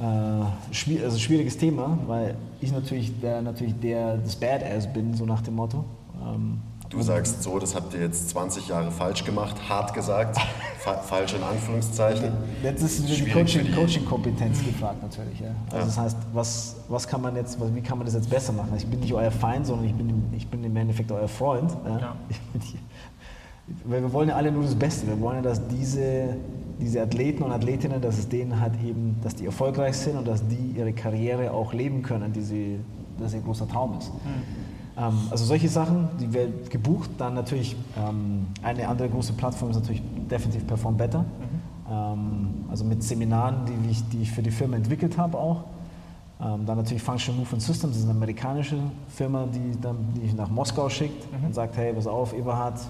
Äh, 0.00 0.74
schwier 0.74 1.04
also 1.04 1.18
schwieriges 1.18 1.56
Thema, 1.56 1.96
weil 2.08 2.34
ich 2.60 2.72
natürlich 2.72 3.12
der, 3.20 3.42
natürlich 3.42 3.78
der 3.80 4.16
das 4.16 4.34
Badass 4.36 4.92
bin, 4.92 5.14
so 5.14 5.24
nach 5.24 5.40
dem 5.42 5.54
Motto. 5.54 5.84
Ähm, 6.22 6.58
Du 6.90 7.00
sagst 7.02 7.42
so, 7.42 7.58
das 7.58 7.74
habt 7.74 7.92
ihr 7.94 8.00
jetzt 8.02 8.28
20 8.28 8.68
Jahre 8.68 8.90
falsch 8.92 9.24
gemacht, 9.24 9.56
hart 9.68 9.94
gesagt, 9.94 10.38
fa 10.78 10.94
falsch 10.98 11.34
in 11.34 11.42
Anführungszeichen. 11.42 12.30
Jetzt 12.62 12.82
ist 12.82 12.98
wieder 13.02 13.08
die 13.08 13.14
Schwierig 13.16 13.32
für 13.32 13.38
Coaching- 13.60 13.64
die- 13.66 13.72
Coaching-Kompetenz 13.72 14.64
gefragt 14.64 15.02
natürlich. 15.02 15.40
Ja. 15.40 15.46
Also 15.66 15.76
Ja. 15.78 15.84
das 15.86 15.98
heißt, 15.98 16.16
was, 16.32 16.76
was 16.88 17.08
kann 17.08 17.20
man 17.22 17.34
jetzt, 17.34 17.58
wie 17.74 17.80
kann 17.80 17.98
man 17.98 18.04
das 18.04 18.14
jetzt 18.14 18.30
besser 18.30 18.52
machen? 18.52 18.74
Ich 18.76 18.86
bin 18.86 19.00
nicht 19.00 19.12
euer 19.12 19.30
Feind, 19.32 19.66
sondern 19.66 19.86
ich 19.86 19.94
bin, 19.94 20.08
im- 20.08 20.34
ich 20.36 20.46
bin 20.46 20.62
im 20.62 20.76
Endeffekt 20.76 21.10
euer 21.10 21.26
Freund. 21.26 21.72
Ja. 21.84 22.14
Weil 23.84 24.02
wir 24.02 24.12
wollen 24.12 24.28
ja 24.28 24.36
alle 24.36 24.52
nur 24.52 24.62
das 24.62 24.74
Beste. 24.74 25.06
Wir 25.06 25.18
wollen 25.20 25.36
ja, 25.36 25.42
dass 25.42 25.66
diese, 25.68 26.36
diese 26.80 27.02
Athleten 27.02 27.42
und 27.42 27.52
Athletinnen, 27.52 28.00
dass 28.00 28.18
es 28.18 28.28
denen 28.28 28.60
halt 28.60 28.74
eben, 28.84 29.16
dass 29.22 29.34
die 29.34 29.46
erfolgreich 29.46 29.96
sind 29.96 30.16
und 30.16 30.28
dass 30.28 30.46
die 30.46 30.74
ihre 30.76 30.92
Karriere 30.92 31.50
auch 31.50 31.72
leben 31.72 32.02
können, 32.02 32.32
die 32.32 32.42
sie, 32.42 32.78
das 33.18 33.32
ihr 33.32 33.40
großer 33.40 33.66
Traum 33.66 33.98
ist. 33.98 34.10
Ähm, 34.96 35.14
also 35.30 35.44
solche 35.44 35.68
Sachen, 35.68 36.08
die 36.20 36.32
wird 36.32 36.70
gebucht. 36.70 37.10
Dann 37.18 37.34
natürlich 37.34 37.76
ähm, 37.96 38.46
eine 38.62 38.86
andere 38.86 39.08
große 39.08 39.32
Plattform 39.32 39.70
ist 39.70 39.76
natürlich 39.76 40.02
definitiv 40.30 40.66
Perform 40.66 40.96
Better. 40.96 41.24
Ähm, 41.90 42.64
also 42.70 42.84
mit 42.84 43.02
Seminaren, 43.02 43.66
die 43.66 43.90
ich, 43.90 44.08
die 44.08 44.22
ich 44.22 44.30
für 44.30 44.42
die 44.42 44.50
Firma 44.50 44.76
entwickelt 44.76 45.16
habe 45.16 45.38
auch. 45.38 45.64
Ähm, 46.40 46.66
dann 46.66 46.76
natürlich 46.76 47.02
Functional 47.02 47.40
Movement 47.40 47.62
Systems, 47.62 47.94
das 47.94 48.02
ist 48.02 48.08
eine 48.08 48.16
amerikanische 48.16 48.76
Firma, 49.08 49.46
die, 49.46 49.80
dann, 49.80 49.96
die 50.14 50.26
ich 50.26 50.34
nach 50.34 50.50
Moskau 50.50 50.88
schickt 50.88 51.26
und 51.44 51.54
sagt, 51.54 51.76
hey, 51.76 51.92
pass 51.92 52.06
auf, 52.06 52.36
Eberhard, 52.36 52.80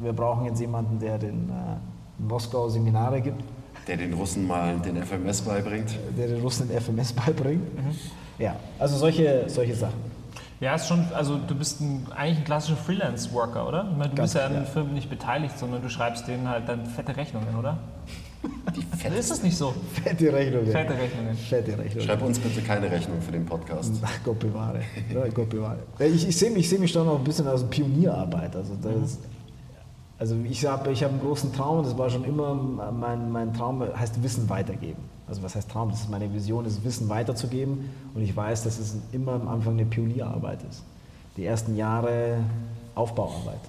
wir 0.00 0.12
brauchen 0.12 0.46
jetzt 0.46 0.60
jemanden, 0.60 0.98
der 0.98 1.18
den 1.18 1.48
äh, 1.50 1.76
in 2.18 2.26
Moskau 2.26 2.68
Seminare 2.68 3.20
gibt, 3.20 3.42
Der 3.86 3.96
den 3.96 4.12
Russen 4.14 4.46
mal 4.46 4.76
den 4.78 4.96
FMS 5.02 5.40
beibringt. 5.42 5.96
der 6.16 6.28
den 6.28 6.40
Russen 6.40 6.68
den 6.68 6.80
FMS 6.80 7.12
beibringt. 7.12 7.62
Ja, 8.38 8.56
also 8.78 8.96
solche, 8.96 9.44
solche 9.48 9.74
Sachen. 9.74 10.08
Ja, 10.60 10.74
ist 10.74 10.88
schon, 10.88 11.04
also 11.14 11.38
du 11.38 11.54
bist 11.54 11.80
ein, 11.80 12.04
eigentlich 12.16 12.38
ein 12.38 12.44
klassischer 12.44 12.76
Freelance-Worker, 12.76 13.68
oder? 13.68 13.86
Ich 13.92 13.96
meine, 13.96 14.10
du 14.10 14.16
Ganz 14.16 14.32
bist 14.32 14.34
ja 14.34 14.46
an 14.46 14.54
den 14.54 14.66
Firmen 14.66 14.92
nicht 14.94 15.08
beteiligt, 15.08 15.56
sondern 15.56 15.82
du 15.82 15.88
schreibst 15.88 16.26
denen 16.26 16.48
halt 16.48 16.68
dann 16.68 16.84
fette 16.86 17.16
Rechnungen, 17.16 17.54
oder? 17.56 17.78
Die 18.74 18.82
fette. 18.96 19.14
Ist 19.14 19.30
das 19.30 19.42
nicht 19.42 19.56
so? 19.56 19.72
Fette 20.02 20.32
Rechnung. 20.32 20.66
Fette 20.66 20.94
Rechnungen. 20.94 21.34
Fette 21.36 21.78
Rechnung. 21.78 22.04
Schreib 22.04 22.22
uns 22.22 22.38
bitte 22.40 22.60
keine 22.62 22.90
Rechnung 22.90 23.20
für 23.20 23.30
den 23.32 23.46
Podcast. 23.46 23.92
Ach 24.02 24.10
Gott 24.24 24.38
bewahre. 24.40 24.80
Gott 25.32 25.48
bewahre. 25.48 25.78
Ich, 26.00 26.26
ich 26.28 26.36
sehe 26.36 26.50
mich, 26.50 26.60
ich 26.60 26.68
seh 26.68 26.78
mich 26.78 26.90
schon 26.90 27.06
noch 27.06 27.18
ein 27.18 27.24
bisschen 27.24 27.46
als 27.46 27.62
Pionierarbeit. 27.64 28.54
Also, 28.56 28.74
das, 28.82 29.18
also 30.18 30.36
ich 30.44 30.66
habe 30.66 30.90
ich 30.90 31.04
hab 31.04 31.10
einen 31.10 31.20
großen 31.20 31.52
Traum, 31.52 31.84
das 31.84 31.96
war 31.96 32.10
schon 32.10 32.24
immer 32.24 32.54
mein, 32.54 33.30
mein 33.30 33.54
Traum, 33.54 33.82
heißt 33.82 34.22
Wissen 34.22 34.48
weitergeben. 34.48 35.02
Also 35.28 35.42
was 35.42 35.54
heißt 35.54 35.70
Traum? 35.70 35.90
Das 35.90 36.00
ist 36.00 36.10
meine 36.10 36.32
Vision, 36.32 36.64
das 36.64 36.82
Wissen 36.84 37.08
weiterzugeben. 37.08 37.90
Und 38.14 38.22
ich 38.22 38.34
weiß, 38.34 38.64
dass 38.64 38.78
es 38.78 38.96
immer 39.12 39.34
am 39.34 39.46
Anfang 39.46 39.74
eine 39.74 39.84
Pionierarbeit 39.84 40.60
ist. 40.68 40.82
Die 41.36 41.44
ersten 41.44 41.76
Jahre 41.76 42.38
Aufbauarbeit. 42.96 43.60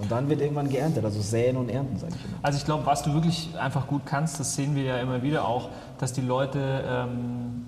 Und 0.00 0.10
dann 0.10 0.28
wird 0.28 0.40
irgendwann 0.40 0.68
geerntet, 0.68 1.04
also 1.04 1.20
säen 1.20 1.56
und 1.56 1.68
ernten, 1.68 1.96
sage 1.98 2.14
ich 2.16 2.24
immer. 2.24 2.38
Also 2.42 2.58
ich 2.58 2.64
glaube, 2.64 2.84
was 2.84 3.04
du 3.04 3.14
wirklich 3.14 3.50
einfach 3.56 3.86
gut 3.86 4.02
kannst, 4.04 4.40
das 4.40 4.56
sehen 4.56 4.74
wir 4.74 4.82
ja 4.82 4.96
immer 4.96 5.22
wieder 5.22 5.46
auch, 5.46 5.68
dass 5.98 6.12
die 6.12 6.20
Leute 6.20 6.82
ähm, 6.84 7.64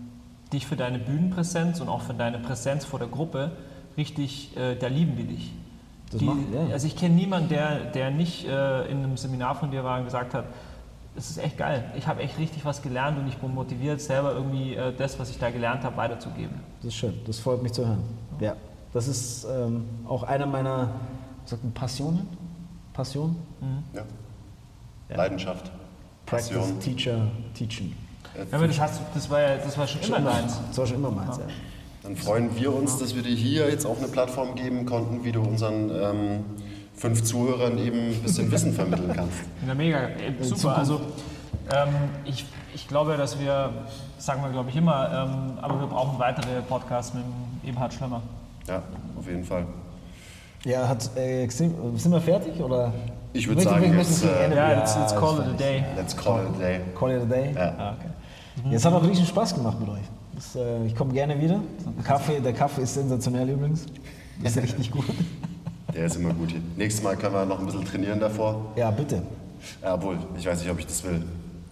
dich 0.53 0.66
für 0.66 0.75
deine 0.75 0.99
Bühnenpräsenz 0.99 1.81
und 1.81 1.88
auch 1.88 2.03
für 2.03 2.14
deine 2.14 2.40
Präsenz 2.40 2.85
vor 2.85 2.99
der 2.99 3.07
Gruppe 3.07 3.53
richtig, 3.97 4.57
äh, 4.57 4.75
da 4.75 4.88
lieben 4.88 5.14
die 5.16 5.25
dich. 5.25 5.53
Das 6.11 6.21
die, 6.21 6.25
machen- 6.27 6.47
ja, 6.53 6.62
ja. 6.64 6.73
Also 6.73 6.87
ich 6.87 6.97
kenne 6.97 7.14
niemanden, 7.14 7.49
der, 7.49 7.81
der 7.87 8.11
nicht 8.11 8.47
äh, 8.47 8.87
in 8.90 8.99
einem 8.99 9.17
Seminar 9.17 9.55
von 9.55 9.71
dir 9.71 9.85
war 9.85 9.99
und 9.99 10.05
gesagt 10.05 10.35
hat, 10.35 10.45
es 11.17 11.31
ist 11.31 11.38
echt 11.38 11.57
geil, 11.59 11.85
ich 11.97 12.07
habe 12.09 12.23
echt 12.23 12.38
richtig 12.38 12.64
was 12.64 12.83
gelernt 12.83 13.19
und 13.19 13.29
ich 13.29 13.37
bin 13.37 13.55
motiviert, 13.55 14.01
selber 14.01 14.33
irgendwie 14.35 14.75
äh, 14.75 14.93
das, 14.97 15.19
was 15.19 15.31
ich 15.31 15.38
da 15.38 15.51
gelernt 15.51 15.85
habe, 15.85 15.97
weiterzugeben. 15.97 16.61
Das 16.81 16.88
ist 16.88 16.95
schön, 16.97 17.14
das 17.27 17.38
freut 17.38 17.62
mich 17.62 17.73
zu 17.73 17.87
hören. 17.87 18.03
Ja, 18.40 18.55
das 18.93 19.07
ist 19.09 19.45
ähm, 19.45 19.85
auch 20.09 20.25
einer 20.25 20.47
meiner 20.47 20.90
sagt 21.45 21.62
man, 21.62 21.73
Passionen. 21.73 22.27
Passion? 22.93 23.35
Ja. 23.93 24.03
Leidenschaft, 25.17 25.71
Practice, 26.27 26.49
Passion. 26.51 26.81
Teacher, 26.81 27.27
Teaching. 27.55 27.93
Ja, 28.37 28.57
aber 28.57 28.67
das, 28.69 28.81
hast, 28.81 29.01
das, 29.14 29.29
war 29.31 29.40
ja, 29.40 29.57
das 29.57 29.77
war 29.77 29.87
schon 29.87 30.01
immer 30.03 30.21
deins. 30.21 30.61
Das 30.69 30.79
war 30.79 30.87
schon 30.87 30.97
immer 30.97 31.11
meins, 31.11 31.37
ja. 31.38 31.45
Dann 32.05 32.17
freuen 32.17 32.55
wir 32.57 32.73
uns, 32.73 32.99
dass 32.99 33.14
wir 33.14 33.23
dir 33.23 33.35
hier 33.35 33.69
jetzt 33.71 33.87
auch 33.87 33.97
eine 33.99 34.09
Plattform 34.09 34.55
geben 34.55 34.85
konnten, 34.85 35.25
wie 35.25 35.33
du 35.33 35.40
unseren 35.40 35.90
ähm, 35.90 36.45
fünf 36.95 37.25
Zuhörern 37.25 37.79
eben 37.79 37.99
ein 38.11 38.23
bisschen 38.23 38.51
Wissen 38.53 38.73
vermitteln 38.75 39.11
kannst. 39.15 39.38
Ja, 39.67 39.75
mega, 39.75 40.09
super. 40.42 40.77
Also 40.77 41.00
ähm, 41.75 41.88
ich, 42.27 42.44
ich 42.75 42.87
glaube, 42.88 43.17
dass 43.17 43.40
wir, 43.40 43.71
sagen 44.19 44.42
wir 44.42 44.50
glaube 44.50 44.69
ich 44.69 44.77
immer, 44.77 45.29
ähm, 45.57 45.59
aber 45.63 45.81
wir 45.81 45.87
brauchen 45.87 46.19
weitere 46.19 46.61
Podcasts 46.69 47.15
mit 47.15 47.23
dem 47.25 47.71
Eberhard 47.71 47.94
Schlemmer. 47.94 48.21
Ja, 48.69 48.83
auf 49.19 49.27
jeden 49.27 49.44
Fall. 49.44 49.65
Ja, 50.67 50.87
hat, 50.87 51.11
äh, 51.17 51.46
sind 51.48 51.75
sind 51.98 52.13
wir 52.13 52.21
fertig? 52.21 52.61
Oder? 52.61 52.92
Ich 53.33 53.46
würd 53.48 53.57
Möchten- 53.57 53.71
sagen, 53.73 53.96
möchten 53.96 54.13
jetzt, 54.13 54.25
äh, 54.25 54.44
Ende- 54.44 54.57
Ja, 54.57 54.73
let's, 54.73 54.96
let's 54.96 55.15
call 55.17 55.38
it 55.38 55.46
a 55.46 55.52
day. 55.59 55.85
Let's 55.96 56.15
call 56.17 56.42
it 56.42 56.48
a 56.55 56.59
day. 56.59 56.81
Call 56.94 57.11
it 57.13 57.23
a 57.23 57.25
day? 57.25 57.52
Ja. 57.55 57.75
Ah, 57.79 57.94
okay. 57.98 58.75
Es 58.75 58.85
hat 58.85 58.92
auch 58.92 59.02
riesen 59.02 59.25
Spaß 59.27 59.55
gemacht 59.55 59.81
mit 59.81 59.88
euch. 59.88 60.05
Das, 60.35 60.56
äh, 60.56 60.85
ich 60.87 60.94
komme 60.94 61.12
gerne 61.12 61.40
wieder. 61.40 61.60
Kaffee, 62.04 62.40
der 62.40 62.52
Kaffee 62.52 62.82
ist 62.82 62.94
sensationell 62.94 63.48
übrigens. 63.50 63.87
Das 64.42 64.56
ist 64.56 64.62
richtig 64.62 64.90
gut. 64.90 65.04
Der 65.94 66.06
ist 66.06 66.16
immer 66.16 66.35
gut 66.35 66.50
hier. 66.50 66.60
Nächstes 66.76 67.04
Mal 67.04 67.16
können 67.16 67.35
wir 67.35 67.44
noch 67.46 67.60
ein 67.60 67.66
bisschen 67.66 67.85
trainieren 67.85 68.18
davor. 68.18 68.72
Ja, 68.76 68.90
bitte. 68.90 69.22
Ja, 69.82 69.94
obwohl, 69.94 70.18
ich 70.37 70.44
weiß 70.46 70.60
nicht, 70.60 70.70
ob 70.70 70.78
ich 70.78 70.87
das 70.87 71.04
will. 71.04 71.22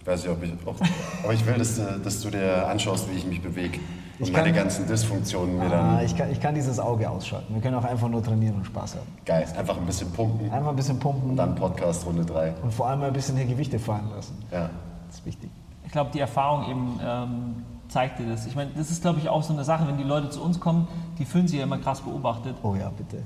Ich 0.01 0.07
weiß 0.07 0.23
nicht, 0.23 0.31
ob 0.33 0.43
ich, 0.43 0.53
ob, 0.65 0.77
aber 1.25 1.33
ich 1.33 1.45
will, 1.47 1.55
dass, 1.55 1.77
du- 1.77 2.01
dass 2.03 2.21
du 2.21 2.31
dir 2.31 2.67
anschaust, 2.69 3.09
wie 3.13 3.17
ich 3.17 3.27
mich 3.27 3.41
bewege. 3.43 3.79
Und 4.19 4.27
Ich 4.29 4.33
meine 4.33 4.47
kann- 4.49 4.55
ganzen 4.65 4.87
Dysfunktionen 4.87 5.59
mir 5.59 5.65
Ah, 5.67 5.97
dann 5.97 6.05
ich, 6.05 6.17
kann, 6.17 6.31
ich 6.31 6.41
kann 6.41 6.55
dieses 6.55 6.79
Auge 6.79 7.09
ausschalten. 7.11 7.53
Wir 7.55 7.61
können 7.63 7.75
auch 7.77 7.85
einfach 7.85 8.09
nur 8.09 8.23
trainieren 8.23 8.57
und 8.57 8.67
Spaß 8.67 8.95
haben. 8.97 9.07
geil. 9.25 9.47
Einfach 9.57 9.77
ein 9.77 9.87
bisschen 9.87 10.11
pumpen. 10.13 10.51
Einfach 10.53 10.71
ein 10.71 10.77
bisschen 10.77 10.99
pumpen 10.99 11.35
Dann 11.37 11.55
Podcast 11.57 12.07
Runde 12.07 12.25
3. 12.25 12.55
und 12.63 12.73
vor 12.73 12.89
allem 12.89 13.01
mal 13.01 13.07
ein 13.09 13.13
bisschen 13.13 13.37
hier 13.37 13.47
Gewichte 13.47 13.79
fallen 13.81 14.09
lassen. 14.15 14.35
Ja. 14.53 14.71
Das 15.09 15.17
ist 15.19 15.27
wichtig. 15.27 15.51
Ich 15.85 15.91
glaube, 15.93 16.11
die 16.15 16.21
Erfahrung 16.21 16.71
eben 16.71 17.01
ähm, 17.05 17.55
zeigt 17.93 18.19
dir 18.19 18.27
das. 18.29 18.47
Ich 18.47 18.55
meine, 18.57 18.71
das 18.77 18.91
ist, 18.91 19.03
glaube 19.03 19.19
ich, 19.21 19.29
auch 19.29 19.43
so 19.43 19.53
eine 19.53 19.65
Sache, 19.65 19.87
wenn 19.87 19.99
die 19.99 20.05
Leute 20.05 20.31
zu 20.31 20.43
uns 20.43 20.59
kommen, 20.61 20.89
die 21.19 21.25
fühlen 21.25 21.47
sich 21.49 21.59
ja 21.59 21.65
immer 21.65 21.79
krass 21.79 22.01
beobachtet. 22.01 22.57
Oh 22.63 22.75
ja, 22.75 22.89
bitte. 22.91 23.23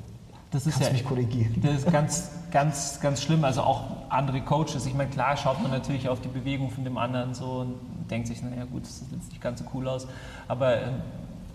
Das 0.50 0.66
ist 0.66 0.74
Kannst 0.74 0.88
ja 0.88 0.92
mich 0.92 1.04
korrigieren. 1.04 1.54
Das 1.62 1.74
ist 1.74 1.92
ganz, 1.92 2.30
ganz, 2.50 3.00
ganz 3.00 3.22
schlimm. 3.22 3.44
Also 3.44 3.62
auch 3.62 3.82
andere 4.08 4.40
Coaches. 4.40 4.86
Ich 4.86 4.94
meine, 4.94 5.10
klar 5.10 5.36
schaut 5.36 5.60
man 5.62 5.70
natürlich 5.70 6.08
auf 6.08 6.20
die 6.20 6.28
Bewegung 6.28 6.70
von 6.70 6.84
dem 6.84 6.98
anderen 6.98 7.34
so 7.34 7.46
und 7.60 7.74
denkt 8.10 8.28
sich, 8.28 8.42
naja 8.42 8.64
gut, 8.64 8.82
das 8.84 9.00
sieht 9.00 9.12
jetzt 9.12 9.28
nicht 9.30 9.40
ganz 9.42 9.58
so 9.60 9.64
cool 9.74 9.88
aus. 9.88 10.06
Aber 10.48 10.76
ähm, 10.82 10.94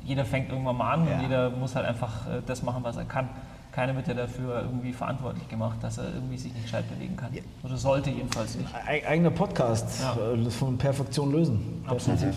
jeder 0.05 0.25
fängt 0.25 0.49
irgendwann 0.49 0.77
mal 0.77 0.91
an 0.93 1.07
Ja. 1.07 1.15
und 1.15 1.21
jeder 1.21 1.49
muss 1.51 1.75
halt 1.75 1.85
einfach 1.85 2.27
äh, 2.27 2.41
das 2.45 2.63
machen, 2.63 2.83
was 2.83 2.97
er 2.97 3.05
kann. 3.05 3.29
Keiner 3.71 3.95
wird 3.95 4.07
ja 4.09 4.13
dafür 4.13 4.61
irgendwie 4.63 4.91
verantwortlich 4.91 5.47
gemacht, 5.47 5.77
dass 5.81 5.97
er 5.97 6.13
irgendwie 6.13 6.37
sich 6.37 6.51
nicht 6.53 6.63
gescheit 6.63 6.83
bewegen 6.89 7.15
kann. 7.15 7.29
Oder 7.63 7.77
sollte 7.77 8.09
jedenfalls 8.09 8.55
nicht. 8.57 8.67
Eig 8.85 9.07
eigener 9.07 9.31
Podcast 9.31 10.01
Ja. 10.01 10.33
äh, 10.33 10.43
das 10.43 10.55
von 10.55 10.77
Perfektion 10.77 11.31
lösen. 11.31 11.83
Absolut. 11.87 12.19
Ja. 12.19 12.27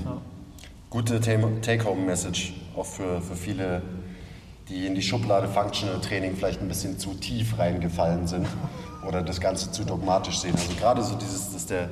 Gute 0.95 1.21
Take-Home-Message, 1.21 2.53
auch 2.77 2.87
für, 2.87 3.21
für 3.21 3.35
viele, 3.35 3.83
die 4.69 4.87
in 4.87 4.95
die 4.95 5.03
Schublade 5.03 5.49
Functional 5.49 6.01
Training 6.01 6.37
vielleicht 6.37 6.63
ein 6.63 6.69
bisschen 6.69 7.01
zu 7.01 7.15
tief 7.15 7.59
reingefallen 7.59 8.29
sind 8.29 8.47
oder 9.05 9.21
das 9.21 9.41
Ganze 9.41 9.73
zu 9.73 9.83
dogmatisch 9.83 10.39
sehen. 10.39 10.55
Also 10.55 10.73
gerade 10.79 11.03
so 11.03 11.17
dieses, 11.17 11.53
dass 11.53 11.67
der 11.67 11.91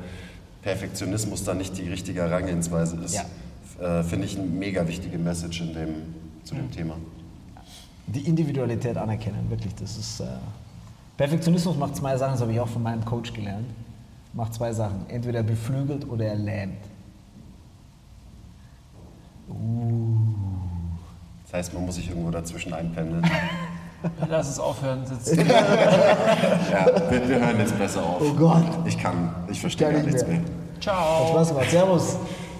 Perfektionismus 0.62 1.42
da 1.42 1.52
nicht 1.52 1.76
die 1.76 1.88
richtige 1.88 2.20
Herangehensweise 2.20 2.96
ist, 2.98 3.16
äh, 3.80 4.04
finde 4.04 4.26
ich 4.26 4.38
eine 4.38 4.46
mega 4.46 4.86
wichtige 4.86 5.18
Message 5.18 5.62
in 5.62 5.74
dem, 5.74 5.94
zu 6.44 6.54
dem 6.54 6.70
Thema. 6.70 6.94
Die 8.06 8.20
Individualität 8.20 8.96
anerkennen, 8.96 9.50
wirklich. 9.50 9.74
Das 9.74 9.96
ist. 9.96 10.20
Äh 10.20 10.26
Perfektionismus 11.16 11.76
macht 11.76 11.96
zwei 11.96 12.16
Sachen, 12.16 12.34
das 12.34 12.40
habe 12.40 12.52
ich 12.52 12.60
auch 12.60 12.68
von 12.68 12.84
meinem 12.84 13.04
Coach 13.04 13.32
gelernt. 13.32 13.66
Macht 14.32 14.54
zwei 14.54 14.72
Sachen. 14.72 15.06
Entweder 15.08 15.38
er 15.38 15.44
beflügelt 15.44 16.08
oder 16.08 16.26
er 16.26 16.36
lähmt. 16.36 16.91
Das 21.44 21.52
heißt, 21.52 21.74
man 21.74 21.86
muss 21.86 21.96
sich 21.96 22.08
irgendwo 22.08 22.30
dazwischen 22.30 22.72
einpendeln. 22.72 23.28
Lass 24.28 24.48
es 24.48 24.58
aufhören. 24.58 25.04
Sitzt. 25.06 25.36
Ja, 26.72 26.86
wir, 27.10 27.28
wir 27.28 27.40
hören 27.46 27.58
jetzt 27.58 27.78
besser 27.78 28.02
auf. 28.02 28.20
Oh 28.20 28.32
Gott. 28.32 28.64
Ich 28.86 28.98
kann, 28.98 29.34
ich 29.48 29.60
verstehe 29.60 29.88
gar 29.88 29.94
nicht 29.94 30.06
nichts 30.06 30.22
mehr. 30.22 30.38
mehr. 30.38 30.40
Hat 30.40 30.82
Ciao. 30.82 31.28
Spaß 31.28 31.48
gemacht. 31.50 31.70
Servus. 31.70 32.16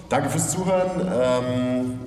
Danke 0.09 0.29
fürs 0.29 0.51
Zuhören. 0.51 0.91
Ähm, 1.01 1.99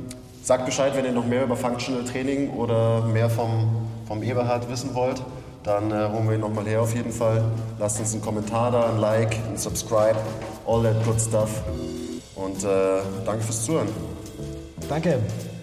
sagt 0.43 0.65
Bescheid, 0.65 0.93
wenn 0.97 1.05
ihr 1.05 1.13
noch 1.13 1.27
mehr 1.27 1.43
über 1.43 1.57
Functional 1.57 2.05
Training 2.05 2.51
oder 2.51 3.03
mehr 3.03 3.29
vom, 3.29 3.89
vom 4.07 4.23
Eberhard 4.23 4.71
wissen 4.71 4.95
wollt. 4.95 5.21
Dann 5.65 5.91
äh, 5.91 6.09
holen 6.13 6.29
wir 6.29 6.35
ihn 6.37 6.41
nochmal 6.41 6.65
her 6.67 6.81
auf 6.83 6.95
jeden 6.95 7.11
Fall. 7.11 7.43
Lasst 7.81 7.99
uns 7.99 8.13
einen 8.13 8.23
Kommentar 8.23 8.71
da, 8.71 8.89
ein 8.89 8.99
Like, 8.99 9.37
ein 9.51 9.57
Subscribe, 9.57 10.15
all 10.67 10.83
that 10.85 11.05
good 11.05 11.21
stuff. 11.21 11.51
Und 12.37 12.63
äh, 12.63 13.01
danke 13.25 13.43
fürs 13.43 13.65
Zuhören. 13.65 13.89
Danke. 14.89 15.56